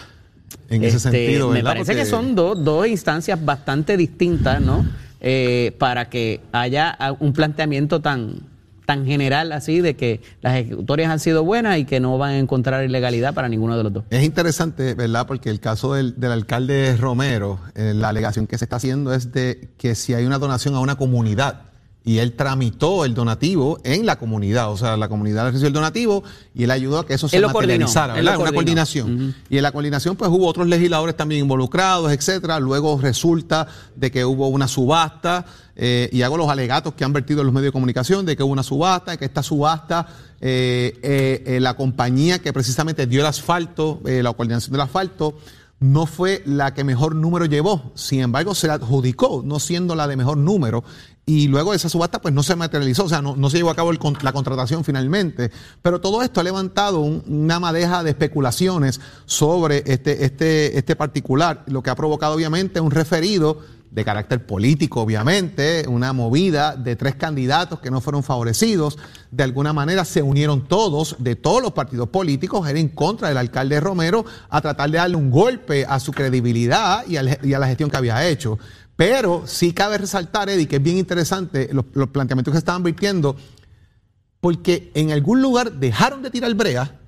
En 0.70 0.84
ese 0.84 0.98
Este, 0.98 1.12
sentido, 1.12 1.50
me 1.50 1.64
parece 1.64 1.96
que 1.96 2.06
son 2.06 2.36
dos, 2.36 2.64
dos 2.64 2.88
instancias 2.88 3.44
bastante 3.44 3.98
distintas, 3.98 4.62
¿no? 4.62 4.86
Eh, 5.20 5.74
para 5.78 6.10
que 6.10 6.42
haya 6.52 6.98
un 7.20 7.34
planteamiento 7.34 8.02
tan 8.02 8.36
tan 8.94 9.06
general 9.08 9.52
así 9.52 9.82
de 9.82 9.96
que 9.96 10.22
las 10.42 10.56
ejecutorias 10.56 11.10
han 11.10 11.20
sido 11.20 11.44
buenas 11.44 11.80
y 11.80 11.86
que 11.86 12.00
no 12.00 12.18
van 12.20 12.32
a 12.32 12.38
encontrar 12.38 12.86
ilegalidad 12.86 13.34
para 13.34 13.50
ninguno 13.50 13.76
de 13.76 13.84
los 13.84 13.94
dos. 13.94 14.04
Es 14.12 14.24
interesante, 14.24 14.94
¿verdad? 14.94 15.26
Porque 15.26 15.50
el 15.50 15.60
caso 15.60 15.96
del, 15.96 16.16
alcalde 16.24 16.96
Romero, 16.96 17.60
eh, 17.76 17.94
la 17.96 18.10
alegación 18.10 18.46
que 18.46 18.58
se 18.58 18.66
está 18.66 18.76
haciendo 18.76 19.14
es 19.14 19.32
de 19.32 19.70
que 19.78 19.96
si 19.96 20.14
hay 20.14 20.26
una 20.26 20.38
donación 20.38 20.76
a 20.76 20.80
una 20.80 20.96
comunidad 20.96 21.73
y 22.06 22.18
él 22.18 22.34
tramitó 22.34 23.06
el 23.06 23.14
donativo 23.14 23.80
en 23.84 24.06
la 24.06 24.18
comunidad, 24.18 24.72
o 24.72 24.78
sea, 24.78 24.98
la 24.98 25.08
comunidad 25.08 25.46
recibió 25.46 25.68
el 25.68 25.74
donativo 25.74 26.24
y 26.54 26.64
él 26.64 26.72
ayudó 26.72 27.00
a 27.00 27.06
que 27.06 27.14
eso 27.14 27.30
se 27.30 27.38
Él 27.38 27.44
lo 27.44 27.52
coordinó, 27.52 27.74
materializara, 27.74 28.14
él 28.20 28.26
¿verdad? 28.26 28.34
Una 28.34 28.38
coordinó. 28.38 28.56
coordinación. 28.56 29.36
Y 29.50 29.58
en 29.58 29.64
la 29.64 29.72
coordinación, 29.72 30.16
pues 30.18 30.30
hubo 30.30 30.48
otros 30.48 30.68
legisladores 30.68 31.16
también 31.16 31.42
involucrados, 31.42 32.12
etcétera. 32.12 32.60
Luego 32.60 33.00
resulta 33.02 33.68
de 33.96 34.12
que 34.12 34.26
hubo 34.26 34.50
una 34.50 34.68
subasta, 34.68 35.46
eh, 35.76 36.10
y 36.12 36.22
hago 36.22 36.38
los 36.38 36.50
alegatos 36.50 36.94
que 36.94 37.04
han 37.06 37.14
vertido 37.14 37.40
en 37.40 37.48
los 37.48 37.54
medios 37.54 37.70
de 37.70 37.72
comunicación 37.72 38.26
de 38.26 38.36
que 38.36 38.44
hubo 38.44 38.52
una 38.52 38.64
subasta, 38.64 39.16
que 39.18 39.26
esta 39.26 39.42
subasta, 39.42 40.06
eh, 40.42 41.00
eh, 41.46 41.60
la 41.62 41.76
compañía 41.76 42.40
que 42.40 42.52
precisamente 42.52 43.08
dio 43.08 43.22
el 43.22 43.28
asfalto, 43.28 44.02
la 44.04 44.34
coordinación 44.34 44.74
del 44.74 44.82
asfalto, 44.82 45.38
no 45.80 46.06
fue 46.06 46.42
la 46.46 46.74
que 46.74 46.84
mejor 46.84 47.16
número 47.16 47.46
llevó. 47.46 47.92
Sin 47.96 48.22
embargo, 48.22 48.56
se 48.56 48.70
adjudicó, 48.70 49.42
no 49.46 49.60
siendo 49.60 49.96
la 49.96 50.08
de 50.08 50.16
mejor 50.16 50.38
número. 50.38 50.84
Y 51.26 51.48
luego 51.48 51.74
esa 51.74 51.88
subasta, 51.90 52.22
pues 52.22 52.34
no 52.34 52.44
se 52.44 52.56
materializó, 52.56 53.06
o 53.06 53.10
sea, 53.10 53.22
no, 53.22 53.36
no 53.36 53.50
se 53.50 53.58
llevó 53.58 53.70
a 53.70 53.76
cabo 53.76 53.92
el 53.92 54.00
la 54.22 54.34
contratación 54.34 54.84
finalmente. 54.84 55.52
Pero 55.82 56.00
todo 56.02 56.22
esto 56.22 56.40
ha 56.40 56.44
levantado 56.44 57.00
un- 57.00 57.24
una 57.28 57.60
madeja 57.60 58.04
de 58.04 58.10
especulaciones 58.12 59.00
sobre 59.26 59.84
este, 59.86 60.26
este, 60.26 60.78
este 60.78 60.96
particular, 60.96 61.64
lo 61.68 61.82
que 61.82 61.90
ha 61.90 61.96
provocado 61.96 62.36
obviamente 62.36 62.80
un 62.82 62.92
referido 62.92 63.60
de 63.94 64.04
carácter 64.04 64.44
político, 64.44 65.02
obviamente, 65.02 65.86
una 65.88 66.14
movida 66.14 66.76
de 66.76 66.96
tres 66.96 67.14
candidatos 67.14 67.80
que 67.80 67.92
no 67.92 68.02
fueron 68.02 68.24
favorecidos. 68.24 68.98
De 69.30 69.44
alguna 69.44 69.72
manera 69.72 70.04
se 70.04 70.24
unieron 70.24 70.68
todos, 70.68 71.16
de 71.20 71.36
todos 71.36 71.62
los 71.62 71.74
partidos 71.74 72.10
políticos, 72.10 72.68
era 72.68 72.80
en 72.80 72.90
contra 72.90 73.28
del 73.28 73.38
alcalde 73.38 73.80
Romero, 73.80 74.26
a 74.50 74.62
tratar 74.62 74.90
de 74.90 74.98
darle 74.98 75.16
un 75.16 75.30
golpe 75.30 75.86
a 75.88 76.00
su 76.00 76.12
credibilidad 76.12 77.06
y, 77.08 77.18
a 77.18 77.24
la 77.60 77.68
gestión 77.68 77.92
que 77.92 77.98
había 77.98 78.28
hecho. 78.28 78.58
Pero 78.96 79.44
sí 79.46 79.74
cabe 79.74 80.00
resaltar, 80.00 80.50
Eddie, 80.50 80.68
que 80.68 80.78
es 80.78 80.84
bien 80.84 80.98
interesante 80.98 81.70
los, 81.72 81.86
los 81.94 82.10
planteamientos 82.10 82.52
que 82.52 82.58
estaban 82.58 82.82
virtiendo, 82.82 83.36
porque 84.42 84.92
en 84.96 85.12
algún 85.12 85.40
lugar 85.40 85.72
dejaron 85.74 86.24
de 86.24 86.32
tirar 86.32 86.54
brea 86.56 87.00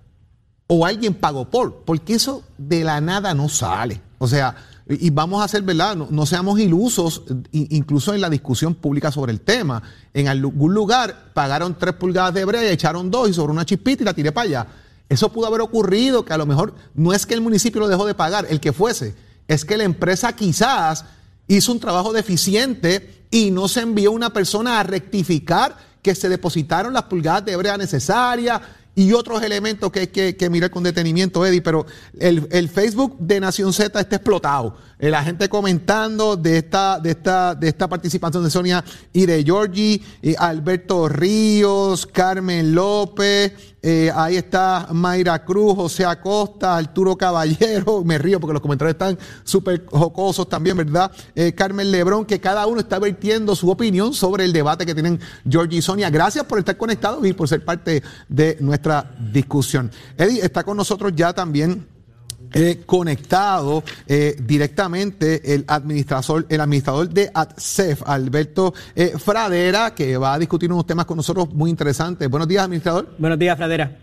o 0.68 0.86
alguien 0.86 1.16
pagó 1.16 1.50
por, 1.50 1.84
porque 1.84 2.14
eso 2.14 2.44
de 2.60 2.84
la 2.84 3.02
nada 3.02 3.34
no 3.34 3.50
sale. 3.50 4.02
O 4.20 4.28
sea, 4.28 4.56
y 4.88 5.10
vamos 5.10 5.42
a 5.42 5.46
hacer, 5.46 5.64
¿verdad? 5.64 5.96
No, 5.96 6.26
seamos 6.28 6.60
ilusos, 6.60 7.24
incluso 7.52 8.14
en 8.14 8.22
la 8.22 8.30
discusión 8.30 8.76
pública 8.76 9.12
sobre 9.12 9.32
el 9.32 9.42
tema. 9.42 9.82
En 10.14 10.28
algún 10.28 10.74
lugar 10.74 11.32
pagaron 11.34 11.76
tres 11.78 11.96
pulgadas 11.96 12.36
de 12.36 12.46
brea 12.46 12.72
echaron 12.72 13.10
dos 13.10 13.30
y 13.30 13.34
sobre 13.34 13.52
una 13.52 13.66
chispita 13.66 14.04
y 14.04 14.06
la 14.06 14.14
tiré 14.14 14.32
para 14.32 14.48
allá. 14.48 14.68
Eso 15.10 15.32
pudo 15.32 15.48
haber 15.48 15.62
ocurrido, 15.62 16.24
que 16.24 16.34
a 16.34 16.38
lo 16.38 16.46
mejor 16.46 16.76
no 16.94 17.14
es 17.14 17.26
que 17.26 17.34
el 17.34 17.42
municipio 17.42 17.82
lo 17.82 17.88
dejó 17.88 18.06
de 18.06 18.14
pagar, 18.14 18.46
el 18.50 18.60
que 18.60 18.74
fuese, 18.74 19.16
es 19.48 19.66
que 19.66 19.78
la 19.78 19.84
empresa 19.84 20.34
quizás 20.34 21.06
hizo 21.48 21.72
un 21.72 21.80
trabajo 21.80 22.14
deficiente 22.14 23.26
y 23.32 23.50
no 23.52 23.68
se 23.68 23.82
envió 23.82 24.12
una 24.12 24.32
persona 24.34 24.80
a 24.80 24.84
rectificar 24.84 25.78
que 26.02 26.14
se 26.14 26.30
depositaron 26.30 26.94
las 26.94 27.04
pulgadas 27.04 27.46
de 27.46 27.56
brea 27.56 27.78
necesarias 27.78 28.62
y 28.96 29.12
otros 29.14 29.44
elementos 29.44 29.92
que 29.92 30.00
hay 30.00 30.08
que, 30.08 30.36
que 30.36 30.50
mirar 30.50 30.72
con 30.72 30.84
detenimiento, 30.84 31.46
Eddie. 31.46 31.62
Pero 31.62 31.86
el, 32.18 32.48
el 32.52 32.70
Facebook 32.70 33.18
de 33.20 33.40
Nación 33.40 33.74
Z 33.74 34.00
está 34.00 34.16
explotado. 34.16 34.78
Eh, 34.98 35.10
La 35.10 35.24
gente 35.24 35.50
comentando 35.50 36.38
de 36.38 36.60
esta, 36.60 37.00
de 37.00 37.12
esta, 37.12 37.54
de 37.56 37.68
esta 37.68 37.88
participación 37.90 38.44
de 38.44 38.50
Sonia 38.50 38.84
y 39.12 39.26
de 39.26 39.44
Georgie, 39.44 40.02
eh, 40.22 40.36
Alberto 40.38 41.10
Ríos, 41.10 42.06
Carmen 42.06 42.74
López, 42.74 43.52
eh, 43.88 44.12
ahí 44.16 44.36
está 44.36 44.88
Mayra 44.92 45.46
Cruz, 45.46 45.76
José 45.76 46.06
Acosta, 46.06 46.76
Arturo 46.76 47.16
Caballero, 47.16 48.04
me 48.04 48.18
río 48.18 48.40
porque 48.40 48.54
los 48.54 48.62
comentarios 48.64 48.96
están 48.96 49.16
súper 49.44 49.86
jocosos 49.86 50.50
también, 50.50 50.76
¿verdad? 50.76 51.12
Eh, 51.36 51.54
Carmen 51.54 51.92
Lebrón, 51.92 52.26
que 52.26 52.40
cada 52.40 52.66
uno 52.66 52.80
está 52.80 52.98
vertiendo 52.98 53.56
su 53.56 53.70
opinión 53.70 54.16
sobre 54.16 54.44
el 54.44 54.54
debate 54.54 54.88
que 54.88 54.96
tienen 54.96 55.20
Georgie 55.48 55.78
y 55.78 55.82
Sonia. 55.84 56.10
Gracias 56.10 56.46
por 56.46 56.58
estar 56.58 56.76
conectados 56.78 57.24
y 57.28 57.34
por 57.34 57.48
ser 57.48 57.64
parte 57.64 58.02
de 58.28 58.58
nuestra 58.60 59.16
discusión. 59.32 59.92
Eddie 60.18 60.44
está 60.44 60.64
con 60.64 60.78
nosotros 60.78 61.14
ya 61.16 61.32
también. 61.32 61.95
Eh, 62.56 62.84
conectado 62.86 63.84
eh, 64.08 64.34
directamente 64.40 65.54
el 65.54 65.66
administrador, 65.68 66.46
el 66.48 66.62
administrador 66.62 67.10
de 67.10 67.30
ADCEF, 67.34 68.02
Alberto 68.08 68.74
eh, 68.96 69.18
Fradera, 69.18 69.94
que 69.94 70.16
va 70.16 70.34
a 70.34 70.40
discutir 70.40 70.72
unos 70.72 70.88
temas 70.88 71.06
con 71.06 71.18
nosotros 71.18 71.54
muy 71.54 71.70
interesantes. 71.70 72.30
Buenos 72.30 72.48
días, 72.48 72.64
administrador. 72.64 73.10
Buenos 73.18 73.38
días, 73.38 73.58
Fradera. 73.58 73.98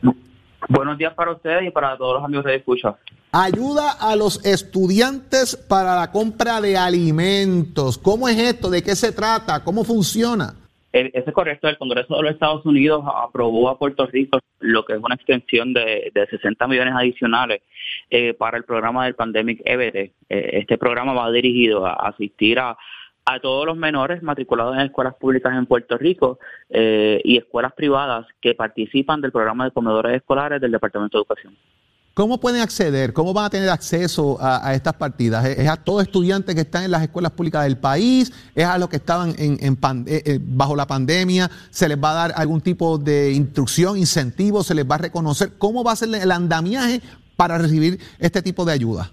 Buenos 0.69 0.99
días 0.99 1.15
para 1.15 1.33
ustedes 1.33 1.67
y 1.67 1.71
para 1.71 1.97
todos 1.97 2.17
los 2.17 2.25
amigos 2.25 2.45
de 2.45 2.57
escucha. 2.57 2.95
Ayuda 3.33 3.93
a 3.93 4.15
los 4.17 4.45
estudiantes 4.45 5.57
para 5.57 5.97
la 5.97 6.11
compra 6.11 6.61
de 6.61 6.77
alimentos. 6.77 7.97
¿Cómo 7.97 8.29
es 8.29 8.38
esto? 8.38 8.69
¿De 8.69 8.83
qué 8.83 8.95
se 8.95 9.12
trata? 9.12 9.65
¿Cómo 9.65 9.83
funciona? 9.83 10.55
Eso 10.92 11.31
es 11.31 11.35
correcto. 11.35 11.68
El 11.68 11.78
Congreso 11.78 12.16
de 12.16 12.22
los 12.22 12.33
Estados 12.33 12.66
Unidos 12.66 13.02
aprobó 13.07 13.70
a 13.70 13.78
Puerto 13.78 14.07
Rico 14.07 14.38
lo 14.61 14.85
que 14.85 14.92
es 14.92 14.98
una 15.02 15.14
extensión 15.14 15.72
de, 15.72 16.12
60 16.31 16.66
millones 16.68 16.94
adicionales 16.94 17.62
eh, 18.11 18.35
para 18.35 18.59
el 18.59 18.64
programa 18.64 19.05
del 19.05 19.14
Pandemic 19.14 19.62
EBT. 19.64 19.96
Eh, 19.96 20.12
este 20.28 20.76
programa 20.76 21.14
va 21.14 21.31
dirigido 21.33 21.87
a 21.87 21.94
asistir 21.94 22.59
a, 22.59 22.76
todos 23.40 23.64
los 23.64 23.76
menores 23.76 24.22
matriculados 24.22 24.74
en 24.74 24.82
escuelas 24.82 25.14
públicas 25.14 25.57
en 25.57 25.64
Puerto 25.64 25.97
Rico 25.97 26.38
eh, 26.68 27.20
y 27.24 27.38
escuelas 27.38 27.72
privadas 27.72 28.26
que 28.40 28.55
participan 28.55 29.20
del 29.20 29.32
programa 29.32 29.64
de 29.64 29.70
comedores 29.70 30.16
escolares 30.16 30.61
del 30.61 30.72
Departamento 30.72 31.16
de 31.16 31.20
Educación. 31.20 31.57
¿Cómo 32.15 32.39
pueden 32.39 32.61
acceder? 32.61 33.15
¿Cómo 33.15 33.33
van 33.33 33.47
a 33.47 33.51
tener 33.51 33.71
acceso 33.71 34.37
a, 34.39 34.75
estas 34.75 34.93
partidas? 34.95 35.47
¿Es 35.47 35.67
a 35.67 35.83
todos 35.83 36.03
estudiantes 36.03 36.55
que 36.55 36.61
están 36.61 36.85
en 36.85 36.91
las 36.91 37.03
escuelas 37.03 37.33
públicas 37.33 37.65
del 37.65 37.79
país? 37.79 38.31
¿Es 38.55 38.67
a 38.67 38.77
los 38.77 38.91
que 38.91 38.97
estaban 38.97 39.31
eh, 39.31 39.57
eh, 39.67 40.39
bajo 40.43 40.77
la 40.77 40.87
pandemia? 40.87 41.49
¿Se 41.71 41.89
les 41.89 41.97
va 41.97 42.11
a 42.11 42.29
dar 42.29 42.33
algún 42.37 42.61
tipo 42.61 42.99
de 42.99 43.33
instrucción, 43.33 43.97
incentivo? 43.97 44.63
¿Se 44.63 44.75
les 44.75 44.85
va 44.85 44.97
a 44.97 44.99
reconocer? 44.99 45.53
¿Cómo 45.57 45.83
va 45.83 45.93
a 45.93 45.97
ser 45.97 46.11
el 46.15 46.31
andamiaje 46.31 47.01
para 47.35 47.57
recibir 47.57 47.99
este 48.19 48.43
tipo 48.43 48.67
de 48.67 48.73
ayuda? 48.73 49.11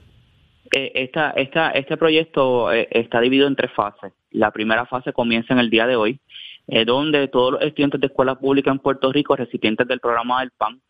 Eh, 0.75 0.91
esta, 0.95 1.31
esta, 1.31 1.71
este 1.71 1.95
proyecto 1.95 2.69
está 2.69 3.21
dividido 3.21 3.47
en 3.47 3.55
tres 3.55 3.71
fases. 3.73 4.11
La 4.29 4.51
primera 4.51 4.85
fase 4.85 5.13
comienza 5.13 5.53
en 5.53 5.59
el 5.59 5.69
día 5.69 5.87
de 5.87 5.95
hoy, 5.95 6.19
donde 6.85 7.29
todos 7.29 7.53
los 7.53 7.61
estudiantes 7.61 8.01
de 8.01 8.07
escuelas 8.07 8.37
públicas 8.39 8.73
en 8.73 8.79
Puerto 8.79 9.09
Rico, 9.13 9.37
recipientes 9.37 9.87
del 9.87 10.01
programa 10.01 10.41
del 10.41 10.51
PAN, 10.51 10.81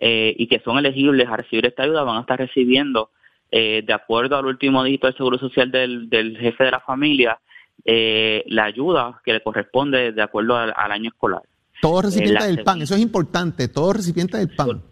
eh, 0.00 0.32
y 0.38 0.46
que 0.46 0.60
son 0.60 0.78
elegibles 0.78 1.28
a 1.28 1.36
recibir 1.36 1.66
esta 1.66 1.82
ayuda 1.82 2.04
van 2.04 2.18
a 2.18 2.20
estar 2.20 2.38
recibiendo, 2.38 3.10
eh, 3.50 3.82
de 3.84 3.92
acuerdo 3.92 4.36
al 4.36 4.46
último 4.46 4.84
dígito 4.84 5.08
del 5.08 5.16
Seguro 5.16 5.38
Social 5.38 5.72
del, 5.72 6.36
jefe 6.38 6.64
de 6.64 6.70
la 6.70 6.78
familia, 6.78 7.40
eh, 7.84 8.44
la 8.46 8.64
ayuda 8.64 9.20
que 9.24 9.32
le 9.32 9.42
corresponde 9.42 10.12
de 10.12 10.22
acuerdo 10.22 10.56
al, 10.56 10.92
año 10.92 11.10
escolar. 11.10 11.42
Todos 11.80 12.04
recipientes 12.04 12.46
del 12.46 12.62
PAN, 12.62 12.82
eso 12.82 12.94
es 12.94 13.00
importante, 13.00 13.66
todos 13.66 13.96
recipientes 13.96 14.38
del 14.38 14.54
PAN. 14.54 14.82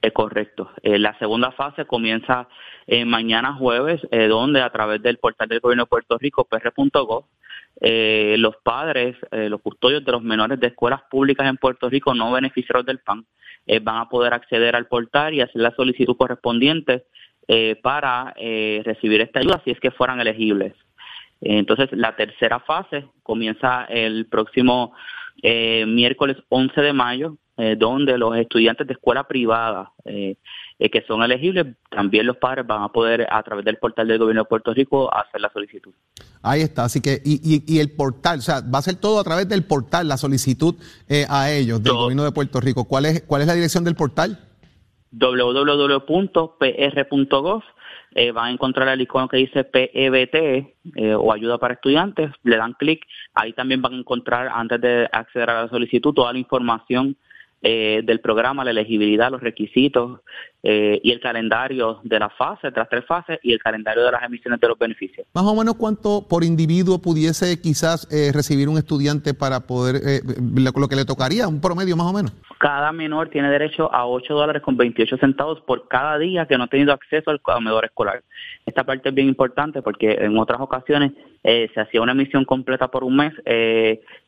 Es 0.00 0.12
correcto. 0.12 0.70
la 0.84 1.18
segunda 1.18 1.50
fase 1.50 1.84
comienza 1.84 2.46
mañana 3.06 3.54
jueves, 3.54 4.00
donde 4.28 4.60
a 4.60 4.70
través 4.70 5.02
del 5.02 5.18
portal 5.18 5.48
del 5.48 5.58
gobierno 5.58 5.84
de 5.84 5.88
Puerto 5.88 6.18
Rico, 6.18 6.44
pr.gov, 6.44 7.24
los 7.80 8.56
padres, 8.62 9.16
los 9.32 9.60
custodios 9.60 10.04
de 10.04 10.12
los 10.12 10.22
menores 10.22 10.60
de 10.60 10.68
escuelas 10.68 11.02
públicas 11.10 11.48
en 11.48 11.56
Puerto 11.56 11.88
Rico 11.88 12.14
no 12.14 12.30
beneficiarios 12.30 12.86
del 12.86 13.00
PAN 13.00 13.26
eh, 13.66 13.80
van 13.80 13.96
a 13.96 14.08
poder 14.08 14.32
acceder 14.32 14.76
al 14.76 14.86
portal 14.86 15.34
y 15.34 15.40
hacer 15.40 15.60
la 15.60 15.74
solicitud 15.74 16.16
correspondiente 16.16 17.04
eh, 17.48 17.76
para 17.82 18.32
eh, 18.36 18.82
recibir 18.84 19.20
esta 19.20 19.40
ayuda 19.40 19.60
si 19.64 19.70
es 19.70 19.80
que 19.80 19.90
fueran 19.90 20.20
elegibles. 20.20 20.74
Entonces, 21.40 21.90
la 21.92 22.16
tercera 22.16 22.60
fase 22.60 23.06
comienza 23.22 23.84
el 23.84 24.26
próximo 24.26 24.94
miércoles 25.42 26.38
11 26.48 26.80
de 26.80 26.92
mayo, 26.94 27.36
donde 27.78 28.18
los 28.18 28.36
estudiantes 28.36 28.86
de 28.86 28.92
escuela 28.92 29.26
privada 29.26 29.92
que 30.04 31.04
son 31.06 31.22
elegibles, 31.22 31.66
también 31.90 32.26
los 32.26 32.36
padres 32.36 32.66
van 32.66 32.82
a 32.82 32.88
poder, 32.88 33.26
a 33.30 33.42
través 33.42 33.64
del 33.64 33.78
portal 33.78 34.06
del 34.08 34.18
gobierno 34.18 34.42
de 34.42 34.48
Puerto 34.48 34.74
Rico, 34.74 35.12
hacer 35.12 35.40
la 35.40 35.50
solicitud. 35.50 35.92
Ahí 36.42 36.60
está, 36.60 36.84
así 36.84 37.00
que, 37.00 37.20
y, 37.24 37.64
y, 37.66 37.80
el 37.80 37.90
portal, 37.90 38.38
o 38.38 38.42
sea, 38.42 38.60
va 38.60 38.78
a 38.78 38.82
ser 38.82 38.94
todo 38.96 39.18
a 39.18 39.24
través 39.24 39.48
del 39.48 39.64
portal, 39.64 40.06
la 40.06 40.16
solicitud 40.16 40.76
eh, 41.08 41.26
a 41.28 41.50
ellos, 41.50 41.82
del 41.82 41.94
gobierno 41.94 42.22
de 42.22 42.30
Puerto 42.30 42.60
Rico. 42.60 42.84
¿Cuál 42.84 43.06
es, 43.06 43.22
¿Cuál 43.22 43.42
es 43.42 43.48
la 43.48 43.54
dirección 43.54 43.82
del 43.82 43.96
portal? 43.96 44.38
www.pr.gov. 45.10 46.02
Eh, 48.14 48.30
van 48.30 48.46
a 48.46 48.50
encontrar 48.52 48.88
el 48.88 49.00
icono 49.00 49.26
que 49.28 49.38
dice 49.38 49.64
PEBT 49.64 50.34
eh, 50.94 51.14
o 51.14 51.32
ayuda 51.32 51.58
para 51.58 51.74
estudiantes, 51.74 52.30
le 52.44 52.56
dan 52.56 52.74
clic, 52.74 53.04
ahí 53.34 53.52
también 53.52 53.82
van 53.82 53.94
a 53.94 53.98
encontrar 53.98 54.48
antes 54.54 54.80
de 54.80 55.08
acceder 55.12 55.50
a 55.50 55.62
la 55.64 55.68
solicitud 55.68 56.14
toda 56.14 56.32
la 56.32 56.38
información 56.38 57.16
eh, 57.62 58.02
del 58.04 58.20
programa, 58.20 58.64
la 58.64 58.70
elegibilidad, 58.70 59.30
los 59.30 59.42
requisitos 59.42 60.20
eh, 60.62 61.00
y 61.02 61.12
el 61.12 61.20
calendario 61.20 62.00
de 62.02 62.18
las 62.18 62.32
fases, 62.34 62.72
de 62.72 62.80
las 62.80 62.88
tres 62.88 63.04
fases 63.04 63.38
y 63.42 63.52
el 63.52 63.58
calendario 63.58 64.04
de 64.04 64.12
las 64.12 64.22
emisiones 64.22 64.60
de 64.60 64.68
los 64.68 64.78
beneficios. 64.78 65.26
Más 65.34 65.44
o 65.44 65.54
menos 65.54 65.76
cuánto 65.76 66.26
por 66.28 66.44
individuo 66.44 67.00
pudiese 67.00 67.60
quizás 67.60 68.08
eh, 68.10 68.32
recibir 68.32 68.68
un 68.68 68.78
estudiante 68.78 69.34
para 69.34 69.60
poder, 69.60 69.96
lo, 70.54 70.88
que 70.88 70.96
le 70.96 71.04
tocaría, 71.04 71.46
un 71.46 71.60
promedio 71.60 71.96
más 71.96 72.06
o 72.06 72.12
menos. 72.12 72.32
Cada 72.58 72.90
menor 72.92 73.28
tiene 73.28 73.50
derecho 73.50 73.92
a 73.94 74.06
8 74.06 74.34
dólares 74.34 74.62
con 74.62 74.76
28 74.76 75.18
centavos 75.18 75.60
por 75.60 75.88
cada 75.88 76.18
día 76.18 76.46
que 76.46 76.56
no 76.56 76.64
ha 76.64 76.68
tenido 76.68 76.92
acceso 76.92 77.30
al 77.30 77.40
comedor 77.40 77.84
escolar. 77.84 78.22
Esta 78.64 78.84
parte 78.84 79.10
es 79.10 79.14
bien 79.14 79.28
importante 79.28 79.82
porque 79.82 80.12
en 80.12 80.36
otras 80.38 80.60
ocasiones 80.60 81.12
se 81.42 81.80
hacía 81.80 82.02
una 82.02 82.12
emisión 82.12 82.44
completa 82.44 82.88
por 82.88 83.04
un 83.04 83.16
mes 83.16 83.32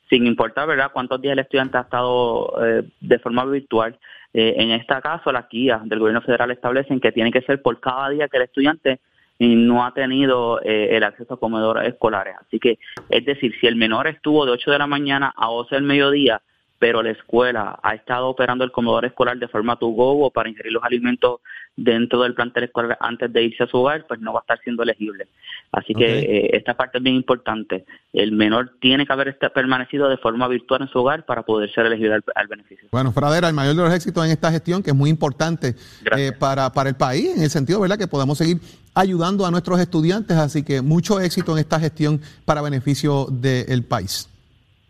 sin 0.08 0.26
importar 0.26 0.66
verdad 0.66 0.90
cuántos 0.92 1.20
días 1.20 1.32
el 1.32 1.40
estudiante 1.40 1.78
ha 1.78 1.82
estado 1.82 2.52
eh, 2.64 2.82
de 3.00 3.18
forma 3.18 3.44
virtual. 3.44 3.98
Eh, 4.34 4.54
en 4.58 4.70
este 4.70 5.00
caso, 5.00 5.32
las 5.32 5.48
guías 5.48 5.86
del 5.88 5.98
gobierno 5.98 6.20
federal 6.20 6.50
establecen 6.50 7.00
que 7.00 7.12
tiene 7.12 7.32
que 7.32 7.42
ser 7.42 7.62
por 7.62 7.80
cada 7.80 8.10
día 8.10 8.28
que 8.28 8.36
el 8.36 8.44
estudiante 8.44 9.00
no 9.38 9.84
ha 9.84 9.94
tenido 9.94 10.60
eh, 10.62 10.96
el 10.96 11.04
acceso 11.04 11.34
a 11.34 11.40
comedores 11.40 11.88
escolares. 11.88 12.34
Así 12.40 12.58
que, 12.58 12.78
es 13.08 13.24
decir, 13.24 13.54
si 13.60 13.66
el 13.66 13.76
menor 13.76 14.08
estuvo 14.08 14.44
de 14.44 14.52
8 14.52 14.72
de 14.72 14.78
la 14.78 14.86
mañana 14.86 15.32
a 15.36 15.46
12 15.46 15.76
del 15.76 15.84
mediodía, 15.84 16.42
pero 16.78 17.02
la 17.02 17.10
escuela 17.10 17.78
ha 17.82 17.94
estado 17.94 18.28
operando 18.28 18.64
el 18.64 18.70
comedor 18.70 19.04
escolar 19.04 19.38
de 19.38 19.48
forma 19.48 19.76
to 19.76 19.88
go 19.88 20.24
o 20.24 20.30
para 20.30 20.48
ingerir 20.48 20.72
los 20.72 20.84
alimentos 20.84 21.40
dentro 21.76 22.22
del 22.22 22.34
plantel 22.34 22.64
escolar 22.64 22.96
antes 23.00 23.32
de 23.32 23.42
irse 23.44 23.62
a 23.62 23.66
su 23.66 23.78
hogar, 23.78 24.06
pues 24.06 24.20
no 24.20 24.32
va 24.32 24.40
a 24.40 24.42
estar 24.42 24.60
siendo 24.62 24.82
elegible. 24.82 25.28
Así 25.70 25.94
que 25.94 26.18
eh, 26.18 26.50
esta 26.56 26.74
parte 26.74 26.98
es 26.98 27.04
bien 27.04 27.16
importante. 27.16 27.84
El 28.12 28.32
menor 28.32 28.72
tiene 28.80 29.06
que 29.06 29.12
haber 29.12 29.38
permanecido 29.54 30.08
de 30.08 30.16
forma 30.16 30.48
virtual 30.48 30.82
en 30.82 30.88
su 30.88 30.98
hogar 30.98 31.24
para 31.24 31.42
poder 31.42 31.70
ser 31.72 31.86
elegible 31.86 32.20
al, 32.34 32.46
beneficio. 32.48 32.88
Bueno, 32.90 33.12
Fradera, 33.12 33.48
el 33.48 33.54
mayor 33.54 33.76
de 33.76 33.82
los 33.82 33.94
éxitos 33.94 34.24
en 34.24 34.32
esta 34.32 34.50
gestión, 34.50 34.82
que 34.82 34.90
es 34.90 34.96
muy 34.96 35.10
importante 35.10 35.74
eh, 36.16 36.32
para, 36.38 36.72
para 36.72 36.88
el 36.88 36.96
país, 36.96 37.36
en 37.36 37.42
el 37.42 37.50
sentido, 37.50 37.80
¿verdad?, 37.80 37.98
que 37.98 38.08
podamos 38.08 38.38
seguir 38.38 38.58
ayudando 38.94 39.46
a 39.46 39.50
nuestros 39.50 39.78
estudiantes. 39.78 40.36
Así 40.36 40.64
que 40.64 40.82
mucho 40.82 41.20
éxito 41.20 41.52
en 41.52 41.58
esta 41.58 41.78
gestión 41.78 42.20
para 42.44 42.62
beneficio 42.62 43.26
del 43.30 43.84
país. 43.84 44.28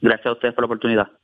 Gracias 0.01 0.27
a 0.27 0.33
ustedes 0.33 0.55
por 0.55 0.63
la 0.63 0.67
oportunidad. 0.67 1.18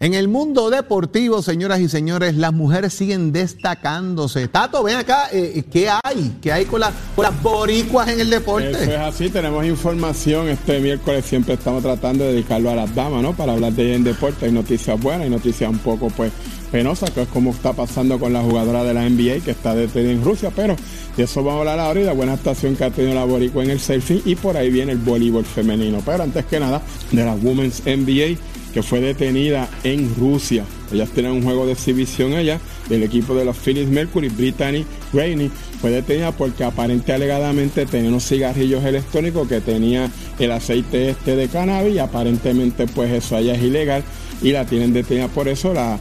En 0.00 0.14
el 0.14 0.26
mundo 0.26 0.70
deportivo, 0.70 1.40
señoras 1.40 1.78
y 1.78 1.88
señores, 1.88 2.34
las 2.34 2.52
mujeres 2.52 2.94
siguen 2.94 3.30
destacándose. 3.30 4.48
Tato, 4.48 4.82
ven 4.82 4.96
acá, 4.96 5.28
eh, 5.32 5.62
¿qué 5.70 5.88
hay? 5.88 6.38
¿Qué 6.42 6.50
hay 6.50 6.64
con, 6.64 6.80
las 6.80 6.92
boricuas 7.40 8.08
en 8.08 8.18
el 8.18 8.28
deporte? 8.28 8.70
Eso 8.70 8.90
es 8.90 8.98
así, 8.98 9.30
tenemos 9.30 9.64
información. 9.64 10.48
Este 10.48 10.80
miércoles 10.80 11.24
siempre 11.26 11.54
estamos 11.54 11.80
tratando 11.82 12.24
de 12.24 12.32
dedicarlo 12.32 12.70
a 12.70 12.74
las 12.74 12.92
damas, 12.92 13.22
¿no? 13.22 13.36
Para 13.36 13.52
hablar 13.52 13.72
de 13.72 13.84
ella 13.84 13.94
en 13.94 14.04
deporte. 14.04 14.46
Hay 14.46 14.52
noticias 14.52 15.00
buenas, 15.00 15.22
hay 15.24 15.30
noticias 15.30 15.70
un 15.70 15.78
poco, 15.78 16.08
pues, 16.08 16.32
penosas, 16.72 17.10
que 17.10 17.22
es 17.22 17.28
como 17.28 17.52
está 17.52 17.72
pasando 17.72 18.18
con 18.18 18.32
la 18.32 18.42
jugadora 18.42 18.82
de 18.82 18.94
la 18.94 19.08
NBA 19.08 19.44
que 19.44 19.52
está 19.52 19.76
detenida 19.76 20.10
en 20.10 20.24
Rusia. 20.24 20.50
Pero 20.56 20.74
de 21.16 21.22
eso 21.22 21.44
vamos 21.44 21.58
a 21.58 21.60
hablar 21.60 21.78
ahora 21.78 22.00
y 22.00 22.04
la 22.04 22.14
buena 22.14 22.32
actuación 22.32 22.74
que 22.74 22.82
ha 22.82 22.90
tenido 22.90 23.14
la 23.14 23.24
boricua 23.24 23.62
en 23.62 23.70
el 23.70 23.78
surfing 23.78 24.22
y 24.24 24.34
por 24.34 24.56
ahí 24.56 24.70
viene 24.70 24.90
el 24.90 24.98
voleibol 24.98 25.44
femenino. 25.44 26.02
Pero 26.04 26.24
antes 26.24 26.46
que 26.46 26.58
nada, 26.58 26.82
de 27.12 27.24
la 27.24 27.34
Women's 27.34 27.82
NBA 27.84 28.38
que 28.72 28.82
fue 28.82 29.00
detenida 29.00 29.68
en 29.84 30.14
Rusia. 30.16 30.64
Ellas 30.92 31.10
tienen 31.10 31.32
un 31.32 31.42
juego 31.42 31.66
de 31.66 31.72
exhibición 31.72 32.34
allá 32.34 32.60
del 32.88 33.02
equipo 33.02 33.34
de 33.34 33.44
los 33.44 33.56
Phillies 33.56 33.88
Mercury, 33.88 34.28
Brittany 34.28 34.84
Rainey, 35.12 35.50
fue 35.80 35.90
detenida 35.90 36.32
porque 36.32 36.64
aparentemente 36.64 37.12
alegadamente 37.12 37.86
tenía 37.86 38.10
unos 38.10 38.28
cigarrillos 38.28 38.84
electrónicos 38.84 39.48
que 39.48 39.60
tenía 39.60 40.10
el 40.38 40.52
aceite 40.52 41.10
este 41.10 41.36
de 41.36 41.48
cannabis 41.48 41.94
y 41.94 41.98
aparentemente 41.98 42.86
pues 42.86 43.10
eso 43.12 43.36
allá 43.36 43.54
es 43.54 43.62
ilegal 43.62 44.02
y 44.42 44.52
la 44.52 44.64
tienen 44.64 44.92
detenida 44.92 45.28
por 45.28 45.48
eso. 45.48 45.72
La, 45.74 45.98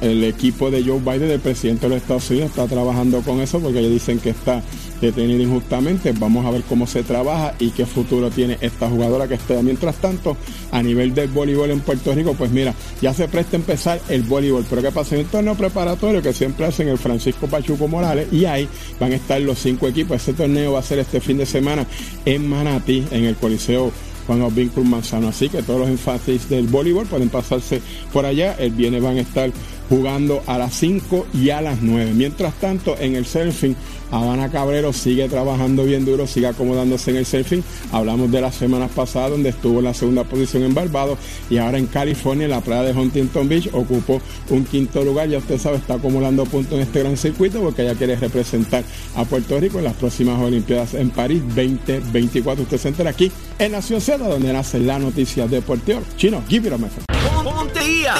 el 0.00 0.22
equipo 0.24 0.70
de 0.70 0.84
Joe 0.84 1.00
Biden, 1.00 1.30
el 1.30 1.40
presidente 1.40 1.86
de 1.86 1.94
los 1.94 2.02
Estados 2.02 2.30
Unidos, 2.30 2.50
está 2.50 2.66
trabajando 2.66 3.20
con 3.22 3.40
eso 3.40 3.58
porque 3.58 3.80
ellos 3.80 3.92
dicen 3.92 4.18
que 4.18 4.30
está 4.30 4.62
detenida 5.00 5.42
injustamente. 5.42 6.12
Vamos 6.12 6.46
a 6.46 6.50
ver 6.50 6.62
cómo 6.62 6.86
se 6.86 7.02
trabaja 7.02 7.54
y 7.58 7.70
qué 7.70 7.86
futuro 7.86 8.30
tiene 8.30 8.58
esta 8.60 8.88
jugadora 8.88 9.26
que 9.26 9.34
está. 9.34 9.60
Mientras 9.62 9.96
tanto, 9.96 10.36
a 10.70 10.82
nivel 10.82 11.14
del 11.14 11.28
voleibol 11.28 11.70
en 11.70 11.80
Puerto 11.80 12.14
Rico, 12.14 12.34
pues 12.34 12.50
mira, 12.50 12.74
ya 13.00 13.12
se 13.12 13.28
presta 13.28 13.56
a 13.56 13.60
empezar 13.60 14.00
el 14.08 14.22
voleibol. 14.22 14.64
Pero 14.68 14.82
¿qué 14.82 14.92
pasa? 14.92 15.14
En 15.14 15.22
el 15.22 15.26
torneo 15.26 15.54
preparatorio 15.54 16.22
que 16.22 16.32
siempre 16.32 16.66
hacen 16.66 16.88
el 16.88 16.98
Francisco 16.98 17.46
Pachuco 17.46 17.88
Morales 17.88 18.28
y 18.32 18.44
ahí 18.44 18.68
van 18.98 19.12
a 19.12 19.16
estar 19.16 19.40
los 19.40 19.58
cinco 19.58 19.88
equipos. 19.88 20.16
Ese 20.16 20.32
torneo 20.32 20.72
va 20.72 20.78
a 20.78 20.82
ser 20.82 20.98
este 21.00 21.20
fin 21.20 21.38
de 21.38 21.46
semana 21.46 21.86
en 22.24 22.48
Manatí, 22.48 23.04
en 23.10 23.24
el 23.24 23.36
Coliseo 23.36 23.92
Juan 24.30 24.42
Obvín 24.42 24.70
Manzano. 24.84 25.28
Así 25.28 25.48
que 25.48 25.60
todos 25.60 25.80
los 25.80 25.88
énfasis 25.88 26.48
del 26.48 26.68
voleibol 26.68 27.04
pueden 27.06 27.30
pasarse 27.30 27.82
por 28.12 28.24
allá. 28.24 28.54
El 28.60 28.70
viernes 28.70 29.02
van 29.02 29.16
a 29.18 29.22
estar 29.22 29.50
jugando 29.88 30.40
a 30.46 30.56
las 30.56 30.72
5 30.74 31.26
y 31.34 31.50
a 31.50 31.60
las 31.60 31.82
9. 31.82 32.12
Mientras 32.14 32.54
tanto, 32.54 32.96
en 32.96 33.16
el 33.16 33.26
surfing, 33.26 33.74
Habana 34.10 34.50
Cabrero 34.50 34.92
sigue 34.92 35.28
trabajando 35.28 35.84
bien 35.84 36.04
duro, 36.04 36.26
sigue 36.26 36.46
acomodándose 36.46 37.10
en 37.10 37.16
el 37.18 37.26
surfing. 37.26 37.62
Hablamos 37.92 38.30
de 38.30 38.40
las 38.40 38.54
semanas 38.54 38.90
pasadas 38.94 39.30
donde 39.30 39.50
estuvo 39.50 39.78
en 39.78 39.84
la 39.84 39.94
segunda 39.94 40.24
posición 40.24 40.62
en 40.64 40.74
Barbados 40.74 41.18
y 41.48 41.58
ahora 41.58 41.78
en 41.78 41.86
California, 41.86 42.44
en 42.44 42.50
la 42.50 42.60
playa 42.60 42.82
de 42.82 42.92
Huntington 42.92 43.48
Beach, 43.48 43.68
ocupó 43.72 44.20
un 44.50 44.64
quinto 44.64 45.04
lugar. 45.04 45.28
Ya 45.28 45.38
usted 45.38 45.58
sabe, 45.58 45.76
está 45.76 45.94
acumulando 45.94 46.44
puntos 46.44 46.74
en 46.74 46.80
este 46.80 47.00
gran 47.00 47.16
circuito 47.16 47.60
porque 47.60 47.82
ella 47.82 47.94
quiere 47.94 48.16
representar 48.16 48.84
a 49.16 49.24
Puerto 49.24 49.58
Rico 49.58 49.78
en 49.78 49.84
las 49.84 49.94
próximas 49.94 50.40
Olimpiadas 50.40 50.94
en 50.94 51.10
París 51.10 51.42
2024. 51.54 52.64
Usted 52.64 52.78
se 52.78 52.88
entera 52.88 53.10
aquí 53.10 53.30
en 53.58 53.72
Nación 53.72 54.00
Z, 54.00 54.18
donde 54.26 54.52
nace 54.52 54.78
la 54.80 54.98
noticia 54.98 55.46
deportiva. 55.46 56.00
Chino, 56.16 56.42
give 56.48 56.66
it 56.66 57.19
Ponte 57.44 57.80
día. 57.80 58.14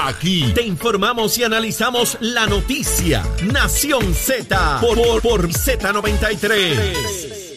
Aquí 0.00 0.52
te 0.54 0.62
informamos 0.62 1.36
y 1.38 1.44
analizamos 1.44 2.16
la 2.20 2.46
noticia. 2.46 3.22
Nación 3.52 4.14
Z 4.14 4.78
por, 4.80 4.96
por, 4.96 5.22
por 5.22 5.48
Z93. 5.48 7.55